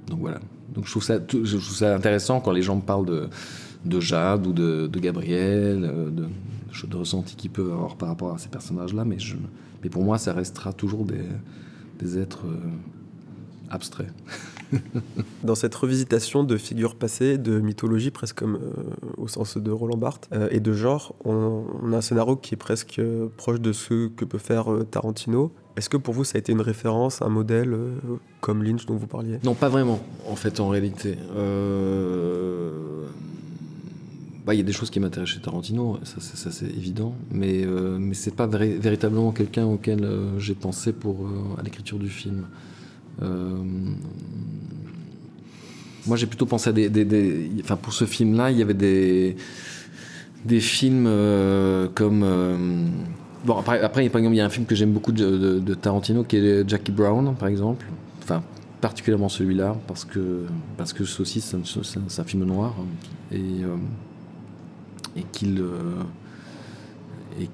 donc 0.08 0.20
voilà. 0.20 0.40
Donc 0.74 0.86
je 0.86 0.90
trouve 0.92 1.04
ça 1.74 1.94
intéressant 1.94 2.40
quand 2.40 2.52
les 2.52 2.62
gens 2.62 2.76
me 2.76 2.82
parlent 2.82 3.06
de, 3.06 3.28
de 3.84 4.00
Jade 4.00 4.46
ou 4.46 4.52
de, 4.52 4.86
de 4.86 4.98
Gabriel, 4.98 5.84
euh, 5.84 6.10
de, 6.10 6.28
de 6.86 6.96
ressentis 6.96 7.36
qu'ils 7.36 7.50
peuvent 7.50 7.72
avoir 7.72 7.96
par 7.96 8.08
rapport 8.08 8.34
à 8.34 8.38
ces 8.38 8.48
personnages-là, 8.48 9.04
mais, 9.04 9.18
je, 9.18 9.36
mais 9.82 9.90
pour 9.90 10.02
moi, 10.02 10.18
ça 10.18 10.32
restera 10.32 10.72
toujours 10.72 11.04
des, 11.04 11.24
des 11.98 12.18
êtres 12.18 12.46
euh, 12.46 12.70
abstraits. 13.70 14.12
Dans 15.42 15.56
cette 15.56 15.74
revisitation 15.74 16.44
de 16.44 16.56
figures 16.56 16.94
passées, 16.94 17.38
de 17.38 17.58
mythologie 17.58 18.10
presque 18.12 18.38
comme 18.38 18.56
euh, 18.56 18.82
au 19.16 19.26
sens 19.26 19.56
de 19.56 19.70
Roland 19.70 19.96
Barthes, 19.96 20.28
et 20.50 20.60
de 20.60 20.72
genre, 20.72 21.14
on, 21.24 21.64
on, 21.82 21.92
a 21.92 21.96
un 21.96 22.00
scénario 22.00 22.36
qui 22.36 22.54
est 22.54 22.58
presque 22.58 23.00
proche 23.36 23.60
de 23.60 23.72
ce 23.72 24.08
que 24.08 24.24
peut 24.24 24.38
faire 24.38 24.66
Tarantino, 24.90 25.52
est-ce 25.80 25.88
que 25.88 25.96
pour 25.96 26.12
vous, 26.12 26.24
ça 26.24 26.36
a 26.36 26.40
été 26.40 26.52
une 26.52 26.60
référence, 26.60 27.22
un 27.22 27.30
modèle 27.30 27.72
euh, 27.72 27.94
comme 28.42 28.62
Lynch 28.62 28.84
dont 28.86 28.96
vous 28.96 29.06
parliez? 29.06 29.38
Non, 29.44 29.54
pas 29.54 29.70
vraiment, 29.70 30.00
en 30.28 30.36
fait, 30.36 30.60
en 30.60 30.68
réalité. 30.68 31.16
Euh, 34.50 34.52
bah, 34.52 34.54
il 34.54 34.58
y 34.58 34.60
a 34.60 34.64
des 34.64 34.72
choses 34.72 34.90
qui 34.90 35.00
m'intéressent 35.00 35.36
chez 35.36 35.42
Tarantino, 35.42 35.98
ça, 36.04 36.50
c'est 36.50 36.66
évident, 36.66 37.14
mais, 37.30 37.64
euh, 37.64 37.98
mais 37.98 38.14
c'est 38.14 38.34
pas 38.34 38.46
véritablement 38.46 39.32
quelqu'un 39.32 39.66
auquel 39.66 40.06
j'ai 40.38 40.54
pensé 40.54 40.92
pour, 40.92 41.28
à 41.58 41.62
l'écriture 41.62 41.98
du 41.98 42.08
film. 42.08 42.46
moi, 46.06 46.16
j'ai 46.16 46.26
plutôt 46.26 46.46
pensé 46.46 46.70
à 46.70 46.72
des. 46.72 47.50
Enfin, 47.62 47.76
pour 47.76 47.92
ce 47.92 48.04
film-là, 48.04 48.50
il 48.50 48.58
y 48.58 48.62
avait 48.62 48.74
des, 48.74 49.36
des 50.44 50.60
films 50.60 51.08
comme 51.94 52.24
Bon, 53.44 53.56
après, 53.56 53.80
après, 53.80 54.04
il 54.04 54.34
y 54.34 54.40
a 54.40 54.44
un 54.44 54.50
film 54.50 54.66
que 54.66 54.74
j'aime 54.74 54.92
beaucoup 54.92 55.12
de, 55.12 55.74
Tarantino 55.74 56.24
qui 56.24 56.36
est 56.36 56.68
Jackie 56.68 56.92
Brown, 56.92 57.34
par 57.36 57.48
exemple. 57.48 57.86
Enfin, 58.22 58.42
particulièrement 58.80 59.28
celui-là, 59.28 59.76
parce 59.86 60.04
que, 60.04 60.46
parce 60.76 60.92
que 60.92 61.02
aussi 61.02 61.40
c'est 61.40 61.56
un, 61.56 62.24
film 62.24 62.44
noir. 62.44 62.74
Euh, 65.16 65.20
et 65.20 65.24
qu'il. 65.32 65.58
Euh, 65.60 66.02
et 67.40 67.46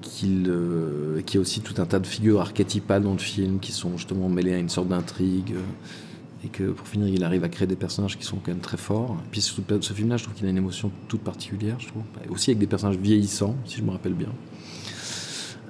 qu'il 1.23 1.35
y 1.35 1.37
a 1.37 1.39
aussi 1.39 1.61
tout 1.61 1.75
un 1.81 1.85
tas 1.85 1.99
de 1.99 2.07
figures 2.07 2.41
archétypales 2.41 3.03
dans 3.03 3.13
le 3.13 3.19
film 3.19 3.59
qui 3.59 3.71
sont 3.71 3.95
justement 3.95 4.27
mêlées 4.27 4.53
à 4.53 4.57
une 4.57 4.69
sorte 4.69 4.87
d'intrigue. 4.87 5.53
et 6.43 6.47
que 6.47 6.71
pour 6.71 6.87
finir, 6.87 7.07
il 7.07 7.23
arrive 7.23 7.43
à 7.43 7.49
créer 7.49 7.67
des 7.67 7.75
personnages 7.75 8.17
qui 8.17 8.25
sont 8.25 8.37
quand 8.37 8.51
même 8.51 8.59
très 8.59 8.75
forts. 8.75 9.15
Puis 9.31 9.39
ce, 9.39 9.53
ce 9.81 9.93
film-là, 9.93 10.17
je 10.17 10.23
trouve 10.23 10.35
qu'il 10.35 10.47
a 10.47 10.49
une 10.49 10.57
émotion 10.57 10.91
toute 11.07 11.21
particulière, 11.21 11.79
je 11.79 11.87
trouve. 11.87 12.01
Et 12.25 12.29
aussi 12.29 12.49
avec 12.49 12.57
des 12.57 12.67
personnages 12.67 12.97
vieillissants, 12.97 13.55
si 13.65 13.77
je 13.77 13.83
me 13.83 13.91
rappelle 13.91 14.15
bien. 14.15 14.29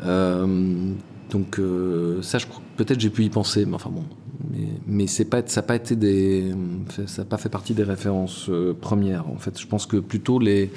Euh, 0.03 0.93
donc 1.29 1.59
euh, 1.59 2.21
ça, 2.21 2.38
peut-être 2.75 2.99
j'ai 2.99 3.09
pu 3.09 3.23
y 3.23 3.29
penser, 3.29 3.65
mais 3.65 3.75
enfin 3.75 3.89
bon. 3.89 4.03
Mais, 4.51 4.67
mais 4.88 5.25
pas, 5.25 5.41
ça 5.45 5.61
n'a 5.61 5.67
pas 5.67 5.75
été 5.75 5.95
des, 5.95 6.53
ça 7.07 7.25
pas 7.25 7.38
fait 7.38 7.49
partie 7.49 7.73
des 7.73 7.83
références 7.83 8.47
euh, 8.49 8.73
premières. 8.73 9.29
En 9.29 9.38
fait, 9.38 9.59
je 9.59 9.67
pense 9.67 9.85
que 9.85 9.97
plutôt 9.97 10.39
les, 10.39 10.71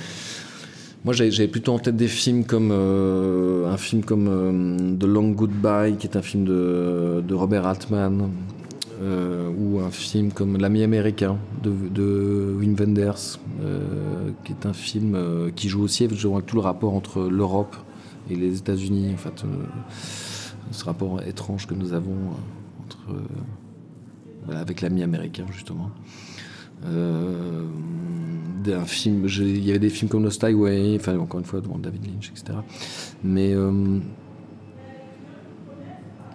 moi 1.04 1.14
j'avais 1.14 1.48
plutôt 1.48 1.72
en 1.72 1.78
tête 1.78 1.96
des 1.96 2.08
films 2.08 2.44
comme 2.44 2.72
un 2.72 3.76
film 3.76 4.04
comme 4.04 4.98
The 4.98 5.04
Long 5.04 5.30
Goodbye, 5.30 5.96
qui 5.96 6.06
est 6.06 6.16
un 6.16 6.22
film 6.22 6.44
de, 6.44 7.34
Robert 7.34 7.66
Altman, 7.66 8.30
euh, 9.02 9.50
ou 9.56 9.80
un 9.80 9.90
film 9.90 10.30
comme 10.30 10.58
L'ami 10.58 10.82
américain 10.82 11.38
de, 11.62 12.54
Wim 12.58 12.74
Wenders, 12.74 13.38
euh, 13.62 14.30
qui 14.44 14.52
est 14.52 14.66
un 14.66 14.74
film 14.74 15.14
euh, 15.14 15.50
qui 15.50 15.70
joue 15.70 15.82
aussi 15.82 16.04
avec 16.04 16.18
tout 16.18 16.56
le 16.56 16.60
rapport 16.60 16.94
entre 16.94 17.22
l'Europe 17.22 17.74
et 18.28 18.36
les 18.36 18.58
États-Unis, 18.58 19.14
en 19.14 19.16
fait, 19.16 19.42
ce 20.70 20.84
rapport 20.84 21.22
étrange 21.22 21.66
que 21.66 21.72
nous 21.72 21.94
avons 21.94 22.14
avec 24.50 24.82
l'ami 24.82 25.02
américain 25.02 25.46
justement. 25.50 25.90
D'un 26.82 28.84
film, 28.84 29.26
il 29.26 29.64
y 29.64 29.70
avait 29.70 29.78
des 29.78 29.90
films 29.90 30.08
comme 30.08 30.24
Lost 30.24 30.42
Highway, 30.42 30.96
enfin 30.98 31.18
encore 31.18 31.40
une 31.40 31.46
fois 31.46 31.60
devant 31.60 31.78
David 31.78 32.06
Lynch, 32.06 32.30
etc. 32.30 32.58
Mais 33.24 33.54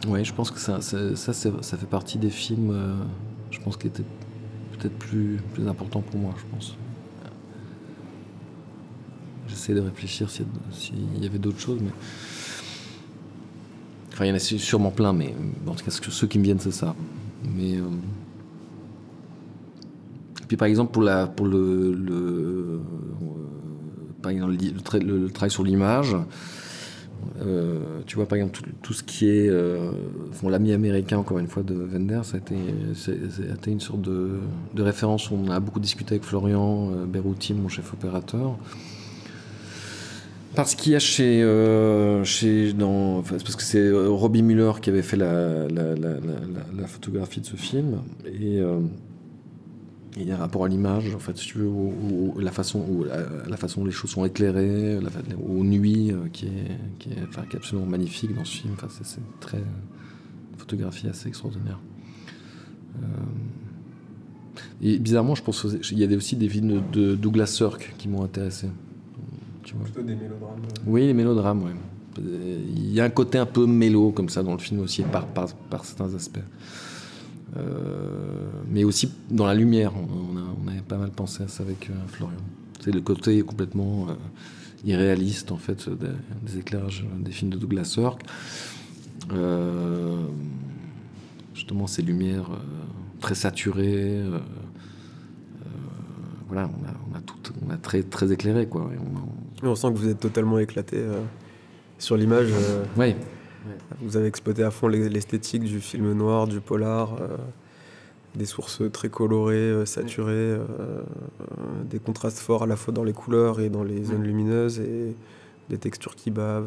oui, 0.07 0.23
je 0.23 0.33
pense 0.33 0.51
que 0.51 0.59
ça, 0.59 0.81
ça, 0.81 1.33
fait 1.33 1.89
partie 1.89 2.17
des 2.17 2.29
films, 2.29 2.71
euh, 2.71 2.95
je 3.49 3.59
pense, 3.59 3.77
qui 3.77 3.87
étaient 3.87 4.03
peut-être 4.77 4.97
plus, 4.97 5.39
plus 5.53 5.67
importants 5.67 6.01
pour 6.01 6.19
moi, 6.19 6.33
je 6.37 6.43
pense. 6.51 6.75
J'essaie 9.47 9.73
de 9.73 9.79
réfléchir 9.79 10.29
s'il 10.29 10.45
y, 11.21 11.25
avait 11.25 11.39
d'autres 11.39 11.59
choses, 11.59 11.79
mais. 11.81 11.91
Enfin, 14.13 14.25
il 14.25 14.29
y 14.29 14.31
en 14.31 14.35
a 14.35 14.39
sûrement 14.39 14.91
plein, 14.91 15.13
mais 15.13 15.33
en 15.65 15.73
tout 15.73 15.85
cas, 15.85 15.91
ceux 15.91 16.27
qui 16.27 16.39
me 16.39 16.43
viennent, 16.43 16.59
c'est 16.59 16.71
ça. 16.71 16.95
Mais. 17.43 17.77
Euh, 17.77 17.83
puis 20.47 20.57
par 20.57 20.67
exemple, 20.67 20.91
pour, 20.91 21.03
la, 21.03 21.27
pour 21.27 21.45
le, 21.45 22.79
euh, 24.21 25.29
travail 25.33 25.51
sur 25.51 25.63
l'image, 25.63 26.15
euh, 27.41 28.01
tu 28.05 28.15
vois, 28.15 28.27
par 28.27 28.37
exemple, 28.37 28.61
tout, 28.81 28.93
ce 28.93 29.03
qui 29.03 29.27
est 29.27 29.49
euh, 29.49 29.91
l'ami 30.43 30.71
américain, 30.73 31.17
encore 31.17 31.39
une 31.39 31.47
fois, 31.47 31.63
de 31.63 31.73
Wenders, 31.73 32.25
ça 32.25 32.37
a 32.37 32.39
été, 32.39 32.55
une 33.67 33.79
sorte 33.79 34.01
de, 34.01 34.39
de, 34.73 34.83
référence. 34.83 35.31
On 35.31 35.49
a 35.49 35.59
beaucoup 35.59 35.79
discuté 35.79 36.15
avec 36.15 36.23
Florian 36.23 36.91
euh, 36.91 37.05
Berrouti, 37.05 37.53
mon 37.53 37.67
chef 37.67 37.93
opérateur. 37.93 38.57
Parce 40.55 40.75
qu'il 40.75 40.93
y 40.93 40.95
a 40.95 40.99
chez. 40.99 41.41
Chez 42.23 42.71
dans, 42.73 43.21
parce 43.23 43.55
que 43.55 43.63
c'est 43.63 43.91
Robbie 43.91 44.41
Muller 44.41 44.71
qui 44.81 44.89
avait 44.89 45.01
fait 45.01 45.17
la, 45.17 45.67
la, 45.67 46.87
photographie 46.87 47.41
de 47.41 47.45
ce 47.45 47.57
film. 47.57 47.99
Et 48.25 48.61
il 50.17 50.27
y 50.27 50.31
a 50.31 50.35
un 50.35 50.39
rapport 50.39 50.63
à 50.63 50.67
l'image, 50.67 51.13
en 51.13 51.19
fait, 51.19 51.37
si 51.37 51.47
tu 51.47 51.57
veux, 51.57 51.67
ou, 51.67 52.33
la 52.39 52.51
façon 52.51 52.79
où 52.87 53.03
la, 53.03 53.57
façon 53.57 53.83
les 53.83 53.91
choses 53.91 54.11
sont 54.11 54.23
éclairées, 54.23 54.99
la, 55.01 55.09
aux 55.45 55.63
nuits, 55.63 56.11
euh, 56.11 56.27
qui, 56.31 56.45
est, 56.45 56.77
qui, 56.99 57.09
est, 57.09 57.23
enfin, 57.27 57.43
qui, 57.49 57.55
est, 57.55 57.59
absolument 57.59 57.87
magnifique 57.87 58.33
dans 58.33 58.45
ce 58.45 58.57
film. 58.57 58.73
Enfin, 58.73 58.87
c'est 58.89 59.19
très 59.39 59.57
une 59.57 60.57
photographie 60.57 61.07
assez 61.07 61.27
extraordinaire. 61.27 61.79
Euh, 62.95 63.07
et 64.81 64.99
bizarrement, 64.99 65.35
je 65.35 65.43
pense 65.43 65.65
qu'il 65.81 65.99
y 65.99 66.13
a 66.13 66.17
aussi 66.17 66.37
des 66.37 66.47
films 66.47 66.81
de 66.91 67.15
Douglas 67.15 67.47
Sirk 67.47 67.93
qui 67.97 68.07
m'ont 68.07 68.23
intéressé. 68.23 68.69
Tu 69.63 69.75
vois. 69.75 69.83
Plutôt 69.83 70.01
des 70.01 70.15
mélodrames. 70.15 70.61
Oui, 70.85 71.07
les 71.07 71.13
mélodrames, 71.13 71.63
oui. 71.63 71.71
Il 72.17 72.93
y 72.93 73.01
a 73.01 73.03
un 73.03 73.09
côté 73.09 73.37
un 73.37 73.45
peu 73.45 73.65
mélo 73.65 74.11
comme 74.11 74.29
ça 74.29 74.41
dans 74.41 74.53
le 74.53 74.59
film 74.59 74.79
aussi, 74.79 75.01
par, 75.03 75.27
par, 75.27 75.53
par 75.53 75.83
certains 75.83 76.13
aspects. 76.15 76.39
Euh, 77.57 77.61
mais 78.69 78.83
aussi 78.83 79.11
dans 79.29 79.45
la 79.45 79.55
lumière. 79.55 79.93
On, 79.95 80.63
on, 80.63 80.67
avait 80.67 80.81
pas 80.81 80.97
mal 80.97 81.11
pensé 81.11 81.43
à 81.43 81.47
ça 81.47 81.63
avec 81.63 81.89
euh, 81.89 81.93
Florian. 82.07 82.37
C'est 82.83 82.91
le 82.91 83.01
côté 83.01 83.41
complètement 83.43 84.07
euh, 84.09 84.13
irréaliste 84.83 85.51
en 85.51 85.57
fait 85.57 85.89
des, 85.89 86.59
éclairages 86.59 87.05
des 87.19 87.31
films 87.31 87.51
de 87.51 87.57
Douglas 87.57 87.85
Sirk. 87.85 88.21
justement 91.53 91.87
ces 91.87 92.01
lumières 92.01 92.49
très 93.21 93.35
saturées. 93.35 94.21
voilà, 96.47 96.69
on 96.69 96.85
a, 96.85 96.93
on 97.11 97.17
a, 97.17 97.21
tout, 97.21 97.53
on 97.65 97.71
a 97.71 97.77
très, 97.77 98.03
très 98.03 98.31
éclairé. 98.31 98.67
Quoi. 98.67 98.91
on, 99.63 99.67
on, 99.67 99.75
sent 99.75 99.87
que 99.93 99.97
vous 99.97 100.09
êtes 100.09 100.19
totalement 100.19 100.59
éclaté 100.59 101.03
sur 101.97 102.17
l'image. 102.17 102.49
Oui. 102.97 103.15
Vous 104.01 104.17
avez 104.17 104.27
exploité 104.27 104.63
à 104.63 104.71
fond 104.71 104.87
l'esthétique 104.87 105.63
du 105.63 105.79
film 105.79 106.13
noir, 106.13 106.47
du 106.47 106.59
polar, 106.59 107.15
euh, 107.21 107.37
des 108.35 108.45
sources 108.45 108.81
très 108.91 109.09
colorées, 109.09 109.55
euh, 109.55 109.85
saturées, 109.85 110.33
euh, 110.33 111.01
des 111.89 111.99
contrastes 111.99 112.39
forts 112.39 112.63
à 112.63 112.67
la 112.67 112.75
fois 112.75 112.93
dans 112.93 113.03
les 113.03 113.13
couleurs 113.13 113.59
et 113.59 113.69
dans 113.69 113.83
les 113.83 114.03
zones 114.03 114.23
lumineuses 114.23 114.79
et 114.79 115.15
des 115.69 115.77
textures 115.77 116.15
qui 116.15 116.31
bavent. 116.31 116.65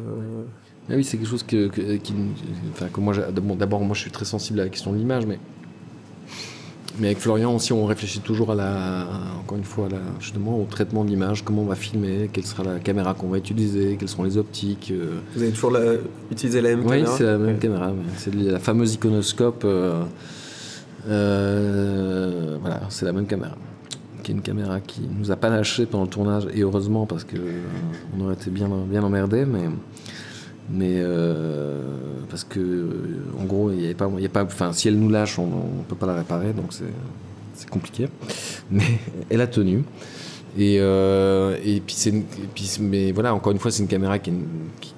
Ah 0.89 0.93
oui, 0.95 1.03
c'est 1.03 1.17
quelque 1.17 1.29
chose 1.29 1.43
que, 1.43 1.67
qui, 1.97 2.13
enfin, 2.71 2.87
que 2.89 2.99
moi, 2.99 3.13
d'abord, 3.15 3.81
moi, 3.81 3.95
je 3.95 4.01
suis 4.01 4.11
très 4.11 4.25
sensible 4.25 4.59
à 4.59 4.63
la 4.63 4.69
question 4.69 4.91
de 4.91 4.97
l'image, 4.97 5.25
mais 5.25 5.39
mais 6.99 7.07
avec 7.07 7.19
Florian 7.19 7.55
aussi, 7.55 7.73
on 7.73 7.85
réfléchit 7.85 8.19
toujours 8.19 8.51
à 8.51 8.55
la, 8.55 9.07
encore 9.39 9.57
une 9.57 9.63
fois, 9.63 9.87
justement 10.19 10.59
au 10.59 10.65
traitement 10.65 11.03
de 11.03 11.09
l'image, 11.09 11.43
comment 11.43 11.61
on 11.61 11.65
va 11.65 11.75
filmer, 11.75 12.29
quelle 12.31 12.45
sera 12.45 12.63
la 12.63 12.79
caméra 12.79 13.13
qu'on 13.13 13.27
va 13.27 13.37
utiliser, 13.37 13.95
quelles 13.97 14.09
seront 14.09 14.23
les 14.23 14.37
optiques. 14.37 14.91
Euh. 14.91 15.19
Vous 15.35 15.43
avez 15.43 15.51
toujours 15.51 15.77
utilisé 16.31 16.61
la 16.61 16.69
même 16.69 16.83
caméra 16.83 17.09
Oui, 17.09 17.15
c'est 17.17 17.23
la 17.23 17.37
même 17.37 17.59
caméra. 17.59 17.93
C'est 18.17 18.33
la 18.35 18.59
fameuse 18.59 18.95
iconoscope. 18.95 19.63
Euh, 19.65 20.03
euh, 21.07 22.57
voilà, 22.61 22.81
c'est 22.89 23.05
la 23.05 23.13
même 23.13 23.25
caméra. 23.25 23.55
Qui 24.23 24.31
est 24.31 24.35
une 24.35 24.41
caméra 24.41 24.81
qui 24.81 25.01
nous 25.17 25.31
a 25.31 25.37
pas 25.37 25.49
lâché 25.49 25.85
pendant 25.85 26.03
le 26.03 26.09
tournage, 26.09 26.47
et 26.53 26.61
heureusement 26.61 27.05
parce 27.05 27.23
que 27.23 27.37
on 28.17 28.25
aurait 28.25 28.33
été 28.33 28.51
bien, 28.51 28.69
bien 28.87 29.03
emmerdé, 29.03 29.45
mais 29.45 29.69
mais 30.69 30.95
euh, 30.97 31.81
parce 32.29 32.43
que 32.43 32.87
en 33.39 33.45
gros 33.45 33.71
il 33.71 33.81
y 33.81 33.85
avait 33.85 33.95
pas 33.95 34.09
y 34.19 34.25
a 34.25 34.29
pas 34.29 34.43
enfin 34.43 34.71
si 34.71 34.87
elle 34.87 34.99
nous 34.99 35.09
lâche 35.09 35.39
on, 35.39 35.47
ne 35.47 35.83
peut 35.87 35.95
pas 35.95 36.05
la 36.05 36.15
réparer 36.15 36.53
donc 36.53 36.73
c'est 36.73 37.69
compliqué. 37.69 38.07
Mais 38.71 38.99
elle 39.29 39.41
a 39.41 39.47
tenu. 39.47 39.83
Et, 40.57 40.77
euh, 40.79 41.57
et 41.63 41.79
puis 41.79 41.95
c'est 41.95 42.13
mais 42.79 43.11
voilà 43.11 43.35
encore 43.35 43.51
une 43.51 43.59
fois 43.59 43.69
c'est 43.69 43.83
une 43.83 43.87
caméra 43.87 44.17
qui, 44.17 44.31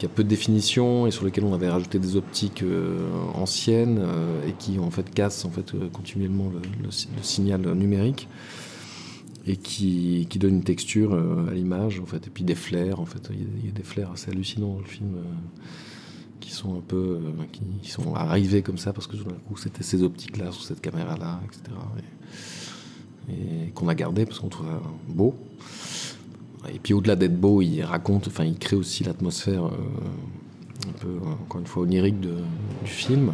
a 0.04 0.08
peu 0.08 0.24
de 0.24 0.30
définition 0.30 1.08
et 1.08 1.12
sur 1.12 1.26
laquelle 1.26 1.44
on 1.44 1.54
avait 1.54 1.70
rajouté 1.70 2.00
des 2.00 2.16
optiques 2.16 2.64
euh, 2.64 3.00
anciennes 3.34 4.02
et 4.48 4.54
qui 4.54 4.80
en 4.80 4.90
fait 4.90 5.14
cassent 5.14 5.44
en 5.44 5.50
fait 5.50 5.74
continuellement 5.92 6.50
le, 6.54 6.62
le 6.84 7.22
signal 7.22 7.62
numérique 7.74 8.30
et 9.46 9.58
qui, 9.58 10.28
qui, 10.30 10.40
donne 10.40 10.56
une 10.56 10.64
texture 10.64 11.14
euh, 11.14 11.48
à 11.50 11.54
l'image 11.54 12.00
en 12.00 12.06
fait 12.06 12.28
et 12.28 12.30
puis 12.30 12.44
des 12.44 12.56
flares 12.56 13.00
en 13.00 13.06
fait. 13.06 13.30
Il 13.32 13.66
y, 13.66 13.70
a 13.70 13.72
des 13.72 13.84
flares 13.84 14.12
assez 14.12 14.30
hallucinants 14.30 14.74
dans 14.74 14.80
le 14.80 14.86
film 14.86 15.16
euh, 15.16 15.24
qui 16.40 16.52
sont 16.52 16.78
un 16.78 16.82
peu 16.82 17.20
euh, 17.22 17.46
qui, 17.82 17.90
sont 17.90 18.14
arrivés 18.14 18.62
comme 18.62 18.78
ça 18.78 18.94
parce 18.94 19.08
que 19.08 19.16
tout 19.16 19.24
d'un 19.24 19.36
coup 19.48 19.58
c'était 19.58 19.84
ces 19.84 20.04
optiques 20.04 20.38
là 20.38 20.52
sur 20.52 20.64
cette 20.64 20.82
caméra 20.82 21.18
là 21.18 21.40
etc 21.46 21.62
et, 23.30 23.72
qu'on 23.72 23.88
a 23.88 23.96
gardé 23.96 24.26
parce 24.26 24.40
qu'on 24.40 24.50
trouve 24.50 24.68
beau. 25.08 25.36
Et 26.74 26.80
puis 26.80 26.94
au-delà 26.94 27.16
d'être 27.16 27.40
beau 27.40 27.62
il 27.62 27.82
raconte 27.82 28.28
enfin 28.28 28.44
il 28.44 28.58
crée 28.58 28.76
aussi 28.76 29.04
l'atmosphère 29.04 29.66
un 29.66 30.92
peu 31.00 31.18
encore 31.44 31.62
une 31.62 31.68
fois 31.68 31.84
onirique 31.84 32.20
du 32.20 32.30
film 32.86 33.32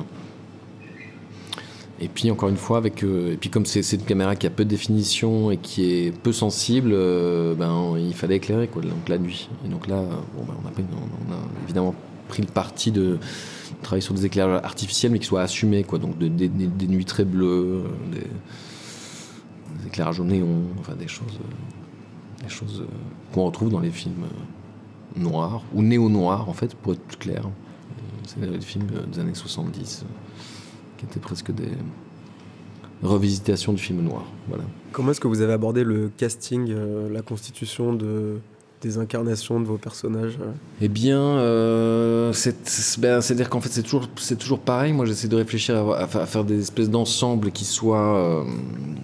et 1.99 2.07
puis 2.07 2.29
encore 2.29 2.49
une 2.49 2.57
fois, 2.57 2.77
avec, 2.77 3.03
euh, 3.03 3.33
et 3.33 3.37
puis 3.37 3.49
comme 3.49 3.65
c'est 3.65 3.81
une 3.91 4.03
caméra 4.03 4.35
qui 4.35 4.45
a 4.45 4.51
peu 4.51 4.63
de 4.63 4.69
définition 4.69 5.49
et 5.49 5.57
qui 5.57 5.91
est 5.91 6.11
peu 6.11 6.31
sensible, 6.31 6.91
euh, 6.93 7.55
ben, 7.55 7.95
il 7.97 8.13
fallait 8.13 8.35
éclairer 8.35 8.67
quoi, 8.67 8.83
donc 8.83 9.09
la 9.09 9.17
nuit. 9.17 9.49
Et 9.65 9.67
donc 9.67 9.87
là, 9.87 10.03
bon, 10.35 10.43
ben, 10.43 10.53
on, 10.63 11.33
a 11.33 11.37
évidemment 11.63 11.95
pris 12.27 12.43
le 12.43 12.47
parti 12.47 12.91
de 12.91 13.17
travailler 13.81 14.01
sur 14.01 14.13
des 14.13 14.25
éclairages 14.25 14.61
artificiels 14.63 15.11
mais 15.11 15.19
qui 15.19 15.25
soient 15.25 15.41
assumés, 15.41 15.83
quoi, 15.83 15.97
donc 15.97 16.17
des, 16.19 16.49
nuits 16.87 17.05
très 17.05 17.25
bleues, 17.25 17.83
des, 18.11 18.27
éclairages 19.87 20.19
au 20.19 20.23
néon, 20.23 20.63
enfin 20.79 20.93
des 20.93 21.07
choses, 21.07 21.39
des 22.43 22.49
choses 22.49 22.83
qu'on 23.33 23.45
retrouve 23.45 23.69
dans 23.69 23.79
les 23.79 23.91
films 23.91 24.27
noirs 25.15 25.63
ou 25.73 25.81
néo-noirs 25.81 26.47
en 26.47 26.53
fait, 26.53 26.75
pour 26.75 26.93
être 26.93 27.01
plus 27.01 27.17
clair. 27.17 27.49
C'est 28.25 28.39
des 28.39 28.61
films 28.61 28.87
des 29.11 29.19
années 29.19 29.33
70 29.33 30.05
qui 30.97 31.05
étaient 31.05 31.19
presque 31.19 31.51
des 31.51 31.69
revisitations 33.03 33.73
du 33.73 33.81
film 33.81 34.01
noir. 34.01 34.25
Voilà. 34.47 34.63
Comment 34.91 35.11
est-ce 35.11 35.21
que 35.21 35.27
vous 35.27 35.41
avez 35.41 35.53
abordé 35.53 35.83
le 35.83 36.09
casting, 36.17 36.71
euh, 36.71 37.09
la 37.09 37.21
constitution 37.21 37.93
de, 37.93 38.39
des 38.81 38.97
incarnations 38.97 39.59
de 39.59 39.65
vos 39.65 39.77
personnages 39.77 40.37
Eh 40.81 40.87
bien, 40.87 41.19
euh, 41.19 42.31
ben, 42.99 43.21
c'est-à-dire 43.21 43.49
qu'en 43.49 43.59
fait, 43.59 43.69
c'est 43.69 43.81
toujours, 43.81 44.07
toujours 44.39 44.59
pareil. 44.59 44.93
Moi, 44.93 45.05
j'essaie 45.05 45.27
de 45.27 45.35
réfléchir 45.35 45.75
à, 45.91 46.07
faire 46.07 46.43
des 46.43 46.61
espèces 46.61 46.89
d'ensembles 46.89 47.51
qui 47.51 47.65
soient 47.65 48.17
euh, 48.17 48.43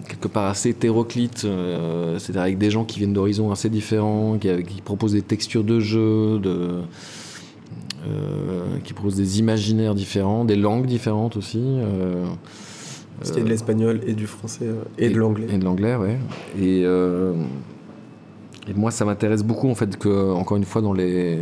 quelque 0.08 0.28
part 0.28 0.46
assez 0.46 0.70
hétéroclites, 0.70 1.44
euh, 1.44 2.18
c'est-à-dire 2.18 2.42
avec 2.42 2.58
des 2.58 2.70
gens 2.70 2.84
qui 2.84 3.00
viennent 3.00 3.12
d'horizons 3.12 3.50
assez 3.50 3.68
différents, 3.68 4.38
qui, 4.38 4.48
qui, 4.62 4.80
proposent 4.80 5.12
des 5.12 5.22
textures 5.22 5.64
de 5.64 5.80
jeu, 5.80 6.38
de, 6.38 6.80
qui 8.84 8.92
proposent 8.92 9.16
des 9.16 9.38
imaginaires 9.38 9.94
différents, 9.94 10.44
des 10.44 10.56
langues 10.56 10.86
différentes 10.86 11.36
aussi. 11.36 11.78
C'était 13.22 13.42
de 13.42 13.48
l'espagnol 13.48 14.00
et 14.06 14.14
du 14.14 14.26
français 14.26 14.66
et, 14.98 15.08
de 15.08 15.18
l'anglais. 15.18 15.46
Et 15.50 15.58
de 15.58 15.64
l'anglais, 15.64 15.96
ouais. 15.96 16.18
Et 16.60 16.84
et 18.66 18.72
moi, 18.74 18.90
ça 18.90 19.04
m'intéresse 19.04 19.42
beaucoup, 19.42 19.68
en 19.68 19.74
fait, 19.74 19.98
que, 19.98 20.32
encore 20.32 20.56
une 20.56 20.64
fois, 20.64 20.80
dans 20.80 20.92
les 20.92 21.38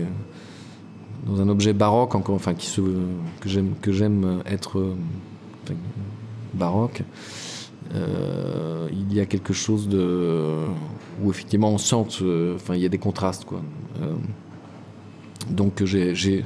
dans 1.27 1.41
un 1.41 1.49
objet 1.49 1.73
baroque, 1.73 2.17
encore, 2.17 2.35
enfin, 2.35 2.55
qui 2.55 2.67
se, 2.67 2.81
que 3.41 3.49
j'aime 3.49 3.75
que 3.81 3.93
j'aime 3.93 4.43
être 4.45 4.95
baroque, 6.53 7.03
euh, 7.95 8.89
il 8.91 9.13
y 9.15 9.21
a 9.21 9.27
quelque 9.27 9.53
chose 9.53 9.89
de 9.89 10.59
où 11.23 11.31
effectivement 11.31 11.71
on 11.71 11.79
sent, 11.79 12.23
euh, 12.23 12.57
enfin, 12.57 12.75
il 12.75 12.81
y 12.81 12.87
a 12.87 12.89
des 12.89 12.99
contrastes, 12.99 13.45
quoi. 13.45 13.61
Euh, 14.01 14.15
donc 15.51 15.85
j'ai, 15.85 16.45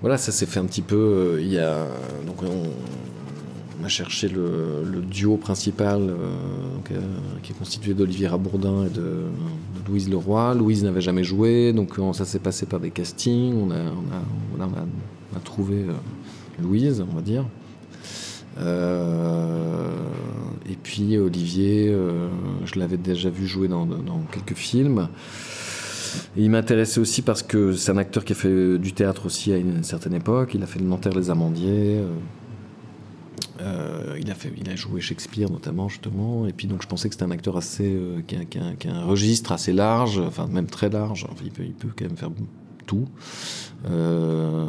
voilà, 0.00 0.18
ça 0.18 0.32
s'est 0.32 0.46
fait 0.46 0.60
un 0.60 0.66
petit 0.66 0.82
peu. 0.82 1.38
il 1.40 1.48
y 1.48 1.58
a 1.58 1.86
donc 2.26 2.42
on, 2.42 3.84
a 3.84 3.88
cherché 3.88 4.28
le, 4.28 5.02
duo 5.08 5.36
principal 5.36 6.00
euh, 6.02 6.14
euh, 6.90 7.00
qui 7.42 7.52
est 7.52 7.54
constitué 7.54 7.94
d'Olivier 7.94 8.26
Rabourdin 8.26 8.86
et 8.86 8.90
de, 8.90 9.22
Louise 9.88 10.10
Leroy. 10.10 10.54
Louise 10.54 10.84
n'avait 10.84 11.00
jamais 11.00 11.24
joué, 11.24 11.72
donc 11.72 11.98
euh, 11.98 12.12
ça 12.12 12.24
s'est 12.24 12.40
passé 12.40 12.66
par 12.66 12.80
des 12.80 12.90
castings. 12.90 13.54
On 13.54 13.70
a, 13.70 15.40
trouvé 15.44 15.86
Louise, 16.60 17.04
on 17.08 17.14
va 17.14 17.22
dire. 17.22 17.44
et 20.68 20.76
puis 20.82 21.16
Olivier, 21.16 21.94
je 22.64 22.78
l'avais 22.78 22.96
déjà 22.96 23.30
vu 23.30 23.46
jouer 23.46 23.68
dans, 23.68 23.86
quelques 24.32 24.58
films. 24.58 25.08
Il 26.36 26.50
m'intéressait 26.50 27.00
aussi 27.00 27.22
parce 27.22 27.42
que 27.42 27.72
c'est 27.72 27.92
un 27.92 27.96
acteur 27.96 28.24
qui 28.24 28.32
a 28.32 28.36
fait 28.36 28.78
du 28.78 28.92
théâtre 28.92 29.26
aussi 29.26 29.52
à 29.52 29.56
une 29.56 29.84
certaine 29.84 30.14
époque. 30.14 30.54
Il 30.54 30.62
a 30.62 30.66
fait 30.66 30.78
le 30.78 30.86
Nanterre 30.86 31.14
les 31.14 31.30
Amandiers. 31.30 32.02
Euh, 33.60 34.16
il, 34.20 34.30
a 34.30 34.34
fait, 34.34 34.52
il 34.56 34.70
a 34.70 34.76
joué 34.76 35.00
Shakespeare 35.00 35.50
notamment 35.50 35.88
justement, 35.88 36.46
et 36.46 36.52
puis 36.52 36.68
donc 36.68 36.82
je 36.82 36.86
pensais 36.86 37.08
que 37.08 37.14
c'était 37.14 37.24
un 37.24 37.32
acteur 37.32 37.56
assez 37.56 37.92
euh, 37.92 38.20
qui, 38.26 38.36
a, 38.58 38.92
un 38.92 39.04
registre 39.04 39.50
assez 39.50 39.72
large, 39.72 40.20
enfin 40.20 40.46
même 40.46 40.66
très 40.66 40.88
large. 40.88 41.26
il, 41.44 41.50
peut, 41.50 41.88
quand 41.96 42.04
même 42.04 42.16
faire 42.16 42.30
tout. 42.86 43.08
Euh, 43.90 44.66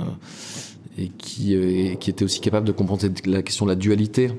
et 0.97 1.09
qui, 1.09 1.55
qui, 1.99 2.09
était 2.09 2.25
aussi 2.25 2.41
capable 2.41 2.67
de 2.67 2.73
comprendre 2.73 3.07
la 3.25 3.41
question 3.41 3.65
de 3.65 3.71
la 3.71 3.75
dualité, 3.75 4.31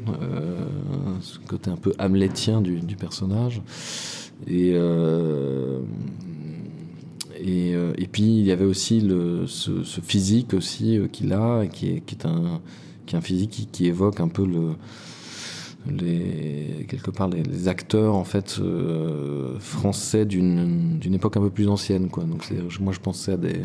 ce 1.23 1.39
côté 1.47 1.71
un 1.71 1.77
peu 1.77 1.95
hamletien 1.99 2.61
du, 2.61 2.97
personnage. 2.97 3.63
Et, 4.47 4.75
et, 7.43 7.73
et, 7.73 8.07
puis 8.07 8.23
il 8.23 8.45
y 8.45 8.53
avait 8.53 8.65
aussi 8.65 9.01
le, 9.01 9.47
ce, 9.47 9.83
physique 10.01 10.55
aussi 10.55 10.99
qu'il 11.13 11.33
a, 11.33 11.67
qui 11.67 11.89
est, 11.91 12.01
qui 12.01 12.15
est 12.15 12.27
un 12.27 12.61
un 13.17 13.21
physique 13.21 13.69
qui, 13.73 13.87
évoque 13.87 14.21
un 14.21 14.29
peu 14.29 14.47
le, 14.47 14.75
les, 15.87 16.87
quelque 16.89 17.11
part 17.11 17.29
les, 17.29 17.69
acteurs 17.69 18.15
en 18.15 18.25
fait 18.25 18.59
euh, 18.61 19.59
français 19.59 20.25
d'une 20.27 21.01
époque 21.13 21.37
un 21.37 21.41
peu 21.41 21.51
plus 21.51 21.69
ancienne 21.69 22.09
quoi. 22.09 22.25
Donc 22.25 22.47
moi 22.81 22.93
je 22.93 23.01
pensais 23.01 23.33
à 23.33 23.37
des 23.37 23.61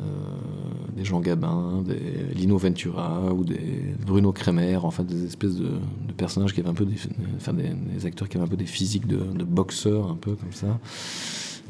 euh, 0.00 0.02
des 0.96 1.04
Jean 1.04 1.20
Gabin, 1.20 1.84
des 1.86 2.34
Lino 2.34 2.56
Ventura 2.56 3.32
ou 3.32 3.44
des 3.44 3.94
Bruno 4.04 4.32
Kremer, 4.32 4.80
fait 4.90 5.04
des 5.04 5.24
espèces 5.24 5.54
de, 5.54 5.70
personnages 6.16 6.52
qui 6.52 6.60
avaient 6.60 6.68
un 6.68 6.74
peu 6.74 6.84
des, 6.84 6.96
enfin 7.36 7.52
des, 7.52 8.06
acteurs 8.06 8.28
qui 8.28 8.36
avaient 8.36 8.46
un 8.46 8.48
peu 8.48 8.56
des 8.56 8.66
physiques 8.66 9.06
de, 9.06 9.44
boxeurs 9.44 10.10
un 10.10 10.16
peu 10.16 10.34
comme 10.34 10.52
ça 10.52 10.80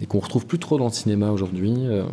et 0.01 0.07
qu'on 0.07 0.19
retrouve 0.19 0.47
plus 0.47 0.59
trop 0.59 0.79
dans 0.79 0.87
le 0.87 0.93
cinéma 0.93 1.31
aujourd'hui. 1.31 1.75
Euh, 1.79 2.05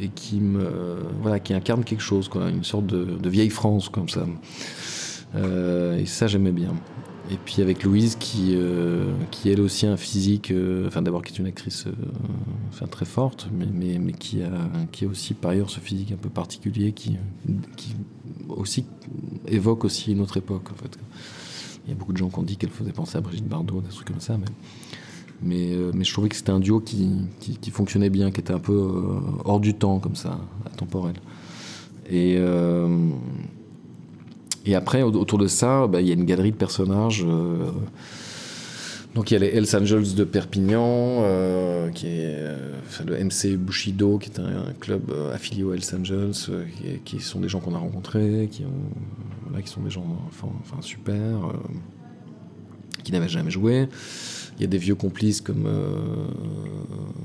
et 0.00 0.08
qui 0.08 0.40
me 0.40 0.98
voilà 1.20 1.40
qui 1.40 1.54
incarne 1.54 1.84
quelque 1.84 2.02
chose 2.02 2.28
quoi 2.28 2.48
une 2.48 2.64
sorte 2.64 2.86
de, 2.86 3.28
vieille 3.28 3.50
France 3.50 3.88
comme 3.88 4.08
ça 4.08 4.26
euh, 5.34 5.98
et 5.98 6.06
ça 6.06 6.26
j'aimais 6.26 6.52
bien 6.52 6.72
et 7.30 7.36
puis 7.44 7.60
avec 7.60 7.82
Louise 7.82 8.16
qui 8.16 8.54
euh, 8.54 9.12
qui 9.30 9.50
elle 9.50 9.60
aussi 9.60 9.86
un 9.86 9.96
physique 9.96 10.50
euh, 10.50 10.86
enfin 10.86 11.02
d'abord 11.02 11.22
qui 11.22 11.34
est 11.34 11.38
une 11.38 11.46
actrice 11.46 11.86
enfin 12.70 12.86
très 12.86 13.04
forte 13.04 13.48
mais, 13.52 13.66
mais, 13.72 13.98
mais 13.98 14.12
qui 14.12 14.42
a 14.42 14.50
qui 14.92 15.04
a 15.04 15.08
aussi 15.08 15.34
par 15.34 15.50
ailleurs 15.50 15.70
ce 15.70 15.80
physique 15.80 16.12
un 16.12 16.16
peu 16.16 16.30
particulier 16.30 16.92
qui 16.92 17.16
qui 17.76 17.94
aussi 18.48 18.86
évoque 19.46 19.84
aussi 19.84 20.12
une 20.12 20.20
autre 20.20 20.36
époque 20.36 20.70
en 20.72 20.76
fait 20.76 20.98
il 21.86 21.90
y 21.90 21.92
a 21.92 21.96
beaucoup 21.96 22.12
de 22.12 22.18
gens 22.18 22.28
qui 22.28 22.38
ont 22.38 22.42
dit 22.42 22.56
qu'elle 22.56 22.70
faisait 22.70 22.92
penser 22.92 23.18
à 23.18 23.20
Brigitte 23.20 23.48
Bardot 23.48 23.80
des 23.80 23.88
trucs 23.88 24.08
comme 24.08 24.20
ça 24.20 24.38
mais 24.38 24.46
mais, 25.42 25.72
euh, 25.72 25.92
mais 25.94 26.04
je 26.04 26.12
trouvais 26.12 26.28
que 26.28 26.36
c'était 26.36 26.50
un 26.50 26.60
duo 26.60 26.80
qui, 26.80 27.10
qui, 27.40 27.70
fonctionnait 27.70 28.10
bien, 28.10 28.30
qui 28.30 28.40
était 28.40 28.52
un 28.52 28.58
peu 28.58 28.72
euh, 28.72 29.20
hors 29.44 29.60
du 29.60 29.74
temps, 29.74 29.98
comme 29.98 30.16
ça, 30.16 30.38
intemporel. 30.66 31.14
Et, 32.10 32.36
euh, 32.38 33.10
et 34.66 34.74
après, 34.74 35.02
autour 35.02 35.38
de 35.38 35.46
ça, 35.46 35.86
bah, 35.86 36.00
il 36.00 36.08
y 36.08 36.10
a 36.10 36.14
une 36.14 36.24
galerie 36.24 36.50
de 36.50 36.56
personnages. 36.56 37.24
donc 39.14 39.30
il 39.30 39.34
y 39.34 39.36
a 39.36 39.40
les 39.40 39.48
Hells 39.48 39.76
Angels 39.76 40.14
de 40.14 40.24
Perpignan, 40.24 41.22
qui 41.94 42.06
est 42.08 42.44
le 43.06 43.24
MC 43.24 43.56
Bushido, 43.56 44.18
qui 44.18 44.30
est 44.30 44.40
un, 44.40 44.72
club 44.80 45.14
affilié 45.32 45.62
aux 45.62 45.72
Hells 45.72 45.94
Angels, 45.98 46.66
qui, 47.04 47.20
sont 47.20 47.40
des 47.40 47.48
gens 47.48 47.60
qu'on 47.60 47.74
a 47.74 47.78
rencontrés, 47.78 48.48
qui, 48.50 48.64
ont, 48.64 49.60
qui 49.60 49.68
sont 49.68 49.82
des 49.82 49.90
gens 49.90 50.04
enfin 50.28 50.50
super, 50.80 51.52
qui 53.04 53.12
n'avaient 53.12 53.28
jamais 53.28 53.50
joué. 53.50 53.88
Il 54.58 54.62
y 54.62 54.64
a 54.64 54.68
des 54.68 54.78
vieux 54.78 54.96
complices 54.96 55.40
comme 55.40 55.66
euh, 55.66 56.00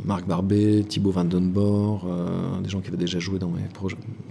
Marc 0.06 0.28
Barbet, 0.28 0.84
Thibaut 0.88 1.10
Van 1.10 1.28
euh, 1.34 2.62
des 2.62 2.70
gens 2.70 2.80
qui 2.80 2.90
avaient 2.90 2.98
déjà 2.98 3.18
joué 3.18 3.40
dans 3.40 3.50
mes 3.50 3.64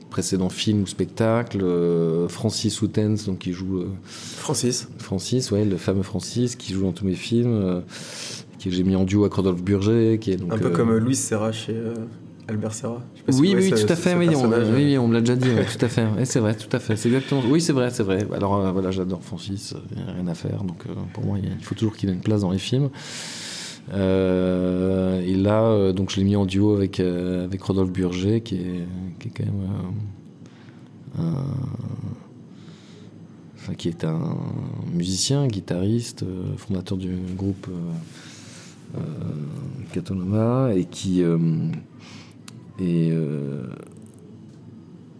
précédents 0.08 0.48
films 0.48 0.82
ou 0.82 0.86
spectacles. 0.86 1.62
Euh, 1.62 2.28
Francis 2.28 2.80
Houtens, 2.80 3.26
donc 3.26 3.38
qui 3.38 3.52
joue. 3.52 3.86
Francis. 4.04 4.88
Francis, 4.98 5.50
ouais, 5.50 5.64
le 5.64 5.76
fameux 5.78 6.04
Francis, 6.04 6.54
qui 6.54 6.72
joue 6.72 6.82
dans 6.82 6.92
tous 6.92 7.04
mes 7.04 7.14
films, 7.14 7.82
que 8.62 8.70
j'ai 8.70 8.84
mis 8.84 8.94
en 8.94 9.02
duo 9.02 9.22
avec 9.22 9.34
Rodolphe 9.34 9.62
Burger, 9.62 10.18
qui 10.20 10.30
est 10.30 10.36
donc. 10.36 10.52
Un 10.52 10.58
peu 10.58 10.70
comme 10.70 10.96
Louis 10.96 11.16
Serra 11.16 11.50
chez. 11.50 11.76
Albert 12.48 12.74
Serra. 12.74 13.00
Oui, 13.28 13.54
oui, 13.56 13.70
tout 13.70 13.92
à 13.92 13.96
fait. 13.96 14.14
Oui, 14.14 14.28
on, 14.34 14.50
oui, 14.74 14.98
on 14.98 15.06
me 15.06 15.14
l'a 15.14 15.20
déjà 15.20 15.36
dit. 15.36 15.48
tout 15.48 15.84
à 15.84 15.88
fait. 15.88 16.06
c'est 16.24 16.40
vrai, 16.40 16.54
tout 16.54 16.74
à 16.74 16.80
fait. 16.80 16.96
C'est 16.96 17.08
exactement. 17.08 17.42
Oui, 17.48 17.60
c'est 17.60 17.72
vrai, 17.72 17.90
c'est 17.90 18.02
vrai. 18.02 18.26
Alors 18.34 18.56
euh, 18.56 18.72
voilà, 18.72 18.90
j'adore 18.90 19.22
Francis. 19.22 19.74
Il 19.92 20.02
n'y 20.02 20.08
a 20.08 20.12
rien 20.12 20.26
à 20.26 20.34
faire. 20.34 20.64
Donc 20.64 20.84
euh, 20.86 20.94
pour 21.12 21.24
moi, 21.24 21.38
il 21.42 21.64
faut 21.64 21.74
toujours 21.74 21.96
qu'il 21.96 22.10
ait 22.10 22.12
une 22.12 22.20
place 22.20 22.40
dans 22.40 22.50
les 22.50 22.58
films. 22.58 22.90
Euh, 23.92 25.20
et 25.20 25.34
là, 25.34 25.92
donc 25.92 26.10
je 26.10 26.16
l'ai 26.16 26.24
mis 26.24 26.36
en 26.36 26.46
duo 26.46 26.74
avec 26.74 27.00
avec 27.00 27.62
Rodolphe 27.62 27.92
Burger, 27.92 28.40
qui 28.40 28.56
est 28.56 28.86
qui 29.20 29.28
est 29.28 29.30
quand 29.30 29.44
même 29.44 29.68
un, 31.18 31.44
enfin, 33.56 33.74
qui 33.74 33.88
est 33.88 34.04
un 34.04 34.36
musicien, 34.92 35.46
guitariste, 35.46 36.24
fondateur 36.56 36.98
du 36.98 37.16
groupe 37.36 37.68
Catonoma 39.92 40.70
et 40.74 40.84
qui 40.86 41.22
et, 42.78 43.10
euh, 43.12 43.66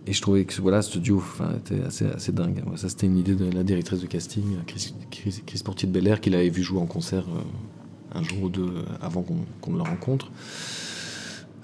et 0.06 0.12
je 0.12 0.20
trouvais 0.20 0.44
que 0.44 0.60
voilà, 0.60 0.82
ce 0.82 0.98
duo 0.98 1.22
était 1.56 1.82
assez, 1.82 2.06
assez 2.06 2.32
dingue. 2.32 2.62
Ça, 2.76 2.88
c'était 2.88 3.06
une 3.06 3.18
idée 3.18 3.34
de 3.34 3.50
la 3.50 3.62
directrice 3.62 4.00
de 4.00 4.06
casting, 4.06 4.56
Chris, 4.66 4.94
Chris, 5.10 5.62
Portier 5.64 5.88
de 5.88 5.98
Bel 5.98 6.18
qu'il 6.20 6.34
avait 6.34 6.48
vu 6.48 6.62
jouer 6.62 6.80
en 6.80 6.86
concert 6.86 7.24
euh, 7.28 8.18
un 8.18 8.22
jour 8.22 8.42
ou 8.44 8.48
deux 8.48 8.72
avant 9.00 9.22
qu'on 9.22 9.72
le 9.72 9.82
rencontre. 9.82 10.30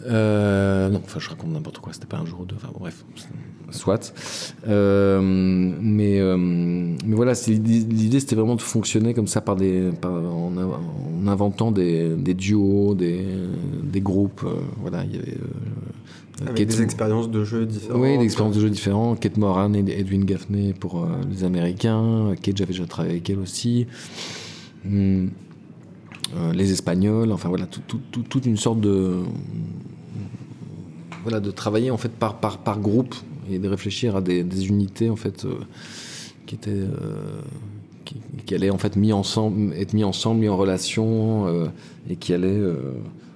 Euh, 0.07 0.89
non, 0.89 1.01
enfin, 1.05 1.19
je 1.19 1.29
raconte 1.29 1.51
n'importe 1.51 1.79
quoi, 1.79 1.93
c'était 1.93 2.07
pas 2.07 2.19
un 2.19 2.25
jour 2.25 2.41
ou 2.41 2.45
deux, 2.45 2.57
enfin, 2.57 2.71
bref, 2.79 3.05
soit. 3.71 4.15
Euh, 4.69 5.21
mais, 5.23 6.21
euh, 6.21 6.37
mais 6.37 7.17
voilà, 7.17 7.33
l'idée 7.47 8.21
c'était 8.21 8.37
vraiment 8.37 8.55
de 8.55 8.63
fonctionner 8.63 9.15
comme 9.15 9.27
ça 9.27 9.41
par 9.41 9.57
des, 9.57 9.91
en, 10.05 10.53
inventant 11.27 11.73
des, 11.73 12.15
des 12.15 12.35
duos, 12.35 12.95
des, 12.95 13.25
des 13.83 14.01
groupes. 14.01 14.47
voilà, 14.81 15.05
il 15.05 15.17
y 15.17 15.19
avait. 15.19 15.39
Avec 16.47 16.69
des 16.69 16.83
expériences 16.83 17.29
de 17.29 17.43
jeu 17.45 17.67
différentes. 17.67 18.01
Oui, 18.01 18.17
des 18.17 18.25
expériences 18.25 18.55
de 18.55 18.61
jeu 18.61 18.71
différentes. 18.71 19.19
Kate 19.19 19.39
Moran 19.39 19.75
et 19.75 19.81
Edwin 19.89 20.25
Gaffney 20.25 20.73
pour 20.73 21.05
les 21.29 21.43
Américains. 21.43 22.33
Kate, 22.41 22.57
j'avais 22.57 22.75
déjà 22.75 22.87
travaillé 22.87 23.15
avec 23.15 23.29
elle 23.29 23.41
aussi. 23.41 23.89
Hmm. 24.85 25.31
Les 26.53 26.73
Espagnols, 26.73 27.33
enfin 27.33 27.49
voilà, 27.49 27.67
toute 27.67 28.47
une 28.47 28.57
sorte 28.57 28.81
de, 28.81 29.23
voilà, 31.23 31.41
de 31.41 31.51
travailler 31.51 31.91
en 31.91 31.99
fait 31.99 32.11
par, 32.11 32.39
par, 32.39 32.59
par 32.59 32.81
groupe 32.81 33.15
et 33.51 33.59
de 33.59 33.69
réfléchir 33.69 34.17
à 34.17 34.21
des, 34.21 34.67
unités 34.67 35.11
en 35.11 35.17
fait 35.17 35.45
euh, 35.45 35.59
qui 36.47 36.55
étaient 36.55 36.71
euh, 36.71 37.41
qui, 38.47 38.55
allaient 38.55 38.71
en 38.71 38.79
fait 38.79 38.97
mis 38.97 39.13
ensemble, 39.13 39.75
être 39.75 39.93
mis 39.93 40.05
ensemble, 40.05 40.41
mis 40.41 40.49
en 40.49 40.57
relation 40.57 41.47
euh, 41.47 41.67
et 42.09 42.17
qui 42.17 42.33
allaient 42.33 42.63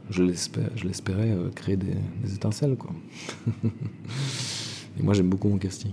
je 0.09 0.23
l'espérais 0.23 1.37
créer 1.55 1.77
des, 1.77 2.35
étincelles. 2.35 2.77
Quoi. 2.77 2.93
Et 4.99 5.03
moi, 5.03 5.15
j'aime 5.15 5.29
beaucoup 5.29 5.49
mon 5.49 5.57
casting. 5.57 5.93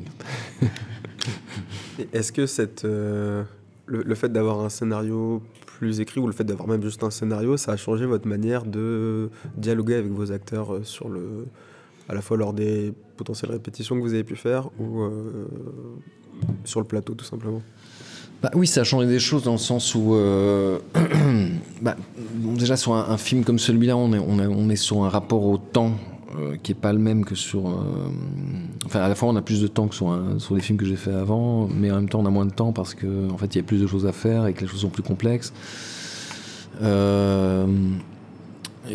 Est-ce 2.13 2.33
que 2.33 2.45
cette, 2.45 2.83
le, 2.83 4.15
fait 4.15 4.29
d'avoir 4.29 4.59
un 4.59 4.69
scénario 4.69 5.41
plus 5.79 6.01
écrit 6.01 6.19
ou 6.19 6.27
le 6.27 6.33
fait 6.33 6.43
d'avoir 6.43 6.67
même 6.67 6.83
juste 6.83 7.03
un 7.03 7.09
scénario, 7.09 7.55
ça 7.55 7.71
a 7.71 7.77
changé 7.77 8.05
votre 8.05 8.27
manière 8.27 8.65
de 8.65 9.29
dialoguer 9.55 9.95
avec 9.95 10.11
vos 10.11 10.33
acteurs 10.33 10.79
sur 10.83 11.07
le, 11.07 11.47
à 12.09 12.13
la 12.13 12.21
fois 12.21 12.35
lors 12.35 12.51
des 12.51 12.93
potentielles 13.15 13.51
répétitions 13.51 13.95
que 13.95 14.01
vous 14.01 14.13
avez 14.13 14.25
pu 14.25 14.35
faire 14.35 14.69
ou 14.77 15.09
sur 16.65 16.81
le 16.81 16.85
plateau 16.85 17.13
tout 17.13 17.25
simplement? 17.25 17.61
Bah 18.41 18.51
oui, 18.53 18.67
ça 18.67 18.81
a 18.81 18.83
changé 18.83 19.05
des 19.07 19.19
choses 19.19 19.43
dans 19.43 19.53
le 19.53 19.57
sens 19.57 19.95
où, 19.95 20.15
euh, 20.15 20.79
bah, 21.81 21.95
déjà 22.37 22.77
sur 22.77 22.93
un, 22.93 23.17
film 23.17 23.43
comme 23.43 23.59
celui-là, 23.59 23.97
on 23.97 24.13
est, 24.13 24.19
on 24.19 24.69
est, 24.69 24.75
sur 24.77 25.03
un 25.03 25.09
rapport 25.09 25.43
au 25.43 25.57
temps 25.57 25.91
euh, 26.39 26.55
qui 26.61 26.71
est 26.71 26.75
pas 26.75 26.93
le 26.93 26.99
même 26.99 27.25
que 27.25 27.35
sur. 27.35 27.67
Euh, 27.67 27.73
enfin, 28.85 29.01
à 29.01 29.09
la 29.09 29.15
fois, 29.15 29.29
on 29.29 29.35
a 29.35 29.41
plus 29.41 29.61
de 29.61 29.67
temps 29.67 29.87
que 29.87 29.95
sur, 29.95 30.17
sur 30.37 30.55
les 30.55 30.61
films 30.61 30.77
que 30.77 30.85
j'ai 30.85 30.95
fait 30.95 31.13
avant, 31.13 31.67
mais 31.67 31.91
en 31.91 31.95
même 31.95 32.09
temps, 32.09 32.19
on 32.19 32.25
a 32.25 32.31
moins 32.31 32.45
de 32.45 32.53
temps 32.53 32.71
parce 32.71 32.93
que, 32.93 33.29
en 33.29 33.37
fait, 33.37 33.55
il 33.55 33.57
y 33.57 33.61
a 33.61 33.63
plus 33.63 33.81
de 33.81 33.87
choses 33.87 34.05
à 34.05 34.11
faire 34.11 34.47
et 34.47 34.53
que 34.53 34.61
les 34.61 34.67
choses 34.67 34.81
sont 34.81 34.89
plus 34.89 35.03
complexes. 35.03 35.53
et 36.81 36.85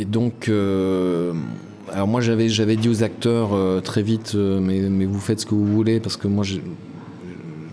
donc. 0.07 0.51
alors 1.93 2.09
moi 2.09 2.23
j'avais 2.23 2.49
j'avais 2.49 2.77
dit 2.77 2.89
aux 2.89 3.03
acteurs 3.03 3.51
très 3.83 4.03
vite 4.03 4.35
mais, 4.35 4.81
mais 4.81 5.05
vous 5.05 5.21
faites 5.21 5.41
ce 5.41 5.47
que 5.47 5.55
vous 5.55 5.67
voulez 5.67 6.01
parce 6.01 6.17
que 6.17 6.27
moi 6.27 6.43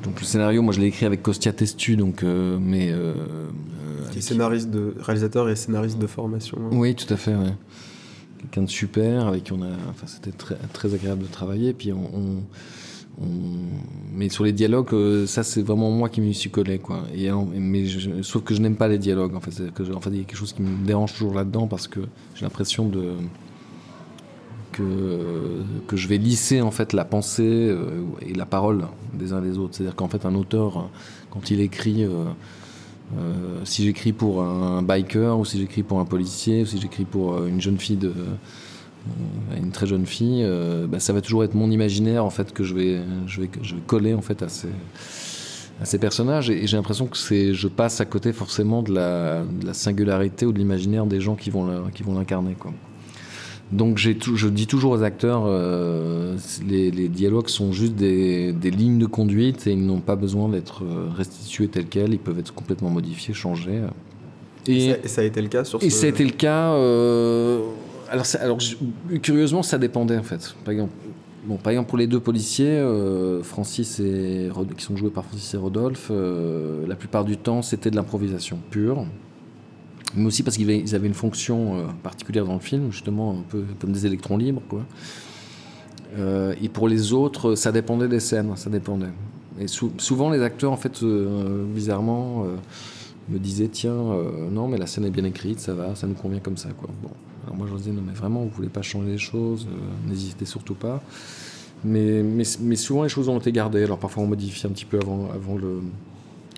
donc 0.04 0.20
le 0.20 0.26
scénario, 0.26 0.62
moi 0.62 0.74
je 0.74 0.80
l'ai 0.80 0.88
écrit 0.88 1.06
avec 1.06 1.22
Kostia 1.22 1.54
Testu, 1.54 1.96
donc 1.96 2.24
euh, 2.24 2.58
mais 2.60 2.92
euh, 2.92 3.14
qui 4.12 4.18
est 4.18 4.22
scénariste 4.22 4.70
de 4.70 4.96
réalisateur 5.00 5.50
et 5.50 5.56
scénariste 5.56 6.00
de 6.00 6.08
formation. 6.08 6.58
Hein. 6.60 6.70
Oui, 6.72 6.96
tout 6.96 7.12
à 7.14 7.18
fait. 7.18 7.34
Quelqu'un 8.42 8.64
de 8.64 8.70
super 8.70 9.28
avec 9.28 9.44
qui 9.46 9.54
on 9.54 9.62
a, 9.62 9.70
enfin 9.90 10.08
c'était 10.08 10.32
très, 10.32 10.56
très 10.74 10.94
agréable 10.94 11.24
de 11.24 11.28
travailler. 11.28 11.74
Puis 11.74 11.94
on, 11.94 12.44
mais 14.14 14.30
sur 14.30 14.44
les 14.44 14.52
dialogues, 14.52 14.94
euh, 14.94 15.28
ça 15.28 15.44
c'est 15.44 15.62
vraiment 15.62 15.92
moi 15.92 16.10
qui 16.10 16.22
m'y 16.22 16.34
suis 16.34 16.50
collé 16.50 16.80
quoi. 16.80 17.04
Et 17.14 17.30
mais 17.32 17.86
sauf 18.24 18.44
que 18.44 18.54
je 18.54 18.62
n'aime 18.62 18.76
pas 18.76 18.88
les 18.88 18.98
dialogues. 18.98 19.36
En 19.36 19.40
fait, 19.40 19.72
que 19.74 19.94
en 19.94 20.02
fait 20.02 20.10
il 20.12 20.18
y 20.18 20.22
a 20.22 20.24
quelque 20.24 20.38
chose 20.38 20.54
qui 20.54 20.62
me 20.62 20.86
dérange 20.86 21.14
toujours 21.14 21.34
là-dedans 21.34 21.68
parce 21.68 21.88
que 21.88 22.00
j'ai 22.36 22.44
l'impression 22.44 22.88
de 22.88 23.14
que, 24.72 25.62
que 25.88 25.98
je 25.98 26.08
vais 26.08 26.18
lisser 26.18 26.62
en 26.62 26.72
fait 26.72 26.94
la 26.94 27.04
pensée 27.04 27.44
euh, 27.44 28.04
et 28.22 28.34
la 28.34 28.46
parole 28.46 28.86
des 29.14 29.34
uns 29.34 29.42
des 29.42 29.58
autres. 29.58 29.76
C'est-à-dire 29.76 29.96
qu'en 29.96 30.08
fait 30.08 30.26
un 30.26 30.36
auteur, 30.36 30.90
quand 31.30 31.52
il 31.52 31.60
écrit, 31.60 32.06
euh, 33.18 33.20
euh, 33.20 33.66
si 33.66 33.84
j'écris 33.84 34.14
pour 34.14 34.44
un 34.44 34.82
biker 34.82 35.38
ou 35.38 35.46
si 35.46 35.58
j'écris 35.58 35.84
pour 35.84 36.00
un 36.00 36.06
policier 36.06 36.64
ou 36.64 36.66
si 36.66 36.80
j'écris 36.80 37.06
pour 37.06 37.46
une 37.46 37.62
jeune 37.62 37.78
fille 37.78 37.98
de 37.98 38.14
une 39.58 39.72
très 39.72 39.88
jeune 39.88 40.06
fille, 40.06 40.48
bah, 40.88 41.00
ça 41.00 41.12
va 41.12 41.22
toujours 41.22 41.44
être 41.44 41.56
mon 41.56 41.72
imaginaire 41.72 42.24
en 42.24 42.30
fait 42.30 42.54
que 42.54 42.64
je 42.64 42.76
vais, 42.76 43.02
coller 43.88 44.14
en 44.14 44.22
fait 44.22 44.44
à 44.44 44.48
ces, 44.48 45.98
personnages 45.98 46.52
et, 46.52 46.68
j'ai 46.68 46.78
l'impression 46.78 47.08
que 47.08 47.18
c'est, 47.18 47.56
je 47.56 47.68
passe 47.68 48.00
à 48.00 48.06
côté 48.06 48.32
forcément 48.32 48.84
de 48.84 48.94
la, 48.94 49.44
singularité 49.74 50.46
ou 50.46 50.54
de 50.54 50.60
l'imaginaire 50.60 51.08
des 51.08 51.20
gens 51.20 51.36
qui 51.36 51.50
vont, 51.50 51.66
l'incarner. 52.14 52.56
Donc 53.72 53.98
je 53.98 54.48
dis 54.50 54.68
toujours 54.68 54.92
aux 54.92 55.04
acteurs, 55.04 55.44
euh, 55.46 56.36
les, 56.68 56.92
dialogues 57.08 57.48
sont 57.48 57.72
juste 57.72 57.96
des, 57.96 58.54
lignes 58.64 59.00
de 59.00 59.06
conduite 59.06 59.66
et 59.66 59.72
ils 59.72 59.86
n'ont 59.86 60.02
pas 60.02 60.18
besoin 60.18 60.50
d'être 60.50 60.84
euh, 60.84 61.08
restitués 61.16 61.70
tels 61.70 61.86
quels, 61.86 62.14
ils 62.14 62.20
peuvent 62.20 62.40
être 62.40 62.54
complètement 62.54 62.90
modifiés, 62.90 63.34
changés. 63.34 63.82
Et, 64.68 64.94
ça, 65.06 65.22
a 65.22 65.24
été 65.24 65.42
le 65.42 65.48
cas 65.48 65.64
sur 65.64 65.82
Et 65.82 65.90
ça 65.90 66.06
a 66.06 66.10
été 66.10 66.26
le 66.26 66.32
cas. 66.32 66.74
Euh, 66.74 67.62
alors, 68.10 68.26
alors 68.42 68.58
curieusement, 69.22 69.64
ça 69.64 69.78
dépendait 69.78 70.18
en 70.18 70.24
fait. 70.24 70.54
Par 70.66 70.74
exemple, 70.74 70.92
bon, 71.46 71.56
par 71.56 71.72
exemple 71.72 71.88
pour 71.88 71.98
les 71.98 72.08
deux 72.08 72.20
policiers, 72.20 72.84
Francis 73.42 74.02
et 74.02 74.50
qui 74.78 74.84
sont 74.84 74.98
joués 74.98 75.12
par 75.12 75.24
Francis 75.24 75.54
et 75.54 75.58
Rodolphe, 75.58 76.12
la 76.12 76.96
plupart 76.96 77.24
du 77.24 77.38
temps 77.38 77.62
c'était 77.62 77.90
de 77.90 77.96
l'improvisation 77.96 78.60
pure 78.70 79.06
mais 80.16 80.26
aussi 80.26 80.44
parce 80.44 80.58
qu'ils 80.58 80.96
avaient 80.96 81.08
une 81.08 81.14
fonction 81.14 81.76
euh, 81.78 81.84
particulière 82.04 82.46
dans 82.46 82.54
le 82.54 82.60
film, 82.60 82.92
justement 82.92 83.32
un 83.32 83.44
peu 83.50 83.64
comme 83.80 83.92
des 83.92 84.06
électrons 84.06 84.38
libres. 84.38 84.62
Quoi. 84.70 84.84
Euh, 86.18 86.54
et 86.62 86.70
pour 86.70 86.88
les 86.88 87.14
autres, 87.14 87.56
ça 87.56 87.72
dépendait 87.72 88.08
des 88.08 88.20
scènes, 88.20 88.56
ça 88.56 88.70
dépendait. 88.70 89.12
Et 89.60 89.68
souvent, 89.68 90.30
les 90.30 90.42
acteurs, 90.42 90.72
en 90.72 90.78
fait, 90.78 91.04
euh, 91.04 91.66
bizarrement, 91.66 92.46
me 93.30 93.38
disaient 93.38 93.68
tiens, 93.68 94.02
non, 94.52 94.68
mais 94.68 94.78
la 94.78 94.88
scène 94.88 95.06
est 95.06 95.12
bien 95.12 95.26
écrite, 95.26 95.60
ça 95.60 95.74
va, 95.74 95.96
ça 95.96 96.08
nous 96.08 96.16
convient 96.16 96.40
comme 96.40 96.58
ça. 96.58 96.70
Quoi. 96.70 96.90
Bon. 97.04 97.12
Alors 97.44 97.56
moi, 97.56 97.68
je 97.68 97.72
leur 97.72 97.80
disais 97.80 97.92
non, 97.92 98.02
mais 98.06 98.14
vraiment, 98.14 98.42
vous 98.42 98.50
voulez 98.50 98.70
pas 98.70 98.82
changer 98.82 99.12
les 99.12 99.18
choses, 99.18 99.68
n'hésitez 100.08 100.46
surtout 100.46 100.74
pas. 100.74 101.02
Mais, 101.84 102.24
mais, 102.24 102.44
mais, 102.60 102.76
souvent, 102.76 103.04
les 103.04 103.10
choses 103.10 103.28
ont 103.30 103.40
été 103.40 103.52
gardées. 103.52 103.84
Alors 103.84 103.98
parfois, 103.98 104.24
on 104.24 104.28
modifie 104.28 104.66
un 104.68 104.70
petit 104.70 104.86
peu 104.86 105.00
avant, 105.00 105.30
avant, 105.34 105.58
le, 105.58 105.82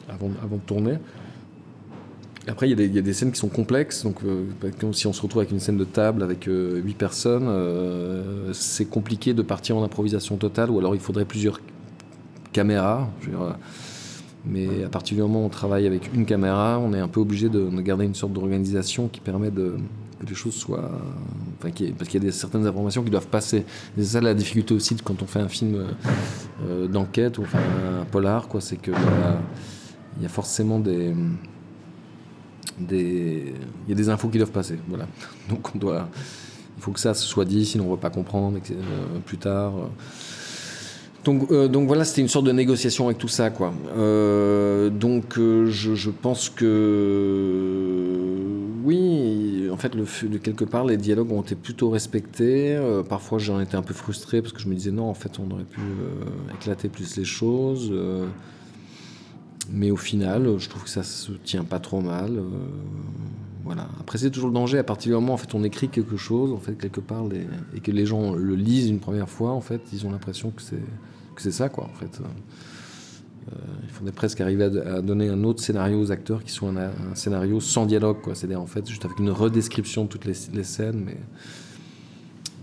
avant, 0.10 0.30
avant 0.44 0.58
de 0.58 0.62
tourner. 0.62 0.98
Après, 2.48 2.70
il 2.70 2.78
y, 2.94 3.00
a 3.00 3.02
des 3.02 3.14
scènes 3.14 3.32
qui 3.32 3.40
sont 3.40 3.48
complexes. 3.48 4.04
Donc, 4.04 4.18
euh, 4.26 4.44
si 4.92 5.08
on 5.08 5.14
se 5.14 5.22
retrouve 5.22 5.42
avec 5.42 5.52
une 5.52 5.62
scène 5.62 5.78
de 5.78 5.86
table 5.86 6.24
avec 6.24 6.50
euh, 6.50 6.82
huit 6.84 6.98
personnes, 6.98 7.48
euh, 7.48 8.52
c'est 8.52 8.86
compliqué 8.86 9.34
de 9.34 9.42
partir 9.42 9.78
en 9.78 9.84
improvisation 9.84 10.36
totale, 10.36 10.70
ou 10.70 10.78
alors 10.78 10.94
il 10.94 11.00
faudrait 11.00 11.24
plusieurs 11.24 11.62
caméras. 12.52 13.10
mais 14.46 14.84
à 14.84 14.90
partir 14.90 15.16
du 15.16 15.22
moment 15.22 15.44
où 15.44 15.46
on 15.46 15.50
travaille 15.50 15.88
avec 15.88 16.14
une 16.14 16.26
caméra, 16.26 16.80
on 16.80 16.94
est 16.94 17.00
un 17.00 17.08
peu 17.08 17.22
obligé 17.22 17.48
de, 17.48 17.70
garder 17.80 18.04
une 18.04 18.16
sorte 18.16 18.34
d'organisation 18.34 19.08
qui 19.08 19.22
permet 19.22 19.50
de, 19.50 19.78
que 20.20 20.26
les 20.26 20.36
choses 20.36 20.56
soient. 20.56 20.92
parce 21.62 21.74
qu'il 21.74 22.24
y 22.24 22.28
a 22.28 22.32
certaines 22.34 22.68
informations 22.68 23.04
qui 23.04 23.10
doivent 23.10 23.28
passer. 23.28 23.64
C'est 23.98 24.04
ça 24.04 24.22
la 24.22 24.34
difficulté 24.34 24.74
aussi 24.74 24.98
quand 24.98 25.24
on 25.24 25.28
fait 25.28 25.40
un 25.40 25.48
film 25.48 25.86
d'enquête 26.90 27.38
ou 27.38 27.44
enfin, 27.44 27.60
un 28.02 28.06
polar, 28.06 28.50
c'est 28.60 28.82
qu'il 28.82 28.94
y 30.22 30.26
a 30.26 30.30
forcément 30.30 30.80
des 30.80 31.14
il 32.90 33.54
y 33.88 33.92
a 33.92 33.96
des 33.96 34.10
infos 34.10 34.30
qui 34.30 34.38
doivent 34.38 34.52
passer. 34.52 34.78
Voilà. 34.88 35.08
Donc 35.50 35.76
on 35.76 35.78
doit, 35.78 36.08
il 36.78 36.82
faut 36.82 36.92
que 36.92 37.00
ça 37.00 37.14
se 37.14 37.26
soit 37.26 37.46
dit, 37.46 37.66
sinon 37.66 37.86
on 37.86 37.92
ne 37.92 37.96
va 37.96 38.02
pas 38.02 38.10
comprendre 38.10 38.60
euh, 38.72 39.20
plus 39.26 39.38
tard. 39.38 39.74
Donc, 41.24 41.52
euh, 41.52 41.70
donc 41.70 41.88
voilà, 41.88 42.04
c'était 42.04 42.22
une 42.22 42.28
sorte 42.28 42.46
de 42.46 42.52
négociation 42.52 43.06
avec 43.06 43.18
tout 43.18 43.30
ça, 43.30 43.50
quoi. 43.50 43.74
Euh, 43.96 44.90
donc 44.90 45.36
je, 45.38 45.96
je, 45.96 46.10
pense 46.10 46.50
que 46.50 48.36
oui, 48.84 49.70
en 49.72 49.78
fait, 49.78 49.96
le, 49.96 50.06
de 50.28 50.38
quelque 50.38 50.66
part, 50.66 50.84
les 50.84 50.98
dialogues 50.98 51.32
ont 51.32 51.42
été 51.42 51.56
plutôt 51.56 51.90
respectés. 51.90 52.78
parfois, 53.08 53.40
j'en 53.40 53.62
étais 53.62 53.76
un 53.76 53.84
peu 53.84 53.94
frustré 53.94 54.42
parce 54.42 54.52
que 54.54 54.60
je 54.60 54.68
me 54.68 54.76
disais 54.76 54.92
non, 54.92 55.10
en 55.10 55.14
fait, 55.14 55.40
on 55.40 55.50
aurait 55.54 55.64
pu 55.64 55.80
éclater 56.56 56.90
plus 56.90 57.16
les 57.16 57.26
choses. 57.26 57.94
Mais 59.70 59.92
au 59.92 59.98
final, 59.98 60.58
je 60.58 60.70
trouve 60.70 60.84
que 60.84 60.90
ça 60.90 61.04
se 61.04 61.32
tient 61.32 61.64
pas 61.64 61.80
trop 61.80 62.02
mal. 62.02 62.38
Euh, 62.38 62.44
voilà. 63.64 63.88
Après, 64.00 64.18
c'est 64.18 64.30
toujours 64.30 64.50
le 64.50 64.54
danger 64.54 64.78
à 64.78 64.84
partir 64.84 65.12
du 65.12 65.16
moment 65.16 65.34
où 65.34 65.36
en 65.36 65.38
fait, 65.38 65.56
on 65.56 65.64
écrit 65.64 65.88
quelque 65.88 66.18
chose, 66.18 66.52
en 66.52 66.58
fait, 66.58 66.76
quelque 66.76 67.00
part, 67.00 67.24
et 67.74 67.80
que 67.80 67.92
les 67.92 68.06
gens 68.06 68.34
le 68.34 68.56
lisent 68.56 68.90
une 68.90 69.00
première 69.00 69.30
fois, 69.30 69.52
en 69.52 69.62
fait, 69.62 69.82
ils 69.94 70.06
ont 70.06 70.12
l'impression 70.12 70.52
que 70.52 70.62
c'est 71.42 71.52
ça, 71.52 71.70
quoi. 71.70 71.86
En 71.86 71.98
fait, 71.98 72.20
euh, 72.20 73.56
il 73.84 73.90
faudrait 73.90 74.12
presque 74.12 74.42
arriver 74.42 74.66
à, 74.66 75.02
donner 75.02 75.30
un 75.30 75.44
autre 75.46 75.64
scénario 75.64 76.00
aux 76.00 76.12
acteurs 76.12 76.44
qui 76.44 76.52
soit 76.52 76.70
un, 76.70 77.16
scénario 77.16 77.62
sans 77.62 77.86
dialogue, 77.86 78.22
quoi. 78.22 78.36
C'est-à-dire 78.36 78.62
en 78.62 78.68
fait 78.68 78.88
juste 78.88 79.06
avec 79.06 79.18
une 79.20 79.30
redescription 79.30 80.04
de 80.04 80.10
toutes 80.10 80.26
les, 80.26 80.36
les 80.54 80.64
scènes, 80.64 81.02
mais 81.06 81.18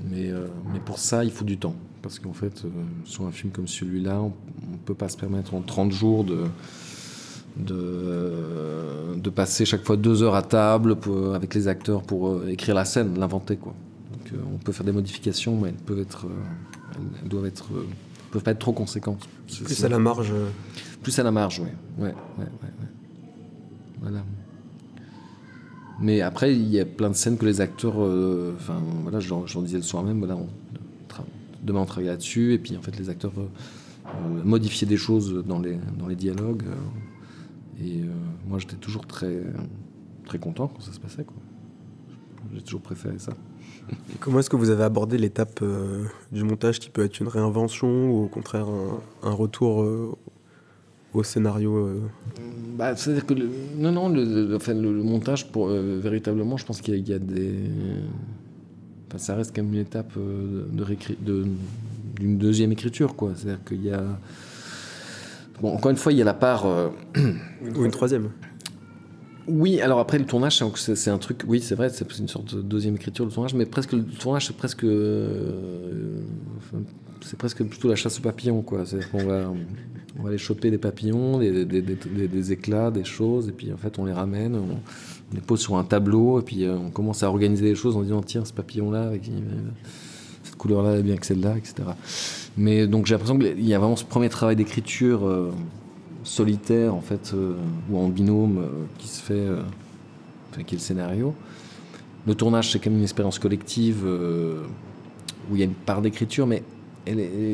mais, 0.08 0.30
euh, 0.30 0.46
mais 0.72 0.80
pour 0.80 0.98
ça, 0.98 1.24
il 1.24 1.30
faut 1.30 1.44
du 1.44 1.58
temps. 1.58 1.74
Parce 2.02 2.18
qu'en 2.18 2.32
fait, 2.32 2.62
sur 3.04 3.26
un 3.26 3.30
film 3.30 3.52
comme 3.52 3.68
celui-là, 3.68 4.22
on 4.22 4.32
ne 4.72 4.78
peut 4.86 4.94
pas 4.94 5.10
se 5.10 5.18
permettre 5.18 5.52
en 5.52 5.60
30 5.60 5.92
jours 5.92 6.24
de, 6.24 6.46
de, 7.56 9.16
de 9.16 9.30
passer 9.30 9.64
chaque 9.64 9.84
fois 9.84 9.96
deux 9.96 10.22
heures 10.22 10.34
à 10.34 10.42
table 10.42 10.96
avec 11.34 11.54
les 11.54 11.68
acteurs 11.68 12.02
pour 12.02 12.28
euh, 12.28 12.48
écrire 12.48 12.74
la 12.74 12.84
scène, 12.84 13.18
l'inventer. 13.18 13.56
Quoi. 13.56 13.74
Donc, 14.12 14.32
euh, 14.32 14.36
on 14.54 14.58
peut 14.58 14.72
faire 14.72 14.86
des 14.86 14.92
modifications, 14.92 15.56
mais 15.56 15.68
elles 15.68 15.74
peuvent 15.74 16.00
être, 16.00 16.26
euh, 16.26 16.98
elles 17.22 17.28
doivent 17.28 17.46
être, 17.46 17.68
peuvent 18.30 18.42
pas 18.42 18.52
être 18.52 18.58
trop 18.58 18.72
conséquentes. 18.72 19.28
Plus 19.64 19.84
à 19.84 19.88
la 19.88 19.98
marge. 19.98 20.32
Plus 21.02 21.18
à 21.18 21.22
la 21.22 21.30
marge, 21.30 21.60
oui. 21.60 21.68
Ouais, 21.98 22.14
ouais, 22.38 22.44
ouais, 22.44 22.88
Voilà. 24.00 24.24
Mais 26.02 26.22
après, 26.22 26.54
il 26.54 26.68
y 26.68 26.80
a 26.80 26.86
plein 26.86 27.10
de 27.10 27.14
scènes 27.14 27.36
que 27.36 27.44
les 27.44 27.60
acteurs, 27.60 27.96
enfin 27.96 28.80
voilà, 29.02 29.20
j'en 29.20 29.62
disais 29.62 29.76
le 29.76 29.82
soir 29.82 30.02
même, 30.02 30.18
voilà, 30.18 30.34
on, 30.34 30.48
demain 31.62 31.80
on 31.80 31.84
travaille 31.84 32.08
là-dessus, 32.08 32.54
et 32.54 32.58
puis 32.58 32.74
en 32.74 32.80
fait 32.80 32.98
les 32.98 33.10
acteurs 33.10 33.32
modifier 34.42 34.86
des 34.86 34.96
choses 34.96 35.44
dans 35.46 35.58
les, 35.58 35.76
dans 35.98 36.06
les 36.06 36.16
dialogues. 36.16 36.64
Et 37.82 38.00
euh, 38.00 38.06
moi, 38.46 38.58
j'étais 38.58 38.76
toujours 38.76 39.06
très, 39.06 39.42
très 40.26 40.38
content 40.38 40.68
quand 40.68 40.80
ça 40.80 40.92
se 40.92 41.00
passait. 41.00 41.24
J'ai 42.54 42.62
toujours 42.62 42.82
préféré 42.82 43.18
ça. 43.18 43.32
Comment 44.20 44.40
est-ce 44.40 44.50
que 44.50 44.56
vous 44.56 44.70
avez 44.70 44.84
abordé 44.84 45.18
l'étape 45.18 45.60
euh, 45.62 46.04
du 46.32 46.44
montage 46.44 46.78
qui 46.78 46.90
peut 46.90 47.04
être 47.04 47.20
une 47.20 47.28
réinvention 47.28 48.10
ou 48.10 48.24
au 48.24 48.28
contraire 48.28 48.66
un, 49.22 49.30
retour 49.30 49.82
euh, 49.82 50.16
au 51.14 51.22
scénario 51.22 51.88
bah, 52.76 52.94
C'est-à-dire 52.96 53.26
que 53.26 53.34
le, 53.34 53.50
non, 53.76 53.92
non, 53.92 54.08
le, 54.08 54.54
enfin, 54.54 54.74
le, 54.74 54.92
montage, 55.02 55.50
pour, 55.50 55.68
véritablement, 55.68 56.56
je 56.56 56.66
pense 56.66 56.80
qu'il 56.80 57.08
y, 57.08 57.12
a 57.12 57.18
des. 57.18 57.54
Enfin, 59.08 59.18
ça 59.18 59.34
reste 59.34 59.54
quand 59.54 59.62
même 59.62 59.72
une 59.72 59.80
étape 59.80 60.12
de, 60.16 61.46
d'une 62.16 62.38
deuxième 62.38 62.72
écriture, 62.72 63.16
quoi. 63.16 63.32
C'est-à-dire 63.34 63.64
qu'il 63.64 63.84
y 63.84 63.90
a. 63.90 64.04
Bon, 65.60 65.74
encore 65.74 65.90
une 65.90 65.96
fois, 65.96 66.12
il 66.12 66.18
y 66.18 66.22
a 66.22 66.24
la 66.24 66.34
part. 66.34 66.66
Ou 66.66 67.84
une 67.84 67.90
troisième. 67.90 68.30
Oui, 69.50 69.80
alors 69.80 69.98
après 69.98 70.18
le 70.18 70.26
tournage, 70.26 70.62
c'est 70.74 71.10
un 71.10 71.18
truc. 71.18 71.42
Oui, 71.46 71.60
c'est 71.60 71.74
vrai, 71.74 71.88
c'est 71.88 72.18
une 72.18 72.28
sorte 72.28 72.54
de 72.54 72.62
deuxième 72.62 72.94
écriture 72.94 73.24
le 73.24 73.32
tournage, 73.32 73.54
mais 73.54 73.66
presque 73.66 73.92
le 73.92 74.04
tournage, 74.04 74.46
c'est 74.46 74.56
presque. 74.56 74.84
Euh, 74.84 76.20
c'est 77.22 77.38
presque 77.38 77.64
plutôt 77.64 77.88
la 77.88 77.96
chasse 77.96 78.18
aux 78.18 78.22
papillons, 78.22 78.62
quoi. 78.62 78.86
C'est-à-dire 78.86 79.10
qu'on 79.10 79.24
va, 79.24 79.52
on 80.18 80.22
va 80.22 80.28
aller 80.28 80.38
choper 80.38 80.70
des 80.70 80.78
papillons, 80.78 81.38
des, 81.38 81.64
des, 81.64 81.82
des, 81.82 82.52
éclats, 82.52 82.90
des 82.90 83.04
choses, 83.04 83.48
et 83.48 83.52
puis 83.52 83.72
en 83.72 83.76
fait 83.76 83.98
on 83.98 84.04
les 84.04 84.12
ramène, 84.12 84.54
on, 84.54 84.78
les 85.34 85.40
pose 85.40 85.60
sur 85.60 85.76
un 85.76 85.84
tableau, 85.84 86.40
et 86.40 86.42
puis 86.42 86.64
euh, 86.64 86.76
on 86.76 86.90
commence 86.90 87.22
à 87.22 87.28
organiser 87.28 87.66
les 87.66 87.74
choses 87.74 87.96
en 87.96 88.02
disant 88.02 88.22
tiens, 88.22 88.44
ce 88.44 88.52
papillon-là, 88.52 89.12
cette 90.42 90.56
couleur-là 90.56 90.98
est 90.98 91.02
bien 91.02 91.16
que 91.16 91.26
celle-là, 91.26 91.56
etc. 91.56 91.74
Mais 92.56 92.86
donc 92.86 93.06
j'ai 93.06 93.14
l'impression 93.14 93.38
qu'il 93.38 93.66
y 93.66 93.74
a 93.74 93.78
vraiment 93.78 93.96
ce 93.96 94.04
premier 94.04 94.28
travail 94.28 94.56
d'écriture. 94.56 95.26
Euh, 95.26 95.52
solitaire 96.22 96.94
en 96.94 97.00
fait 97.00 97.32
euh, 97.32 97.54
ou 97.90 97.98
en 97.98 98.08
binôme 98.08 98.58
euh, 98.58 98.68
qui 98.98 99.08
se 99.08 99.22
fait, 99.22 99.48
enfin, 100.50 100.62
qui 100.64 100.74
est 100.74 100.78
le 100.78 100.82
scénario. 100.82 101.34
Le 102.26 102.34
tournage 102.34 102.70
c'est 102.70 102.78
quand 102.78 102.90
même 102.90 102.98
une 102.98 103.04
expérience 103.04 103.38
collective 103.38 104.04
où 104.04 105.54
il 105.54 105.58
y 105.58 105.62
a 105.62 105.64
une 105.64 105.72
part 105.72 106.02
d'écriture, 106.02 106.46
mais 106.46 106.62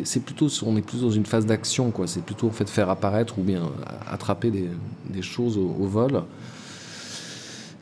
c'est 0.03 0.25
plutôt 0.25 0.49
on 0.67 0.77
est 0.77 0.83
plutôt 0.83 1.05
dans 1.05 1.13
une 1.13 1.27
phase 1.27 1.47
d'action 1.47 1.93
quoi. 1.93 2.09
C'est 2.09 2.25
plutôt 2.25 2.49
en 2.49 2.51
fait 2.51 2.69
faire 2.69 2.91
apparaître 2.91 3.39
ou 3.39 3.43
bien 3.43 3.63
attraper 4.11 4.51
des 4.51 5.23
choses 5.23 5.57
au, 5.57 5.87
vol. 5.87 6.25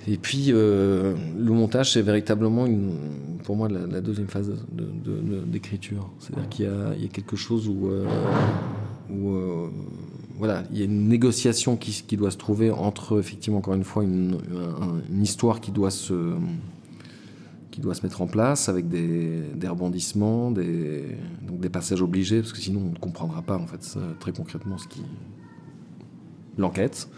Et 0.07 0.19
puis 0.19 0.49
le 0.49 1.15
montage, 1.39 1.93
c'est 1.93 2.03
véritablement 2.03 2.67
une, 2.67 2.93
pour 3.43 3.57
moi 3.57 3.69
la, 3.69 4.01
deuxième 4.01 4.29
phase 4.29 4.53
d'écriture. 5.47 6.11
C'est-à-dire 6.19 6.49
qu'il 6.49 6.67
y, 6.67 7.03
y 7.03 7.07
a, 7.07 7.09
quelque 7.09 7.37
chose 7.37 7.69
où, 7.69 7.91
où 9.11 9.71
voilà, 10.37 10.65
il 10.73 10.79
y 10.79 10.83
a 10.83 10.85
une 10.85 11.09
négociation 11.09 11.77
qui, 11.77 12.05
qui, 12.07 12.17
doit 12.17 12.31
se 12.31 12.37
trouver 12.37 12.71
entre, 12.71 13.19
effectivement, 13.19 13.59
encore 13.59 13.75
une 13.75 13.85
fois, 13.85 14.03
une, 14.03 14.39
une, 15.11 15.23
histoire 15.23 15.61
qui 15.61 15.71
doit, 15.71 15.93
se, 15.93 16.35
qui 17.71 17.81
doit 17.81 17.95
se 17.95 18.03
mettre 18.03 18.21
en 18.21 18.27
place 18.27 18.69
avec 18.69 18.89
des, 18.89 19.41
des 19.55 19.69
rebondissements, 19.69 20.51
des, 20.51 21.05
donc 21.47 21.61
des 21.61 21.69
passages 21.69 22.03
obligés, 22.03 22.41
parce 22.41 22.53
que 22.53 22.59
sinon 22.59 22.83
on 22.89 22.91
ne 22.91 22.99
comprendra 22.99 23.43
pas, 23.43 23.57
en 23.57 23.67
fait, 23.67 23.97
très 24.19 24.33
concrètement, 24.33 24.77
ce 24.77 24.89
qui. 24.89 25.03
l'enquête. 26.59 27.09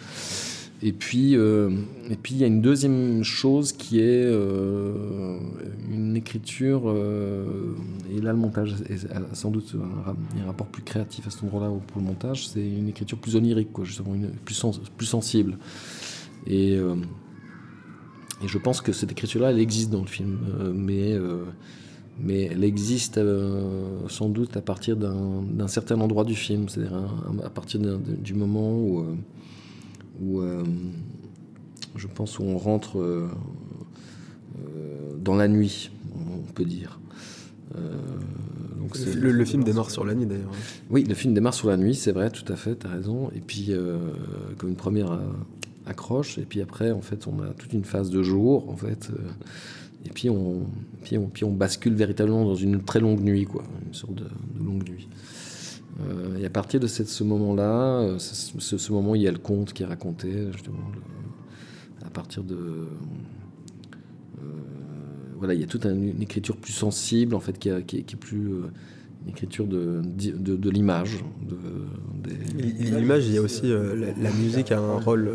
Et 0.83 0.93
puis, 0.93 1.37
euh, 1.37 1.70
et 2.11 2.16
puis 2.16 2.35
il 2.35 2.39
y 2.39 2.45
a 2.45 2.47
une 2.47 2.61
deuxième 2.61 3.22
chose 3.22 3.72
qui 3.72 3.99
est 3.99 4.24
euh, 4.24 5.39
une 5.91 6.16
écriture, 6.16 6.83
euh, 6.87 7.74
et 8.14 8.20
là 8.20 8.33
le 8.33 8.39
montage 8.39 8.74
est 8.91 9.07
sans 9.33 9.51
doute 9.51 9.74
un, 9.74 10.45
rapport 10.45 10.66
plus 10.66 10.83
créatif 10.83 11.27
à 11.27 11.31
cet 11.31 11.45
endroit-là 11.45 11.72
pour 11.87 12.01
le 12.01 12.07
montage, 12.07 12.49
c'est 12.49 12.61
une 12.61 12.89
écriture 12.89 13.16
plus 13.16 13.37
onirique, 13.37 13.72
quoi, 13.72 13.87
justement, 13.87 14.14
une, 14.14 14.29
plus, 14.31 14.62
plus 14.99 15.07
sensible. 15.07 15.57
Et, 16.47 16.74
et 16.74 18.47
je 18.47 18.59
pense 18.59 18.83
que 18.83 18.93
cette 18.93 19.11
écriture-là, 19.11 19.51
elle 19.51 19.59
existe 19.59 19.91
dans 19.91 20.03
le 20.03 20.07
film, 20.07 20.39
mais, 20.74 21.16
mais 22.20 22.43
elle 22.53 22.62
existe 22.62 23.18
sans 24.09 24.29
doute 24.29 24.57
à 24.59 24.61
partir 24.61 24.97
d'un 24.97 25.68
certain 25.68 25.99
endroit 26.01 26.24
du 26.24 26.35
film, 26.35 26.68
c'est-à-dire 26.68 27.01
à 27.43 27.51
partir 27.51 27.81
du 27.81 28.35
moment 28.35 28.79
où 28.79 29.07
où 30.21 30.41
euh, 30.41 30.62
je 31.97 32.07
pense 32.07 32.39
où 32.39 32.45
on 32.45 32.59
rentre 32.59 32.99
euh, 32.99 33.29
euh, 34.59 35.17
dans 35.19 35.35
la 35.35 35.49
nuit, 35.49 35.91
on 36.14 36.53
peut 36.53 36.64
dire. 36.64 36.99
Donc 38.79 38.97
le, 38.99 39.33
le, 39.33 39.45
film 39.45 39.64
démarre 39.64 39.91
sur 39.91 40.05
la 40.05 40.14
nuit 40.14 40.25
d'ailleurs. 40.25 40.53
Oui, 40.89 41.05
le 41.05 41.14
film 41.14 41.35
démarre 41.35 41.53
sur 41.53 41.69
la 41.69 41.77
nuit, 41.77 41.95
c'est 41.95 42.12
vrai, 42.12 42.31
tout 42.31 42.51
à 42.51 42.57
fait, 42.57 42.79
tu 42.79 42.87
as 42.87 42.91
raison. 42.91 43.31
Et 43.35 43.41
puis, 43.41 43.73
comme 44.57 44.71
une 44.71 44.77
première 44.77 45.19
accroche, 45.85 46.39
et 46.39 46.47
puis 46.47 46.62
après, 46.62 46.91
en 46.91 47.03
fait, 47.03 47.27
on 47.27 47.43
a 47.43 47.49
toute 47.49 47.75
une 47.75 47.85
phase 47.85 48.09
de 48.09 48.23
jour, 48.23 48.71
en 48.71 48.77
fait. 48.77 49.11
et 50.07 50.11
puis 50.11 50.31
on, 50.31 50.62
puis 51.03 51.19
on, 51.19 51.27
puis 51.27 51.45
on 51.45 51.53
bascule 51.53 51.95
véritablement 51.95 52.45
dans 52.45 52.55
une 52.55 52.83
très 52.83 53.01
longue 53.01 53.21
nuit, 53.21 53.45
quoi, 53.45 53.64
une 53.87 53.93
sorte 53.93 54.14
de, 54.14 54.25
de 54.25 54.64
longue 54.64 54.89
nuit. 54.89 55.09
Euh, 56.01 56.39
et 56.39 56.45
à 56.45 56.51
partir 56.51 56.81
de 56.81 56.87
ce 56.87 57.25
moment-là, 57.25 58.01
euh, 58.01 58.19
ce, 58.19 58.77
ce, 58.77 58.93
moment, 58.93 59.15
il 59.15 59.23
y 59.23 59.29
a 59.29 59.33
le 59.33 59.39
conte 59.39 59.73
qui 59.73 59.83
est 59.83 59.87
raconté, 59.87 60.31
justement, 60.53 60.91
à 62.05 62.11
partir 62.11 62.43
de. 62.43 62.55
Euh, 62.55 64.43
voilà, 65.39 65.55
il 65.55 65.61
y 65.61 65.65
a 65.65 65.67
toute 65.67 65.87
une 65.87 66.21
écriture 66.21 66.57
plus 66.57 66.73
sensible, 66.73 67.35
en 67.35 67.41
fait, 67.41 67.59
qui, 67.59 67.71
qui, 67.85 67.99
est 67.99 68.17
plus. 68.17 68.51
une 69.25 69.31
écriture 69.31 69.67
de, 69.67 70.03
de, 70.05 70.57
de 70.57 70.71
l'image. 70.71 71.25
L'image, 72.79 73.27
il 73.27 73.35
y 73.35 73.39
a 73.39 73.43
aussi. 73.43 73.63
la, 73.67 74.31
musique 74.33 74.73
a 74.73 74.79
un 74.79 75.01
rôle 75.01 75.31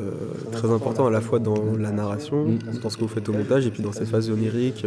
très 0.51 0.71
important 0.71 1.07
à 1.07 1.11
la 1.11 1.21
fois 1.21 1.39
dans 1.39 1.75
la 1.75 1.91
narration, 1.91 2.45
mm. 2.45 2.59
dans 2.83 2.89
ce 2.89 2.97
que 2.97 3.01
vous 3.01 3.07
faites 3.07 3.27
au 3.29 3.33
montage, 3.33 3.65
et 3.65 3.71
puis 3.71 3.81
dans 3.81 3.93
ces 3.93 4.05
phases 4.05 4.29
oniriques 4.29 4.85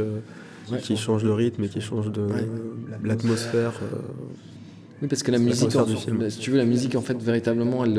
qui 0.83 0.97
changent 0.97 1.25
le 1.25 1.35
rythme 1.35 1.65
et 1.65 1.69
qui 1.69 1.81
changent 1.81 2.13
de 2.13 2.27
l'atmosphère. 3.03 3.73
Oui, 5.03 5.09
parce 5.09 5.23
que 5.23 5.31
la 5.31 5.39
musique, 5.39 5.75
en, 5.77 5.87
si 5.87 6.39
tu 6.39 6.51
veux, 6.51 6.59
la 6.59 6.65
musique, 6.65 6.95
en 6.95 7.01
fait, 7.01 7.21
véritablement, 7.21 7.85
elle, 7.85 7.99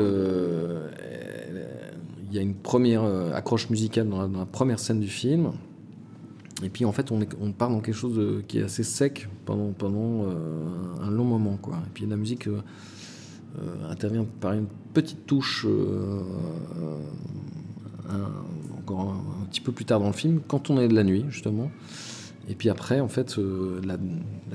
il 2.30 2.34
y 2.36 2.38
a 2.38 2.42
une 2.42 2.54
première 2.54 3.02
euh, 3.02 3.32
accroche 3.32 3.70
musicale 3.70 4.08
dans 4.08 4.28
la, 4.28 4.44
première 4.46 4.78
scène 4.78 5.00
du 5.00 5.08
film. 5.08 5.52
Et 6.62 6.68
puis, 6.68 6.84
en 6.84 6.92
fait, 6.92 7.10
on, 7.12 7.20
est, 7.20 7.28
on 7.40 7.52
part 7.52 7.70
dans 7.70 7.80
quelque 7.80 7.94
chose 7.94 8.42
qui 8.48 8.58
est 8.58 8.62
assez 8.62 8.82
sec 8.82 9.28
pendant, 9.44 9.72
pendant 9.72 10.24
euh, 10.24 11.02
un 11.02 11.10
long 11.10 11.24
moment. 11.24 11.58
Quoi. 11.60 11.76
Et 11.86 11.90
puis, 11.92 12.06
la 12.06 12.16
musique 12.16 12.48
euh, 12.48 12.60
intervient 13.88 14.26
par 14.40 14.52
une 14.52 14.66
petite 14.94 15.26
touche 15.26 15.66
encore 18.78 19.00
un, 19.00 19.42
un, 19.42 19.46
petit 19.50 19.60
peu 19.60 19.72
plus 19.72 19.84
tard 19.84 20.00
dans 20.00 20.06
le 20.06 20.12
film, 20.12 20.40
quand 20.46 20.70
on 20.70 20.78
est 20.78 20.88
de 20.88 20.94
la 20.94 21.04
nuit, 21.04 21.24
justement. 21.28 21.70
Et 22.48 22.54
puis 22.54 22.70
après, 22.70 23.00
en 23.00 23.08
fait, 23.08 23.38
euh, 23.38 23.80
la, 23.84 23.96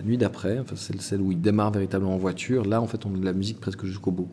nuit 0.03 0.17
d'après, 0.17 0.59
enfin, 0.59 0.75
c'est 0.75 0.99
celle 1.01 1.21
où 1.21 1.31
il 1.31 1.41
démarre 1.41 1.71
véritablement 1.71 2.15
en 2.15 2.17
voiture, 2.17 2.65
là, 2.65 2.81
en 2.81 2.87
fait, 2.87 3.05
on 3.05 3.13
a 3.13 3.17
de 3.17 3.25
la 3.25 3.33
musique 3.33 3.59
presque 3.59 3.85
jusqu'au 3.85 4.11
bout. 4.11 4.29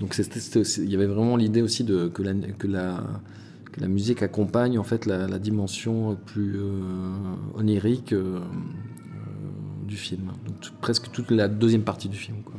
Donc 0.00 0.16
il 0.18 0.90
y 0.90 0.94
avait 0.94 1.06
vraiment 1.06 1.36
l'idée 1.36 1.62
aussi 1.62 1.86
que, 1.86 2.22
la, 2.22 2.34
que, 2.34 2.66
la, 2.66 3.04
que 3.70 3.80
la 3.80 3.88
musique 3.88 4.22
accompagne 4.22 4.76
en 4.78 4.82
fait 4.82 5.06
la, 5.06 5.28
la 5.28 5.38
plus 5.38 6.56
euh, 6.56 6.74
onirique 7.54 8.12
euh, 8.12 8.40
du 9.86 9.96
film. 9.96 10.32
Donc 10.44 10.56
presque 10.80 11.10
toute 11.12 11.30
la 11.30 11.46
deuxième 11.46 11.82
partie 11.82 12.08
du 12.08 12.16
film. 12.16 12.38
Quoi. 12.44 12.54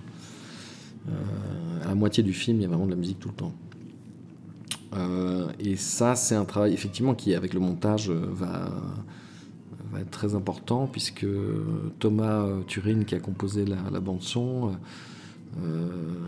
à 1.83 1.87
la 1.89 1.95
moitié 1.95 2.23
du 2.23 2.33
film, 2.33 2.59
il 2.59 2.61
y 2.61 2.65
a 2.65 2.69
vraiment 2.69 2.85
de 2.85 2.91
la 2.91 2.97
musique 2.97 3.19
tout 3.19 3.29
le 3.29 3.35
temps. 3.35 3.53
et 5.59 5.75
ça, 5.75 6.15
c'est 6.15 6.35
un 6.35 6.45
travail 6.45 6.73
effectivement 6.73 7.13
qui, 7.13 7.35
avec 7.35 7.53
le 7.53 7.59
montage, 7.59 8.09
va 8.09 8.71
va 9.93 10.01
être 10.01 10.11
très 10.11 10.35
important 10.35 10.87
puisque 10.87 11.25
Thomas 11.99 12.45
Turin, 12.67 13.03
qui 13.03 13.15
a 13.15 13.19
composé 13.19 13.65
la, 13.65 13.99
bande 13.99 14.21
son, 14.21 14.71
euh, 15.61 15.87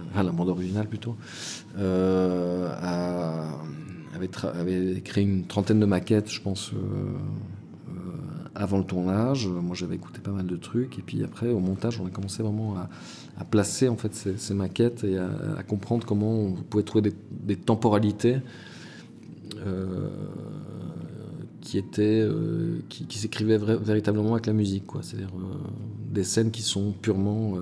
enfin 0.09 0.23
la 0.23 0.31
bande 0.31 0.49
originale 0.49 0.87
plutôt, 0.87 1.15
euh, 1.77 2.73
avait, 4.13 4.29
avait, 4.43 5.01
créé 5.01 5.23
une 5.23 5.45
trentaine 5.45 5.79
de 5.79 5.85
maquettes, 5.85 6.31
je 6.31 6.41
pense, 6.41 6.71
euh, 6.73 6.77
avant 8.53 8.77
le 8.77 8.83
tournage. 8.83 9.47
Moi, 9.47 9.75
j'avais 9.75 9.95
écouté 9.95 10.19
pas 10.19 10.31
mal 10.31 10.45
de 10.45 10.55
trucs, 10.55 10.99
et 10.99 11.01
puis 11.01 11.23
après, 11.23 11.49
au 11.49 11.59
montage, 11.59 11.99
on 11.99 12.05
a 12.05 12.09
commencé 12.09 12.43
vraiment 12.43 12.75
à, 12.77 12.87
placer 13.45 13.89
en 13.89 13.97
fait 13.97 14.13
ces, 14.13 14.53
maquettes 14.53 15.03
et 15.03 15.17
à, 15.17 15.63
comprendre 15.63 16.05
comment 16.05 16.31
on 16.31 16.51
pouvait 16.53 16.83
trouver 16.83 17.11
des 17.31 17.55
temporalités 17.57 18.37
qui 21.65 21.79
était 21.79 22.21
euh, 22.21 22.79
qui, 22.89 23.17
s'écrivait 23.17 23.57
véritablement 23.57 24.33
avec 24.33 24.45
la 24.45 24.53
musique 24.53 24.85
quoi. 24.85 25.01
C'est-à-dire 25.01 25.33
euh, 25.35 25.57
des 26.11 26.23
scènes 26.23 26.51
qui 26.51 26.61
sont 26.61 26.91
purement 26.91 27.55
euh, 27.57 27.61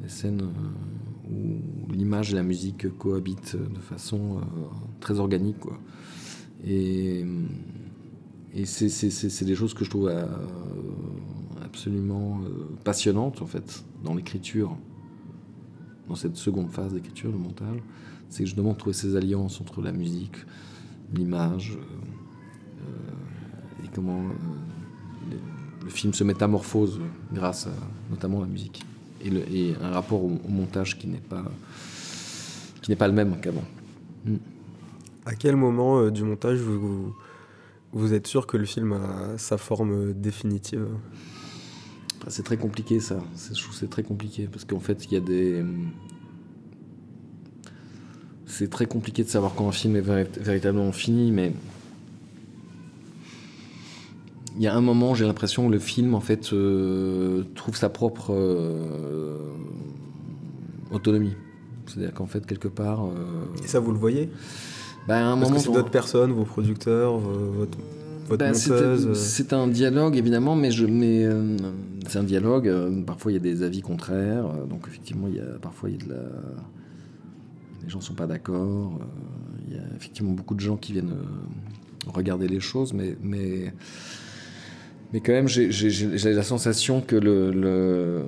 des 0.00 0.08
scènes 0.08 0.48
où 1.28 1.92
l'image 1.92 2.32
et 2.32 2.36
la 2.36 2.44
musique 2.44 2.96
cohabitent 2.96 3.56
de 3.56 3.80
façon 3.80 4.40
très 5.00 5.18
organique 5.18 5.58
quoi. 5.58 5.78
Et 6.64 7.26
et 8.54 8.64
c'est 8.64 9.44
des 9.44 9.54
choses 9.54 9.74
que 9.74 9.84
je 9.84 9.90
trouve 9.90 10.10
absolument 11.62 12.40
passionnantes 12.84 13.42
en 13.42 13.46
fait 13.46 13.84
dans 14.04 14.14
l'écriture 14.14 14.76
dans 16.08 16.14
cette 16.14 16.36
seconde 16.36 16.70
phase 16.70 16.94
d'écriture 16.94 17.32
de 17.32 17.36
montage. 17.36 17.78
C'est 18.30 18.44
que 18.44 18.48
je 18.48 18.54
demande 18.54 18.74
de 18.74 18.78
trouver 18.78 18.94
ces 18.94 19.16
alliances 19.16 19.60
entre 19.60 19.82
la 19.82 19.92
musique 19.92 20.36
l'image 21.14 21.78
comment 23.94 24.20
euh, 24.20 25.34
le 25.84 25.90
film 25.90 26.12
se 26.12 26.24
métamorphose 26.24 27.00
grâce 27.32 27.66
à 27.66 27.72
notamment 28.10 28.40
la 28.40 28.46
musique 28.46 28.84
et, 29.24 29.74
un 29.82 29.90
rapport 29.90 30.22
au, 30.22 30.40
montage 30.48 30.98
qui 30.98 31.08
n'est 31.08 31.18
pas 31.18 31.44
qui 32.82 32.90
n'est 32.90 32.96
pas 32.96 33.08
le 33.08 33.14
même 33.14 33.40
qu'avant. 33.40 33.64
Mm. 34.24 34.36
À 35.26 35.34
quel 35.34 35.56
moment 35.56 36.08
du 36.08 36.22
montage 36.22 36.58
vous, 36.58 37.14
vous 37.92 38.14
êtes 38.14 38.26
sûr 38.26 38.46
que 38.46 38.56
le 38.56 38.64
film 38.64 38.92
a 38.92 39.36
sa 39.36 39.58
forme 39.58 40.14
définitive? 40.14 40.86
C'est 42.28 42.44
très 42.44 42.56
compliqué 42.56 43.00
ça. 43.00 43.22
Je 43.36 43.60
trouve 43.60 43.74
c'est 43.74 43.90
très 43.90 44.02
compliqué 44.02 44.48
parce 44.50 44.64
qu'en 44.64 44.80
fait 44.80 45.04
il 45.06 45.12
y 45.12 45.16
a 45.16 45.20
des 45.20 45.64
c'est 48.48 48.70
très 48.70 48.86
compliqué 48.86 49.22
de 49.22 49.28
savoir 49.28 49.54
quand 49.54 49.68
un 49.68 49.72
film 49.72 49.94
est 49.96 50.00
véritablement 50.00 50.90
fini, 50.90 51.30
mais 51.30 51.52
il 54.58 54.64
y 54.64 54.66
a 54.66 54.74
un 54.74 54.80
moment, 54.80 55.14
j'ai 55.14 55.24
l'impression 55.24 55.68
que 55.68 55.72
le 55.72 55.78
film 55.78 56.14
en 56.14 56.20
fait 56.20 56.52
euh, 56.52 57.44
trouve 57.54 57.76
sa 57.76 57.88
propre 57.88 58.32
euh, 58.32 59.38
autonomie. 60.90 61.36
C'est-à-dire 61.86 62.12
qu'en 62.12 62.26
fait 62.26 62.44
quelque 62.44 62.66
part. 62.66 63.06
Euh, 63.06 63.62
Et 63.62 63.68
ça, 63.68 63.78
vous 63.78 63.92
le 63.92 63.98
voyez? 63.98 64.30
Bah, 65.06 65.24
un 65.24 65.38
Parce 65.38 65.48
moment, 65.48 65.56
que 65.56 65.62
c'est 65.62 65.72
d'autres 65.72 65.90
personnes, 65.90 66.32
vos 66.32 66.44
producteurs, 66.44 67.18
votre, 67.18 67.78
bah, 68.36 68.52
C'est 68.52 69.52
un 69.52 69.68
dialogue 69.68 70.16
évidemment, 70.16 70.56
mais 70.56 70.70
c'est 70.72 72.18
un 72.18 72.24
dialogue. 72.24 73.04
parfois 73.06 73.30
il 73.30 73.34
y 73.34 73.38
a 73.38 73.40
des 73.40 73.62
avis 73.62 73.80
contraires, 73.80 74.48
donc 74.68 74.86
effectivement 74.88 75.28
il 75.28 75.36
y 75.36 75.40
a 75.40 75.58
parfois 75.62 75.88
il 75.88 75.98
y 75.98 76.02
a 76.02 76.04
de 76.04 76.10
la 76.10 76.22
les 77.84 77.88
gens 77.88 78.00
ne 78.00 78.04
sont 78.04 78.14
pas 78.14 78.26
d'accord. 78.26 78.98
Il 79.66 79.76
y 79.76 79.78
a 79.78 79.82
effectivement 79.96 80.32
beaucoup 80.32 80.54
de 80.54 80.60
gens 80.60 80.76
qui 80.76 80.92
viennent 80.92 81.14
regarder 82.06 82.48
les 82.48 82.60
choses, 82.60 82.92
mais, 82.92 83.16
mais, 83.22 83.72
mais 85.12 85.20
quand 85.20 85.32
même, 85.32 85.48
j'ai 85.48 86.34
la 86.34 86.42
sensation 86.42 87.00
que 87.00 87.16
le, 87.16 88.24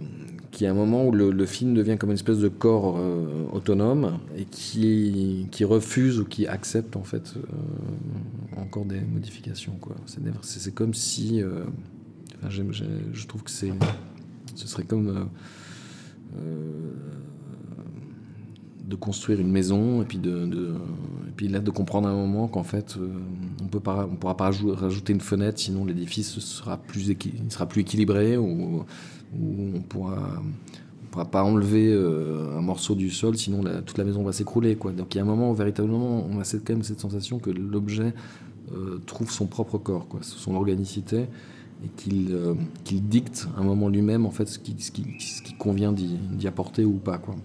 qu'il 0.51 0.65
y 0.65 0.69
a 0.69 0.71
un 0.71 0.75
moment 0.75 1.07
où 1.07 1.13
le, 1.13 1.47
film 1.47 1.75
devient 1.75 1.97
comme 1.99 2.11
une 2.11 2.17
espèce 2.17 2.39
de 2.39 2.49
corps 2.49 2.99
euh, 2.99 3.47
autonome 3.53 4.19
et 4.37 4.45
qui, 4.45 5.47
qui 5.51 5.65
refuse 5.65 6.21
ou 6.21 6.25
qui 6.25 6.47
accepte 6.47 6.97
en 6.97 7.05
fait 7.05 7.35
encore 8.57 8.85
des 8.85 9.01
modifications. 9.01 9.79
C'est 10.43 10.75
comme 10.75 10.95
si. 10.95 11.43
je 12.49 13.27
trouve 13.27 13.43
que 13.43 13.51
c'est. 13.51 13.73
Ce 14.55 14.67
serait 14.67 14.85
comme 14.85 15.29
de 18.91 18.97
construire 18.97 19.41
une 19.41 19.51
maison 19.51 20.03
et 20.03 20.05
puis 20.05 20.19
de, 20.19 20.75
et 21.29 21.31
puis 21.37 21.49
là 21.49 21.61
de 21.61 21.71
comprendre 21.71 22.09
à 22.09 22.11
un 22.11 22.17
moment 22.17 22.49
qu'en 22.49 22.65
fait 22.65 22.97
euh, 22.99 23.09
on 23.63 23.69
peut 23.69 23.81
pas 23.81 24.07
on 24.11 24.17
pourra 24.17 24.37
pas 24.37 24.51
rajouter 24.51 25.13
une 25.13 25.21
fenêtre 25.21 25.61
sinon 25.61 25.85
l'édifice 25.85 26.39
sera 26.41 26.77
plus 26.77 27.17
sera 27.49 27.67
plus 27.67 27.83
équilibré 27.83 28.37
ou, 28.37 28.85
on 29.33 29.81
pourra 29.83 30.43
on 31.05 31.07
pourra 31.11 31.25
pas 31.25 31.45
enlever 31.45 31.89
euh, 31.89 32.59
un 32.59 32.63
morceau 32.63 32.97
du 32.97 33.11
sol 33.11 33.37
sinon 33.37 33.63
toute 33.87 33.97
la 33.97 34.05
maison 34.05 34.25
va 34.25 34.33
s'écrouler 34.33 34.75
quoi. 34.75 34.91
Donc 34.91 35.15
il 35.15 35.19
y 35.19 35.21
a 35.21 35.23
un 35.23 35.27
moment 35.27 35.53
où 35.53 35.55
véritablement 35.55 36.27
on 36.29 36.41
a 36.41 36.45
cette, 36.45 36.67
quand 36.67 36.75
même 36.75 36.83
cette 36.83 37.01
sensation 37.01 37.39
que 37.39 37.51
l'objet 37.51 38.13
euh, 38.73 39.01
trouve 39.07 39.31
son 39.31 39.47
propre 39.47 39.79
corps 39.79 40.09
quoi 40.09 40.21
son 40.23 40.57
organicité 40.57 41.27
et 41.85 41.89
qu'il 41.97 42.37
qu'il 42.83 43.03
dicte 43.05 43.49
à 43.57 43.61
un 43.61 43.65
moment 43.65 43.89
lui-même 43.89 44.27
en 44.27 44.31
fait 44.33 44.49
ce 44.49 44.59
qui, 44.59 44.75
ce 44.81 44.91
qui, 44.91 45.05
ce 45.21 45.43
qui 45.43 45.55
convient 45.55 45.93
d'y 45.93 46.49
apporter 46.49 46.85
ou 46.85 46.95
pas 46.95 47.19
quoi 47.19 47.37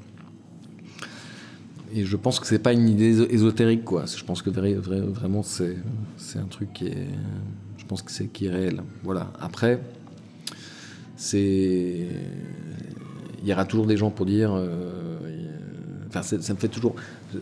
et 1.93 2.05
je 2.05 2.17
pense 2.17 2.39
que 2.39 2.47
c'est 2.47 2.59
pas 2.59 2.73
une 2.73 2.89
idée 2.89 3.21
ésotérique, 3.33 3.83
quoi. 3.83 4.05
Je 4.05 4.23
pense 4.23 4.41
que 4.41 4.49
vraiment, 4.49 5.43
c'est, 5.43 5.77
c'est 6.17 6.39
un 6.39 6.45
truc 6.45 6.73
qui 6.73 6.87
est. 6.87 7.07
Je 7.77 7.85
pense 7.85 8.01
qui 8.01 8.45
est 8.45 8.49
réel. 8.49 8.81
Voilà. 9.03 9.31
Après, 9.39 9.79
c'est. 11.15 12.07
Il 13.41 13.47
y 13.47 13.53
aura 13.53 13.65
toujours 13.65 13.85
des 13.85 13.97
gens 13.97 14.09
pour 14.09 14.25
dire. 14.25 14.53
Euh, 14.53 15.19
enfin, 16.07 16.23
ça 16.23 16.53
me 16.53 16.57
fait 16.57 16.67
toujours. 16.67 16.95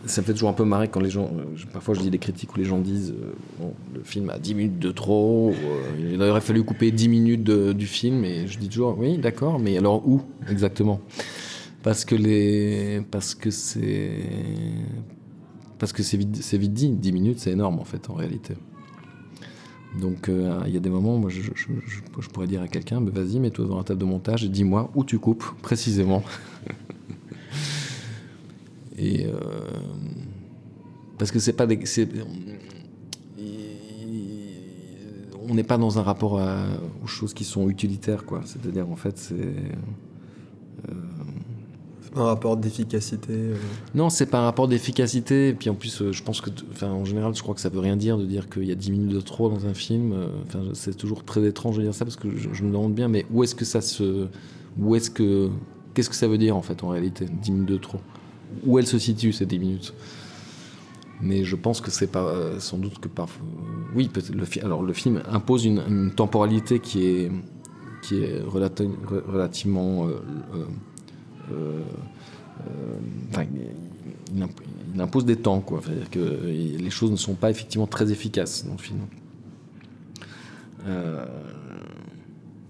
Ça 0.06 0.20
me 0.20 0.26
fait 0.26 0.32
toujours 0.32 0.50
un 0.50 0.54
peu 0.54 0.64
marrer 0.64 0.88
quand 0.88 1.00
les 1.00 1.10
gens. 1.10 1.30
Euh, 1.36 1.44
parfois, 1.72 1.94
je 1.94 2.00
dis 2.00 2.10
des 2.10 2.18
critiques 2.18 2.54
où 2.54 2.58
les 2.58 2.64
gens 2.64 2.78
disent 2.78 3.14
euh, 3.62 3.68
le 3.94 4.02
film 4.02 4.28
a 4.28 4.38
10 4.38 4.54
minutes 4.54 4.78
de 4.78 4.90
trop, 4.90 5.54
il 5.98 6.20
aurait 6.20 6.40
fallu 6.40 6.62
couper 6.64 6.90
10 6.90 7.08
minutes 7.08 7.44
du 7.50 7.86
film, 7.86 8.24
et 8.24 8.46
je 8.46 8.58
dis 8.58 8.68
toujours 8.68 8.98
oui, 8.98 9.16
d'accord, 9.18 9.58
mais 9.58 9.78
alors 9.78 10.06
où 10.06 10.22
exactement? 10.50 11.00
Parce 11.84 12.04
que 12.06 12.16
les 12.16 13.02
parce 13.10 13.34
que 13.34 13.50
c'est 13.50 14.24
parce 15.78 15.92
que 15.92 16.02
c'est 16.02 16.16
vite 16.16 16.72
dit 16.72 16.88
10 16.88 17.12
minutes 17.12 17.38
c'est 17.38 17.52
énorme 17.52 17.78
en 17.78 17.84
fait 17.84 18.08
en 18.08 18.14
réalité. 18.14 18.54
Donc 20.00 20.28
euh, 20.28 20.60
il 20.66 20.72
y 20.72 20.76
a 20.78 20.80
des 20.80 20.88
moments 20.88 21.18
moi 21.18 21.30
je, 21.30 21.42
je, 21.54 22.28
pourrais 22.30 22.46
dire 22.46 22.62
à 22.62 22.68
quelqu'un 22.68 23.02
bah, 23.02 23.12
vas-y 23.14 23.38
mets-toi 23.38 23.66
devant 23.66 23.76
la 23.76 23.84
table 23.84 24.00
de 24.00 24.06
montage 24.06 24.44
et 24.44 24.48
dis-moi 24.48 24.90
où 24.94 25.04
tu 25.04 25.18
coupes 25.18 25.44
précisément. 25.62 26.24
Et 28.96 29.26
euh, 29.26 29.38
parce 31.18 31.30
que 31.32 31.38
c'est 31.38 31.52
pas 31.52 31.66
des, 31.66 31.80
on 35.46 35.54
n'est 35.54 35.64
pas 35.64 35.76
dans 35.76 35.98
un 35.98 36.02
rapport 36.02 36.40
aux 37.02 37.06
choses 37.06 37.34
qui 37.34 37.44
sont 37.44 37.68
utilitaires 37.68 38.24
quoi. 38.24 38.40
C'est-à-dire 38.46 38.88
en 38.88 38.96
fait 38.96 39.18
c'est 39.18 39.34
euh, 39.34 40.92
un 42.16 42.24
rapport 42.24 42.56
d'efficacité 42.56 43.32
euh. 43.32 43.56
Non, 43.94 44.10
c'est 44.10 44.26
pas 44.26 44.38
un 44.38 44.44
rapport 44.44 44.68
d'efficacité. 44.68 45.48
Et 45.48 45.54
puis 45.54 45.70
en 45.70 45.74
plus, 45.74 46.02
euh, 46.02 46.12
je 46.12 46.22
pense 46.22 46.40
que, 46.40 46.50
en 46.84 47.04
général, 47.04 47.34
je 47.34 47.42
crois 47.42 47.54
que 47.54 47.60
ça 47.60 47.68
veut 47.68 47.80
rien 47.80 47.96
dire 47.96 48.18
de 48.18 48.24
dire 48.24 48.48
qu'il 48.48 48.64
y 48.64 48.72
a 48.72 48.74
10 48.74 48.90
minutes 48.92 49.12
de 49.12 49.20
trop 49.20 49.48
dans 49.48 49.66
un 49.66 49.74
film. 49.74 50.12
Euh, 50.12 50.28
c'est 50.74 50.96
toujours 50.96 51.24
très 51.24 51.44
étrange 51.44 51.76
de 51.76 51.82
dire 51.82 51.94
ça 51.94 52.04
parce 52.04 52.16
que 52.16 52.28
je, 52.36 52.62
me 52.62 52.70
demande 52.70 52.94
bien, 52.94 53.08
mais 53.08 53.26
où 53.32 53.42
est-ce 53.42 53.54
que 53.54 53.64
ça 53.64 53.80
se. 53.80 54.28
Qu'est-ce 55.94 56.10
que 56.10 56.16
ça 56.16 56.26
veut 56.26 56.38
dire 56.38 56.56
en 56.56 56.62
fait 56.62 56.82
en 56.82 56.88
réalité, 56.88 57.26
10 57.26 57.52
minutes 57.52 57.68
de 57.68 57.76
trop? 57.76 58.00
Où 58.64 58.78
elle 58.78 58.86
se 58.86 58.98
situe 58.98 59.32
ces 59.32 59.46
10 59.46 59.58
minutes? 59.58 59.94
Mais 61.20 61.44
je 61.44 61.54
pense 61.54 61.80
que 61.80 61.90
c'est 61.90 62.08
pas 62.08 62.58
sans 62.58 62.76
doute 62.76 62.98
que 62.98 63.06
parfois 63.06 63.46
oui 63.94 64.08
peut-être 64.08 64.64
alors 64.64 64.82
le 64.82 64.92
film 64.92 65.22
impose 65.30 65.64
une, 65.64 66.12
temporalité 66.14 66.80
qui 66.80 67.06
est 67.06 67.30
qui 68.02 68.20
est 68.20 68.42
relativement 68.42 70.08
euh, 71.52 71.80
euh, 72.68 73.44
il, 74.94 75.00
impose 75.00 75.24
des 75.24 75.36
temps, 75.36 75.60
quoi. 75.60 75.80
C'est-à-dire 75.84 76.10
que 76.10 76.18
les 76.18 76.90
choses 76.90 77.10
ne 77.10 77.16
sont 77.16 77.34
pas 77.34 77.50
effectivement 77.50 77.86
très 77.86 78.10
efficaces 78.10 78.64
dans 78.64 78.72
le 78.72 78.78
film. 78.78 79.00
Euh, 80.86 81.24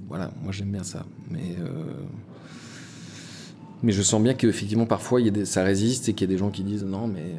voilà, 0.09 0.31
moi 0.43 0.53
j'aime 0.53 0.71
bien 0.71 0.85
ça. 0.85 1.05
Mais, 1.31 1.57
mais 3.83 3.93
je 3.93 4.03
sens 4.03 4.23
bien 4.23 4.35
qu'effectivement 4.35 4.87
parfois 4.87 5.21
ça 5.45 5.65
résiste 5.65 6.09
et 6.09 6.15
qu'il 6.15 6.29
y 6.29 6.31
a 6.31 6.35
des 6.35 6.39
gens 6.39 6.51
qui 6.51 6.63
disent 6.63 6.85
non, 6.85 7.09
mais 7.09 7.35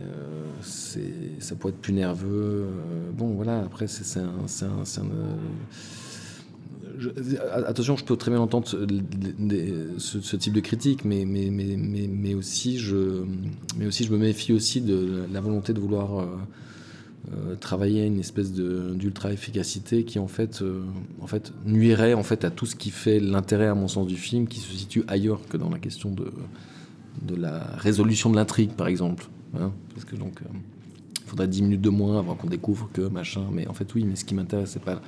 ça 1.39 1.55
pourrait 1.55 1.73
être 1.73 1.81
plus 1.81 1.93
nerveux. 1.93 2.67
bon, 3.17 3.29
voilà, 3.29 3.61
après 3.61 3.87
c'est, 3.87 4.19
un, 4.19 4.47
attention, 7.67 7.97
je 7.97 8.03
peux 8.03 8.15
très 8.15 8.31
bien 8.31 8.39
entendre 8.39 8.67
ce, 8.67 10.35
type 10.35 10.53
de 10.53 10.59
critique, 10.59 11.05
mais, 11.05 11.25
mais, 11.25 11.49
mais, 11.49 11.75
mais, 12.07 12.33
aussi 12.33 12.77
je, 12.77 13.23
mais 13.77 13.85
aussi 13.85 14.03
je 14.03 14.11
me 14.11 14.17
méfie 14.17 14.53
aussi 14.53 14.81
de 14.81 15.25
la 15.31 15.41
volonté 15.41 15.73
de 15.73 15.79
vouloir 15.79 16.19
euh, 16.19 16.25
euh, 17.33 17.55
travailler 17.55 18.03
à 18.03 18.05
une 18.05 18.19
espèce 18.19 18.51
d'ultra 18.53 19.31
efficacité 19.31 20.03
qui 20.03 20.19
en 20.19 20.27
fait, 20.27 20.61
euh, 20.61 20.83
en 21.21 21.27
fait 21.27 21.53
nuirait 21.65 22.13
en 22.13 22.23
fait 22.23 22.45
à 22.45 22.51
tout 22.51 22.65
ce 22.65 22.75
qui 22.75 22.91
fait 22.91 23.19
l'intérêt 23.19 23.67
à 23.67 23.75
mon 23.75 23.87
sens 23.87 24.07
du 24.07 24.17
film, 24.17 24.47
qui 24.47 24.59
se 24.59 24.71
situe 24.71 25.03
ailleurs 25.07 25.39
que 25.47 25.57
dans 25.57 25.69
la 25.69 25.79
question 25.79 26.11
de, 26.11 26.31
de 27.21 27.35
la 27.35 27.59
résolution 27.77 28.29
de 28.29 28.35
l'intrigue, 28.35 28.71
par 28.71 28.87
exemple. 28.87 29.27
Hein. 29.57 29.71
parce 29.93 30.03
que 30.03 30.17
donc 30.17 30.41
il 31.25 31.29
faudrait 31.29 31.47
10 31.47 31.63
minutes 31.63 31.81
de 31.81 31.89
moins 31.89 32.19
avant 32.19 32.35
qu'on 32.35 32.47
découvre 32.47 32.87
que 32.93 33.01
machin. 33.01 33.45
Mais 33.51 33.67
en 33.67 33.73
fait, 33.73 33.93
oui, 33.95 34.05
mais 34.05 34.15
ce 34.15 34.23
qui 34.23 34.35
m'intéresse, 34.35 34.71
c'est 34.71 34.83
pas. 34.83 35.01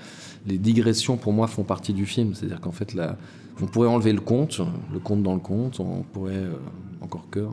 Les 0.47 0.57
digressions, 0.57 1.15
pour 1.15 1.31
moi, 1.31 1.47
font 1.47 1.63
partie 1.63 1.93
du 1.93 2.07
film. 2.07 2.33
C'est-à-dire 2.33 2.59
qu'en 2.59 2.71
fait, 2.71 2.95
là, 2.95 3.17
on 3.61 3.67
pourrait 3.67 3.87
enlever 3.87 4.13
le 4.13 4.21
compte, 4.21 4.59
le 4.91 4.99
compte 4.99 5.21
dans 5.21 5.35
le 5.35 5.39
compte, 5.39 5.79
on 5.79 6.01
pourrait. 6.01 6.33
Euh, 6.33 6.55
encore 7.01 7.29
que. 7.29 7.45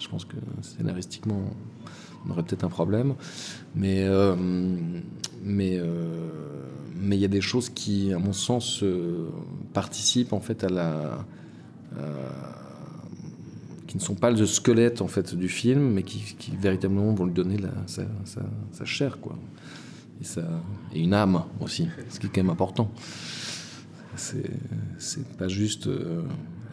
je 0.00 0.08
pense 0.08 0.24
que 0.24 0.36
scénaristiquement, 0.62 1.40
on 2.26 2.30
aurait 2.30 2.42
peut-être 2.42 2.64
un 2.64 2.70
problème. 2.70 3.14
Mais. 3.76 4.02
Euh, 4.02 4.34
mais. 5.44 5.78
Euh, 5.78 6.28
mais 6.98 7.16
il 7.16 7.20
y 7.20 7.26
a 7.26 7.28
des 7.28 7.42
choses 7.42 7.68
qui, 7.68 8.10
à 8.14 8.18
mon 8.18 8.32
sens, 8.32 8.82
participent 9.74 10.32
en 10.32 10.40
fait 10.40 10.64
à 10.64 10.70
la 10.70 11.26
ne 13.96 14.00
sont 14.00 14.14
pas 14.14 14.30
le 14.30 14.46
squelette 14.46 15.00
en 15.00 15.08
fait 15.08 15.34
du 15.34 15.48
film, 15.48 15.92
mais 15.92 16.02
qui, 16.02 16.34
véritablement 16.60 17.12
vont 17.14 17.24
lui 17.24 17.34
donner 17.34 17.56
la, 17.56 17.70
sa, 17.86 18.84
chair, 18.84 19.18
quoi, 19.20 19.36
et, 20.20 20.24
ça, 20.24 20.42
et 20.94 21.00
une 21.00 21.14
âme 21.14 21.42
aussi, 21.60 21.88
ce 22.08 22.20
qui 22.20 22.26
est 22.26 22.30
quand 22.30 22.42
même 22.42 22.50
important. 22.50 22.90
C'est 24.16 25.36
pas 25.36 25.48
juste 25.48 25.88
euh, 25.88 26.22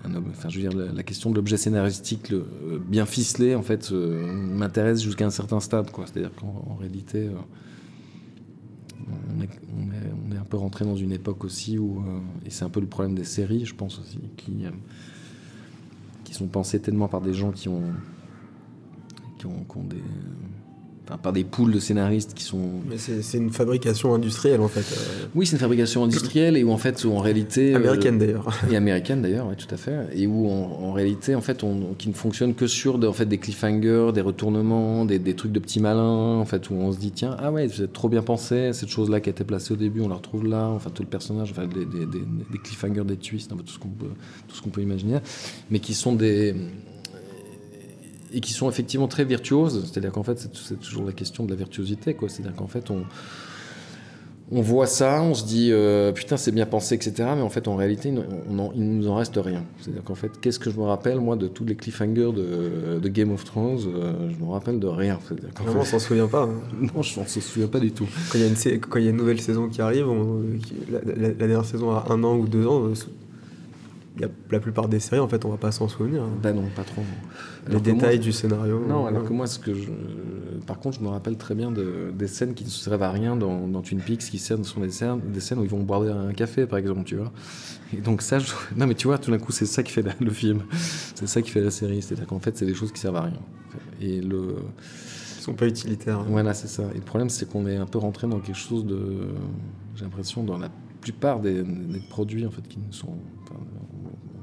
un 0.06 0.16
enfin, 0.16 0.48
je 0.48 0.60
veux 0.60 0.70
dire, 0.70 0.94
la, 0.94 1.04
question 1.04 1.30
de 1.30 1.36
l'objet 1.36 1.58
scénaristique 1.58 2.32
euh, 2.32 2.80
bien 2.88 3.06
ficelé, 3.06 3.56
en 3.56 3.64
fait, 3.64 3.92
euh, 3.92 4.26
m'intéresse 4.26 5.02
jusqu'à 5.02 5.26
un 5.26 5.30
certain 5.30 5.60
stade, 5.60 5.92
quoi. 5.92 6.06
C'est-à-dire 6.08 6.32
qu'en 6.36 6.76
réalité, 6.76 7.30
on 9.08 9.42
est, 9.42 9.50
on, 9.76 10.32
est, 10.32 10.38
un 10.38 10.46
peu 10.46 10.56
rentré 10.56 10.86
dans 10.86 10.96
une 10.96 11.12
époque 11.12 11.44
aussi 11.44 11.78
où, 11.78 12.02
et 12.46 12.50
c'est 12.50 12.64
un 12.64 12.70
peu 12.70 12.80
le 12.80 12.88
problème 12.88 13.16
des 13.16 13.26
séries, 13.26 13.66
je 13.66 13.76
pense 13.76 14.00
aussi, 14.00 14.20
qui 14.38 14.66
qui 16.34 16.40
sont 16.40 16.48
pensés 16.48 16.80
tellement 16.82 17.08
par 17.08 17.22
des 17.22 17.36
gens 17.36 17.52
qui 17.52 17.70
ont, 17.70 17.84
des 19.84 20.02
Enfin, 21.06 21.18
par 21.18 21.34
des 21.34 21.44
poules 21.44 21.74
de 21.74 21.80
scénaristes 21.80 22.34
qui 22.34 22.44
sont. 22.44 22.62
Mais 22.90 22.96
c'est 22.98 23.38
une 23.38 23.50
fabrication 23.50 24.16
industrielle 24.16 24.62
en 24.62 24.70
fait. 24.70 24.86
Oui, 25.36 25.46
c'est 25.46 25.58
une 25.58 25.60
fabrication 25.60 26.06
industrielle 26.06 26.56
et 26.56 26.64
où 26.64 26.72
en 26.72 26.78
fait, 26.78 27.04
où 27.04 27.12
en 27.12 27.20
réalité. 27.20 27.76
Américaine 27.76 28.18
d'ailleurs. 28.18 28.48
Et 28.72 28.78
américaine 28.78 29.22
d'ailleurs, 29.22 29.48
oui, 29.50 29.56
tout 29.58 29.68
à 29.74 29.78
fait. 29.78 30.08
Et 30.16 30.28
où 30.28 30.48
en, 30.48 30.94
réalité, 30.94 31.36
en 31.36 31.42
fait, 31.42 31.64
on, 31.64 31.94
qui 31.98 32.08
ne 32.08 32.14
fonctionne 32.14 32.56
que 32.56 32.68
sur 32.68 33.00
de, 33.00 33.08
en 33.08 33.12
fait, 33.12 33.26
des 33.26 33.38
cliffhangers, 33.38 34.12
des 34.14 34.22
retournements, 34.22 35.04
des, 35.04 35.20
des, 35.20 35.34
trucs 35.34 35.52
de 35.52 35.60
petits 35.60 35.82
malins, 35.82 36.38
en 36.38 36.46
fait, 36.46 36.70
où 36.70 36.76
on 36.76 36.94
se 36.94 37.00
dit 37.00 37.12
tiens, 37.12 37.36
ah 37.38 37.52
ouais, 37.52 37.68
vous 37.68 37.82
êtes 37.82 37.92
trop 37.92 38.08
bien 38.08 38.22
pensé, 38.22 38.72
cette 38.72 38.90
chose-là 38.90 39.20
qui 39.20 39.30
a 39.30 39.32
été 39.32 39.44
placée 39.44 39.74
au 39.74 39.78
début, 39.78 40.00
on 40.00 40.08
la 40.08 40.16
retrouve 40.16 40.48
là, 40.48 40.70
enfin, 40.70 40.90
tout 40.90 41.04
le 41.04 41.10
personnage, 41.10 41.52
enfin, 41.52 41.68
des, 41.68 41.86
des, 41.86 42.06
des 42.06 42.58
cliffhangers, 42.64 43.04
des 43.04 43.18
twists, 43.18 43.50
tout 43.50 43.74
ce 43.74 43.80
qu'on 43.80 43.90
peut, 43.90 44.06
tout 44.48 44.56
ce 44.56 44.62
qu'on 44.62 44.70
peut 44.70 44.82
imaginer, 44.82 45.18
mais 45.70 45.80
qui 45.80 45.94
sont 45.94 46.14
des 46.14 46.56
et 48.34 48.40
qui 48.42 48.54
sont 48.54 48.70
effectivement 48.70 49.08
très 49.08 49.26
virtuoses. 49.26 49.84
C'est-à-dire 49.86 50.12
qu'en 50.12 50.24
fait, 50.24 50.50
c'est 50.54 50.80
toujours 50.80 51.06
la 51.06 51.14
question 51.14 51.46
de 51.46 51.50
la 51.50 51.56
virtuosité. 51.56 52.16
C'est-à-dire 52.28 52.56
qu'en 52.56 52.68
fait, 52.68 52.90
on, 52.90 53.04
on 54.52 54.62
voit 54.62 54.88
ça, 54.88 55.22
on 55.22 55.34
se 55.34 55.46
dit 55.46 55.70
euh, 55.72 56.12
putain, 56.12 56.38
c'est 56.38 56.52
bien 56.52 56.66
pensé, 56.66 56.96
etc. 56.96 57.14
Mais 57.36 57.42
en 57.42 57.50
fait, 57.50 57.68
en 57.68 57.76
réalité, 57.76 58.10
il, 58.10 58.16
ne 58.16 58.74
nous 58.76 59.08
en 59.08 59.16
reste 59.16 59.38
rien. 59.38 59.64
C'est-à-dire 59.80 60.04
qu'en 60.04 60.16
fait, 60.16 60.32
qu'est-ce 60.42 60.60
que 60.60 60.70
je 60.70 60.78
me 60.78 60.84
rappelle, 60.84 61.20
moi, 61.20 61.36
de 61.36 61.48
tous 61.48 61.66
les 61.66 61.76
cliffhangers 61.76 62.32
de, 62.34 63.08
Game 63.10 63.32
of 63.32 63.44
Thrones 63.44 63.80
euh, 63.88 64.30
Je 64.30 64.44
me 64.44 64.52
rappelle 64.52 64.80
de 64.80 64.88
rien. 64.88 65.20
Vraiment, 65.64 65.82
on 65.82 65.86
s'en 65.86 66.00
souvient 66.00 66.28
pas. 66.28 66.44
Hein. 66.44 66.62
non, 66.82 67.02
je 67.02 67.20
ne 67.20 67.26
s'en 67.26 67.42
souviens 67.42 67.68
pas 67.68 67.80
du 67.80 67.92
tout. 67.92 68.08
Quand 68.32 68.38
il 68.38 68.42
y, 68.42 69.08
a 69.08 69.10
une, 69.10 69.18
nouvelle 69.18 69.40
saison 69.40 69.70
qui 69.70 69.82
arrive, 69.82 70.08
la, 70.90 71.30
dernière 71.30 71.66
saison 71.66 71.92
a 71.92 72.06
un 72.10 72.24
an 72.24 72.36
ou 72.36 72.48
deux 72.48 72.68
ans, 72.68 72.86
euh, 72.86 72.94
y 74.22 74.24
a 74.24 74.30
la 74.52 74.60
plupart 74.60 74.88
des 74.88 75.00
séries, 75.00 75.20
en 75.20 75.28
fait, 75.28 75.44
on 75.46 75.50
va 75.50 75.58
pas 75.58 75.72
s'en 75.72 75.88
souvenir. 75.88 76.24
Ben 76.42 76.54
non, 76.54 76.64
pas 76.76 76.84
trop. 76.84 77.02
Les 77.68 77.80
détails 77.80 78.20
du 78.20 78.32
scénario. 78.32 78.84
Non, 78.88 79.08
alors 79.08 79.24
que 79.24 79.34
moi, 79.34 79.48
ce 79.48 79.58
que 79.58 79.74
je... 79.74 79.90
par 80.68 80.80
contre, 80.80 81.00
je 81.00 81.04
me 81.04 81.10
rappelle 81.10 81.38
très 81.38 81.56
bien 81.56 81.72
de, 81.72 82.12
des 82.14 82.28
scènes 82.28 82.54
qui 82.54 82.64
ne 82.64 82.70
servent 82.70 83.02
à 83.02 83.12
rien 83.12 83.36
dans, 83.36 83.68
dans 83.68 83.82
Twin 83.82 84.00
Peaks, 84.00 84.20
qui 84.20 84.38
sont 84.38 84.58
des 84.82 84.92
scènes, 84.92 85.20
des 85.32 85.40
scènes 85.40 85.60
où 85.60 85.64
ils 85.64 85.70
vont 85.70 85.82
boire 85.82 86.04
un 86.04 86.34
café, 86.34 86.68
par 86.68 86.78
exemple, 86.78 87.04
tu 87.06 87.16
vois. 87.16 87.32
Et 87.96 88.02
donc 88.02 88.22
ça, 88.22 88.40
je... 88.40 88.52
non 88.78 88.88
mais 88.88 88.96
tu 88.96 89.08
vois, 89.08 89.18
tout 89.18 89.32
d'un 89.32 89.40
coup, 89.40 89.52
c'est 89.52 89.66
ça 89.66 89.82
qui 89.82 89.92
fait 89.92 90.06
le 90.20 90.32
film. 90.32 90.64
C'est 91.16 91.28
ça 91.28 91.42
qui 91.42 91.50
fait 91.50 91.62
la 91.62 91.72
série. 91.72 92.02
C'est-à-dire 92.02 92.28
qu'en 92.28 92.40
fait, 92.40 92.58
c'est 92.58 92.66
des 92.66 92.76
choses 92.76 92.92
qui 92.92 93.00
servent 93.00 93.18
à 93.18 93.24
rien. 93.24 93.40
Et 94.02 94.22
le... 94.22 94.56
Sont 95.40 95.54
pas 95.54 95.68
utilitaires. 95.68 96.24
Voilà, 96.24 96.54
c'est 96.54 96.70
ça. 96.70 96.84
Et 96.94 97.00
le 97.00 97.04
problème, 97.04 97.30
c'est 97.30 97.50
qu'on 97.50 97.68
est 97.68 97.76
un 97.76 97.86
peu 97.86 97.98
rentré 97.98 98.28
dans 98.28 98.40
quelque 98.40 98.58
chose 98.58 98.86
de... 98.86 99.28
J'ai 99.96 100.06
l'impression, 100.06 100.44
dans 100.44 100.58
la 100.58 100.70
plupart 101.02 101.42
des, 101.42 101.64
des, 101.64 102.00
produits, 102.10 102.46
en 102.46 102.50
fait, 102.50 102.66
qui 102.66 102.80
ne 102.80 102.94
sont 102.94 103.10
on 103.10 103.33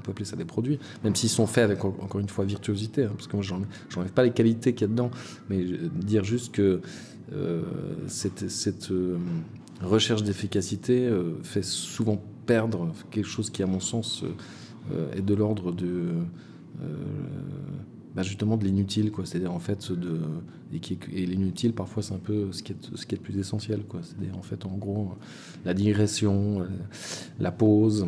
peut 0.01 0.11
appeler 0.11 0.25
ça 0.25 0.35
des 0.35 0.45
produits, 0.45 0.79
même 1.03 1.15
s'ils 1.15 1.29
sont 1.29 1.47
faits 1.47 1.63
avec 1.63 1.85
encore 1.85 2.19
une 2.19 2.29
fois 2.29 2.45
virtuosité, 2.45 3.05
hein, 3.05 3.11
parce 3.15 3.27
que 3.27 3.35
moi 3.35 3.43
j'enlève 3.43 4.11
pas 4.11 4.23
les 4.23 4.31
qualités 4.31 4.73
qu'il 4.73 4.81
y 4.81 4.89
a 4.89 4.93
dedans, 4.93 5.11
mais 5.49 5.63
dire 5.63 6.23
juste 6.23 6.53
que 6.53 6.81
euh, 7.33 7.61
cette, 8.07 8.49
cette 8.49 8.91
euh, 8.91 9.17
recherche 9.81 10.23
d'efficacité 10.23 11.07
euh, 11.07 11.41
fait 11.43 11.63
souvent 11.63 12.21
perdre 12.45 12.91
quelque 13.09 13.27
chose 13.27 13.49
qui, 13.49 13.63
à 13.63 13.67
mon 13.67 13.79
sens, 13.79 14.25
est 15.15 15.21
de 15.21 15.33
l'ordre 15.35 15.71
de 15.71 16.07
bah 18.15 18.23
justement 18.23 18.57
de 18.57 18.65
l'inutile, 18.65 19.11
quoi. 19.11 19.25
C'est-à-dire 19.25 19.53
en 19.53 19.59
fait 19.59 19.91
de 19.91 20.19
et, 20.73 20.79
qui, 20.79 20.97
et 21.13 21.25
l'inutile 21.25 21.71
parfois 21.71 22.03
c'est 22.03 22.13
un 22.13 22.19
peu 22.19 22.51
ce 22.51 22.63
qui 22.63 22.73
est 22.73 22.95
ce 22.95 23.05
qui 23.05 23.15
est 23.15 23.17
le 23.19 23.23
plus 23.23 23.37
essentiel, 23.37 23.83
quoi. 23.83 24.01
C'est-à-dire 24.03 24.35
en 24.37 24.41
fait 24.41 24.65
en 24.65 24.75
gros 24.75 25.13
la 25.63 25.73
digression, 25.73 26.67
la 27.39 27.51
pause, 27.51 28.07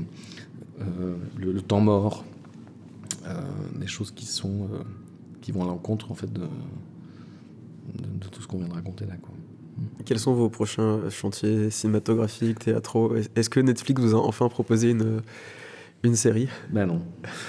euh, 0.81 1.15
le, 1.37 1.61
temps 1.61 1.81
mort, 1.81 2.23
euh, 3.25 3.41
des 3.75 3.87
choses 3.87 4.11
qui 4.11 4.25
sont 4.25 4.67
euh, 4.73 4.83
qui 5.41 5.51
vont 5.51 5.63
à 5.63 5.67
l'encontre 5.67 6.11
en 6.11 6.15
fait 6.15 6.31
de, 6.31 6.41
de, 6.41 8.27
tout 8.31 8.41
ce 8.41 8.47
qu'on 8.47 8.57
vient 8.57 8.67
de 8.67 8.73
raconter 8.73 9.05
là. 9.05 9.15
Quoi. 9.21 9.31
Quels 10.05 10.19
sont 10.19 10.33
vos 10.33 10.49
prochains 10.49 11.09
chantiers 11.09 11.69
cinématographiques, 11.69 12.59
théâtraux? 12.59 13.15
Est-ce 13.35 13.49
que 13.49 13.59
Netflix 13.59 14.01
vous 14.01 14.15
a 14.15 14.19
enfin 14.19 14.49
proposé 14.49 14.91
une, 14.91 15.21
une 16.03 16.15
série? 16.15 16.47
Ben 16.69 16.85
non. 16.85 17.01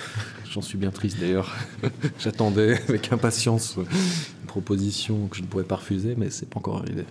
J'en 0.51 0.63
suis 0.63 0.79
bien 0.79 0.91
triste 0.91 1.19
d'ailleurs. 1.19 1.55
J'attendais 2.19 2.81
avec 2.89 3.13
impatience 3.13 3.77
une 3.77 4.47
proposition 4.47 5.27
que 5.27 5.37
je 5.37 5.43
ne 5.43 5.47
pouvais 5.47 5.65
pas 5.65 5.77
refuser, 5.77 6.15
mais 6.17 6.31
c'est 6.31 6.49
pas 6.49 6.59
encore 6.59 6.79
arrivé. 6.79 7.05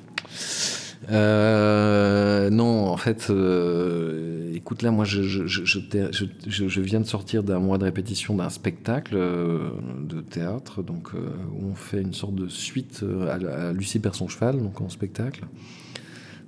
Euh, 1.10 2.49
non, 2.49 2.88
en 2.88 2.97
fait, 2.97 3.28
euh, 3.30 4.54
écoute, 4.54 4.82
là, 4.82 4.91
moi, 4.91 5.06
je, 5.06 6.82
viens 6.82 6.99
de 6.99 7.06
sortir 7.06 7.43
d'un 7.43 7.60
mois 7.60 7.78
de 7.78 7.84
répétition 7.84 8.36
d'un 8.36 8.49
spectacle 8.49 9.16
euh, 9.16 9.70
de 10.01 10.22
théâtre, 10.22 10.82
donc 10.82 11.14
où 11.14 11.68
on 11.72 11.76
fait 11.76 12.01
une 12.01 12.14
sorte 12.14 12.36
de 12.36 12.47
suite 12.47 13.04
à, 13.30 13.74
Lucie 13.74 13.99
perd 13.99 14.16
son 14.16 14.28
cheval, 14.28 14.58
donc 14.58 14.82
en 14.82 14.89
spectacle. 14.89 15.45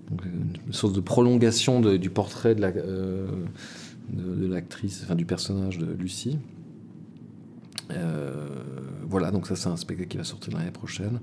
Donc, 0.09 0.21
une 0.67 0.73
sorte 0.73 0.93
de 0.93 1.01
prolongation 1.01 1.81
du 1.81 2.09
portrait 2.09 2.55
de 2.55 2.61
l'actrice, 4.47 5.01
enfin 5.03 5.15
du 5.15 5.25
personnage 5.25 5.79
de 5.79 5.91
Lucie. 5.91 6.37
voilà, 9.09 9.31
donc 9.31 9.47
ça, 9.47 9.55
c'est 9.55 9.69
un 9.69 9.77
spectacle 9.77 10.09
qui 10.09 10.17
va 10.17 10.23
sortir 10.23 10.55
l'année 10.55 10.71
prochaine. 10.71 11.19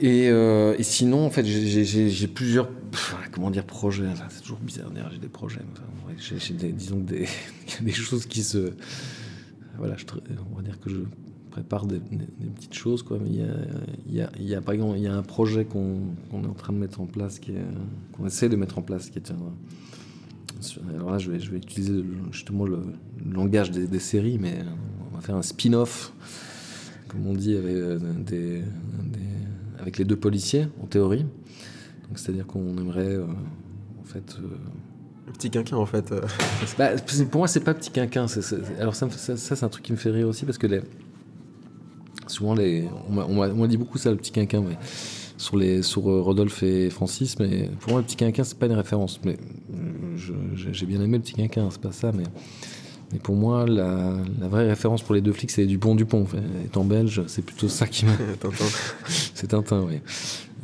Et, 0.00 0.28
euh, 0.28 0.74
et, 0.78 0.82
sinon, 0.82 1.24
en 1.26 1.30
fait, 1.30 1.44
j'ai 1.44 2.28
plusieurs, 2.28 2.68
comment 3.32 3.50
dire, 3.50 3.64
projets. 3.64 4.04
c'est 4.30 4.42
toujours 4.42 4.58
bizarre 4.58 4.90
de 4.90 5.00
j'ai 5.12 5.18
des 5.18 5.28
projets. 5.28 5.60
j'ai 6.18 6.54
des, 6.54 6.72
disons 6.72 6.98
des, 6.98 7.26
des 7.80 7.92
choses 7.92 8.26
qui 8.26 8.42
se, 8.42 8.72
voilà, 9.78 9.96
on 10.52 10.56
va 10.56 10.62
dire 10.62 10.80
que 10.80 10.90
je 10.90 10.98
prépare 11.50 11.86
des, 11.86 12.00
petites 12.00 12.74
choses, 12.74 13.02
quoi. 13.02 13.18
Mais 13.22 13.30
il 14.06 14.14
y 14.44 14.54
a, 14.54 14.60
par 14.60 14.74
exemple, 14.74 14.96
il 14.96 15.02
y 15.02 15.06
a 15.06 15.14
un 15.14 15.22
projet 15.22 15.64
qu'on 15.64 16.00
est 16.32 16.46
en 16.46 16.54
train 16.54 16.72
de 16.72 16.78
mettre 16.78 17.00
en 17.00 17.06
place, 17.06 17.40
qu'on 18.12 18.26
essaie 18.26 18.48
de 18.48 18.56
mettre 18.56 18.78
en 18.78 18.82
place, 18.82 19.08
qui 19.08 19.18
est 19.18 19.32
alors 20.88 21.10
là, 21.10 21.18
je 21.18 21.30
vais, 21.30 21.56
utiliser 21.56 22.02
justement 22.32 22.64
le, 22.64 22.80
langage 23.30 23.70
des, 23.70 23.86
des, 23.86 23.98
séries, 23.98 24.38
mais 24.40 24.58
on 25.10 25.14
va 25.14 25.20
faire 25.20 25.36
un 25.36 25.42
spin-off, 25.42 26.12
comme 27.08 27.26
on 27.26 27.34
dit, 27.34 27.56
avec 27.56 27.74
euh, 27.74 27.98
des, 28.18 28.62
des 29.04 29.25
avec 29.86 29.98
les 29.98 30.04
deux 30.04 30.16
policiers, 30.16 30.66
en 30.82 30.86
théorie. 30.86 31.24
C'est-à-dire 32.16 32.44
qu'on 32.44 32.76
aimerait, 32.76 33.14
euh, 33.14 33.24
en 34.00 34.04
fait. 34.04 34.36
Euh, 34.40 34.48
le 35.28 35.32
petit 35.32 35.48
quinquin, 35.48 35.76
en 35.76 35.86
fait. 35.86 36.10
Euh. 36.10 36.22
Bah, 36.78 36.90
pour 37.30 37.38
moi, 37.38 37.46
c'est 37.46 37.60
pas 37.60 37.72
petit 37.72 37.92
quinquin. 37.92 38.26
Alors, 38.80 38.96
ça, 38.96 39.08
ça, 39.10 39.36
c'est 39.36 39.64
un 39.64 39.68
truc 39.68 39.84
qui 39.84 39.92
me 39.92 39.96
fait 39.96 40.10
rire 40.10 40.26
aussi 40.26 40.44
parce 40.44 40.58
que 40.58 40.66
les... 40.66 40.80
souvent, 42.26 42.54
les... 42.54 42.88
on 43.08 43.34
m'a 43.34 43.66
dit 43.68 43.76
beaucoup 43.76 43.96
ça, 43.96 44.10
le 44.10 44.16
petit 44.16 44.32
quinquin, 44.32 44.60
mais 44.60 44.76
sur, 45.36 45.56
les, 45.56 45.82
sur 45.82 46.02
Rodolphe 46.02 46.64
et 46.64 46.90
Francis. 46.90 47.38
Mais 47.38 47.70
pour 47.78 47.92
moi, 47.92 48.00
le 48.00 48.06
petit 48.06 48.16
quinquin, 48.16 48.42
c'est 48.42 48.58
pas 48.58 48.66
une 48.66 48.72
référence. 48.72 49.20
Mais 49.24 49.36
j'ai 50.16 50.86
bien 50.86 51.00
aimé 51.00 51.18
le 51.18 51.22
petit 51.22 51.34
quinquin, 51.34 51.68
c'est 51.70 51.80
pas 51.80 51.92
ça. 51.92 52.10
Mais 52.10 52.24
et 53.14 53.18
pour 53.18 53.36
moi, 53.36 53.66
la, 53.66 54.16
vraie 54.40 54.66
référence 54.66 55.02
pour 55.02 55.14
les 55.14 55.20
deux 55.20 55.32
flics, 55.32 55.50
c'est 55.50 55.66
Dupont 55.66 55.94
Dupont. 55.94 56.26
étant 56.64 56.84
belge, 56.84 57.22
c'est 57.28 57.42
plutôt 57.42 57.68
ça 57.68 57.86
qui 57.86 58.04
m'a. 58.04 58.12
c'est 59.34 59.48
Tintin, 59.48 59.82
oui. 59.82 60.00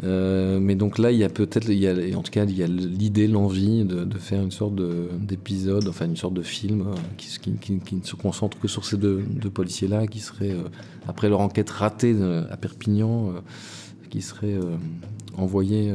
Euh, 0.05 0.59
mais 0.59 0.75
donc 0.75 0.99
là, 0.99 1.13
il 1.13 1.19
y 1.19 1.25
a 1.25 1.29
peut-être, 1.29 1.71
en 2.17 2.23
tout 2.23 2.31
cas, 2.31 2.45
il 2.45 2.57
y 2.57 2.63
a 2.63 2.67
l'idée, 2.67 3.29
l'envie 3.29 3.85
de, 3.85 4.19
faire 4.19 4.43
une 4.43 4.51
sorte 4.51 4.75
d'épisode, 5.21 5.87
enfin 5.89 6.07
une 6.07 6.17
sorte 6.17 6.35
de 6.35 6.43
film 6.43 6.83
euh, 6.89 6.95
qui, 7.17 7.95
ne 7.97 8.03
se 8.03 8.17
concentre 8.17 8.59
que 8.59 8.69
sur 8.69 8.85
ces 8.85 8.97
deux, 8.97 9.23
policiers-là, 9.53 10.07
qui 10.07 10.21
seraient, 10.21 10.51
euh, 10.51 10.69
après 11.07 11.29
leur 11.29 11.41
enquête 11.41 11.71
ratée 11.71 12.17
à 12.51 12.57
Perpignan, 12.57 13.35
qui 14.11 14.21
seraient 14.21 14.59
envoyés 15.37 15.93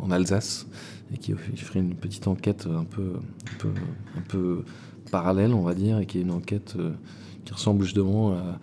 en 0.00 0.10
Alsace 0.10 0.66
et 1.12 1.18
qui 1.18 1.32
ferait 1.34 1.80
une 1.80 1.94
petite 1.94 2.26
enquête 2.26 2.66
un 2.66 2.84
peu, 2.84 3.12
un 3.46 3.58
peu, 3.58 3.68
un 4.16 4.20
peu 4.22 4.64
parallèle, 5.10 5.52
on 5.54 5.62
va 5.62 5.74
dire, 5.74 5.98
et 5.98 6.06
qui 6.06 6.18
est 6.18 6.22
une 6.22 6.30
enquête 6.30 6.74
euh, 6.78 6.92
qui 7.44 7.52
ressemble 7.52 7.84
justement 7.84 8.32
à, 8.32 8.58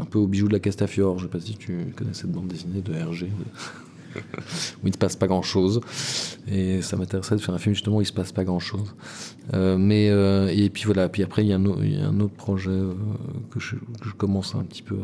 un 0.00 0.04
peu 0.04 0.18
au 0.18 0.26
bijou 0.26 0.48
de 0.48 0.52
la 0.52 0.60
Castafiore. 0.60 1.18
Je 1.18 1.26
ne 1.26 1.28
sais 1.28 1.38
pas 1.38 1.44
si 1.44 1.56
tu 1.56 1.92
connais 1.96 2.14
cette 2.14 2.32
bande 2.32 2.48
dessinée 2.48 2.80
de 2.80 2.92
Hergé. 2.92 3.30
où 4.16 4.86
il 4.86 4.88
ne 4.88 4.92
se 4.92 4.98
passe 4.98 5.14
pas 5.14 5.28
grand 5.28 5.42
chose 5.42 5.80
et 6.48 6.82
ça 6.82 6.96
m'intéresserait 6.96 7.36
de 7.36 7.40
faire 7.40 7.54
un 7.54 7.58
film 7.58 7.76
justement 7.76 7.98
où 7.98 8.00
il 8.00 8.06
se 8.06 8.12
passe 8.12 8.32
pas 8.32 8.42
grand 8.42 8.58
chose 8.58 8.92
euh, 9.54 9.78
euh, 9.78 10.48
et 10.48 10.68
puis 10.68 10.82
voilà 10.82 11.08
puis 11.08 11.22
après 11.22 11.44
il 11.44 11.48
y, 11.48 11.52
a 11.52 11.56
un, 11.56 12.18
autre 12.18 12.34
projet 12.34 12.76
que 13.52 13.60
je, 13.60 13.76
commence 14.18 14.56
un 14.56 14.64
petit 14.64 14.82
peu 14.82 14.98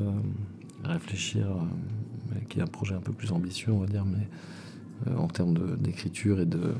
à, 0.82 0.94
réfléchir 0.94 1.46
qui 2.48 2.58
est 2.58 2.62
un 2.62 2.66
projet 2.66 2.96
un 2.96 3.00
peu 3.00 3.12
plus 3.12 3.30
ambitieux 3.30 3.70
on 3.70 3.78
va 3.78 3.86
dire 3.86 4.04
mais 4.04 4.26
en 5.16 5.28
termes 5.28 5.76
d'écriture 5.76 6.40
et 6.40 6.46
de, 6.46 6.74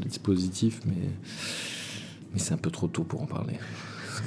dispositif, 0.00 0.80
mais, 0.86 1.08
mais 2.32 2.38
c'est 2.38 2.54
un 2.54 2.58
peu 2.58 2.70
trop 2.70 2.88
tôt 2.88 3.04
pour 3.04 3.22
en 3.22 3.26
parler. 3.26 3.58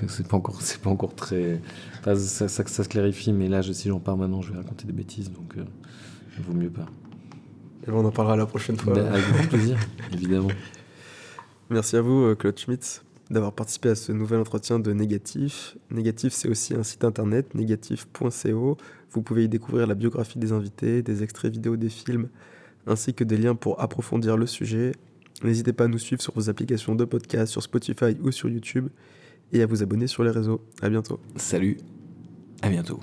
C'est 0.08 0.28
pas 0.28 0.38
encore, 0.38 0.62
c'est 0.62 0.82
pas 0.82 0.90
encore 0.90 1.16
très. 1.16 1.62
ça, 2.04 2.16
ça, 2.16 2.48
ça, 2.48 2.84
se 2.84 2.90
clarifie, 2.90 3.32
mais 3.32 3.48
là, 3.48 3.62
si 3.62 3.88
j'en 3.88 4.00
parle 4.00 4.20
maintenant, 4.20 4.42
je 4.42 4.52
vais 4.52 4.58
raconter 4.58 4.86
des 4.86 4.94
bêtises, 4.94 5.32
donc 5.32 5.56
euh, 5.58 5.64
il 6.38 6.44
vaut 6.44 6.54
mieux 6.54 6.72
pas. 6.72 6.88
Et 7.88 7.92
on 7.92 8.04
en 8.04 8.12
parlera 8.12 8.36
la 8.36 8.48
prochaine 8.48 8.78
fois. 8.78 8.94
Ben, 8.94 9.06
avec 9.06 9.24
grand 9.32 9.48
plaisir, 9.48 9.78
évidemment. 10.14 10.50
Merci 11.70 11.98
à 11.98 12.02
vous, 12.02 12.24
euh, 12.24 12.36
Claude 12.36 12.58
Schmitz. 12.58 13.04
d'avoir 13.30 13.54
participé 13.54 13.90
à 13.90 13.96
ce 13.96 14.12
nouvel 14.12 14.40
entretien 14.40 14.80
de 14.80 14.92
Négatif. 14.92 15.78
Négatif, 15.92 16.34
c'est 16.34 16.50
aussi 16.50 16.74
un 16.74 16.84
site 16.84 17.04
internet, 17.04 17.54
négatif.co. 17.54 18.78
Vous 19.12 19.22
pouvez 19.22 19.46
y 19.46 19.50
découvrir 19.50 19.88
la 19.88 19.96
biographie 19.96 20.40
des 20.40 20.52
invités, 20.52 21.04
des 21.04 21.24
extraits 21.24 21.54
vidéo 21.54 21.78
des 21.78 21.90
films, 21.90 22.28
ainsi 22.88 23.14
que 23.14 23.24
des 23.24 23.38
liens 23.38 23.56
pour 23.56 23.82
approfondir 23.82 24.38
le 24.38 24.48
sujet. 24.48 24.94
N'hésitez 25.44 25.74
pas 25.74 25.86
à 25.86 25.88
nous 25.88 26.00
suivre 26.00 26.22
sur 26.22 26.34
vos 26.34 26.50
applications 26.50 26.96
de 26.96 27.06
podcast, 27.06 27.52
sur 27.52 27.62
Spotify 27.62 28.18
ou 28.22 28.32
sur 28.32 28.50
YouTube, 28.50 28.88
et 29.52 29.62
à 29.62 29.66
vous 29.66 29.84
abonner 29.84 30.08
sur 30.08 30.24
les 30.24 30.32
réseaux. 30.32 30.62
À 30.82 30.90
bientôt. 30.90 31.20
Salut, 31.36 31.78
à 32.62 32.70
bientôt. 32.70 33.00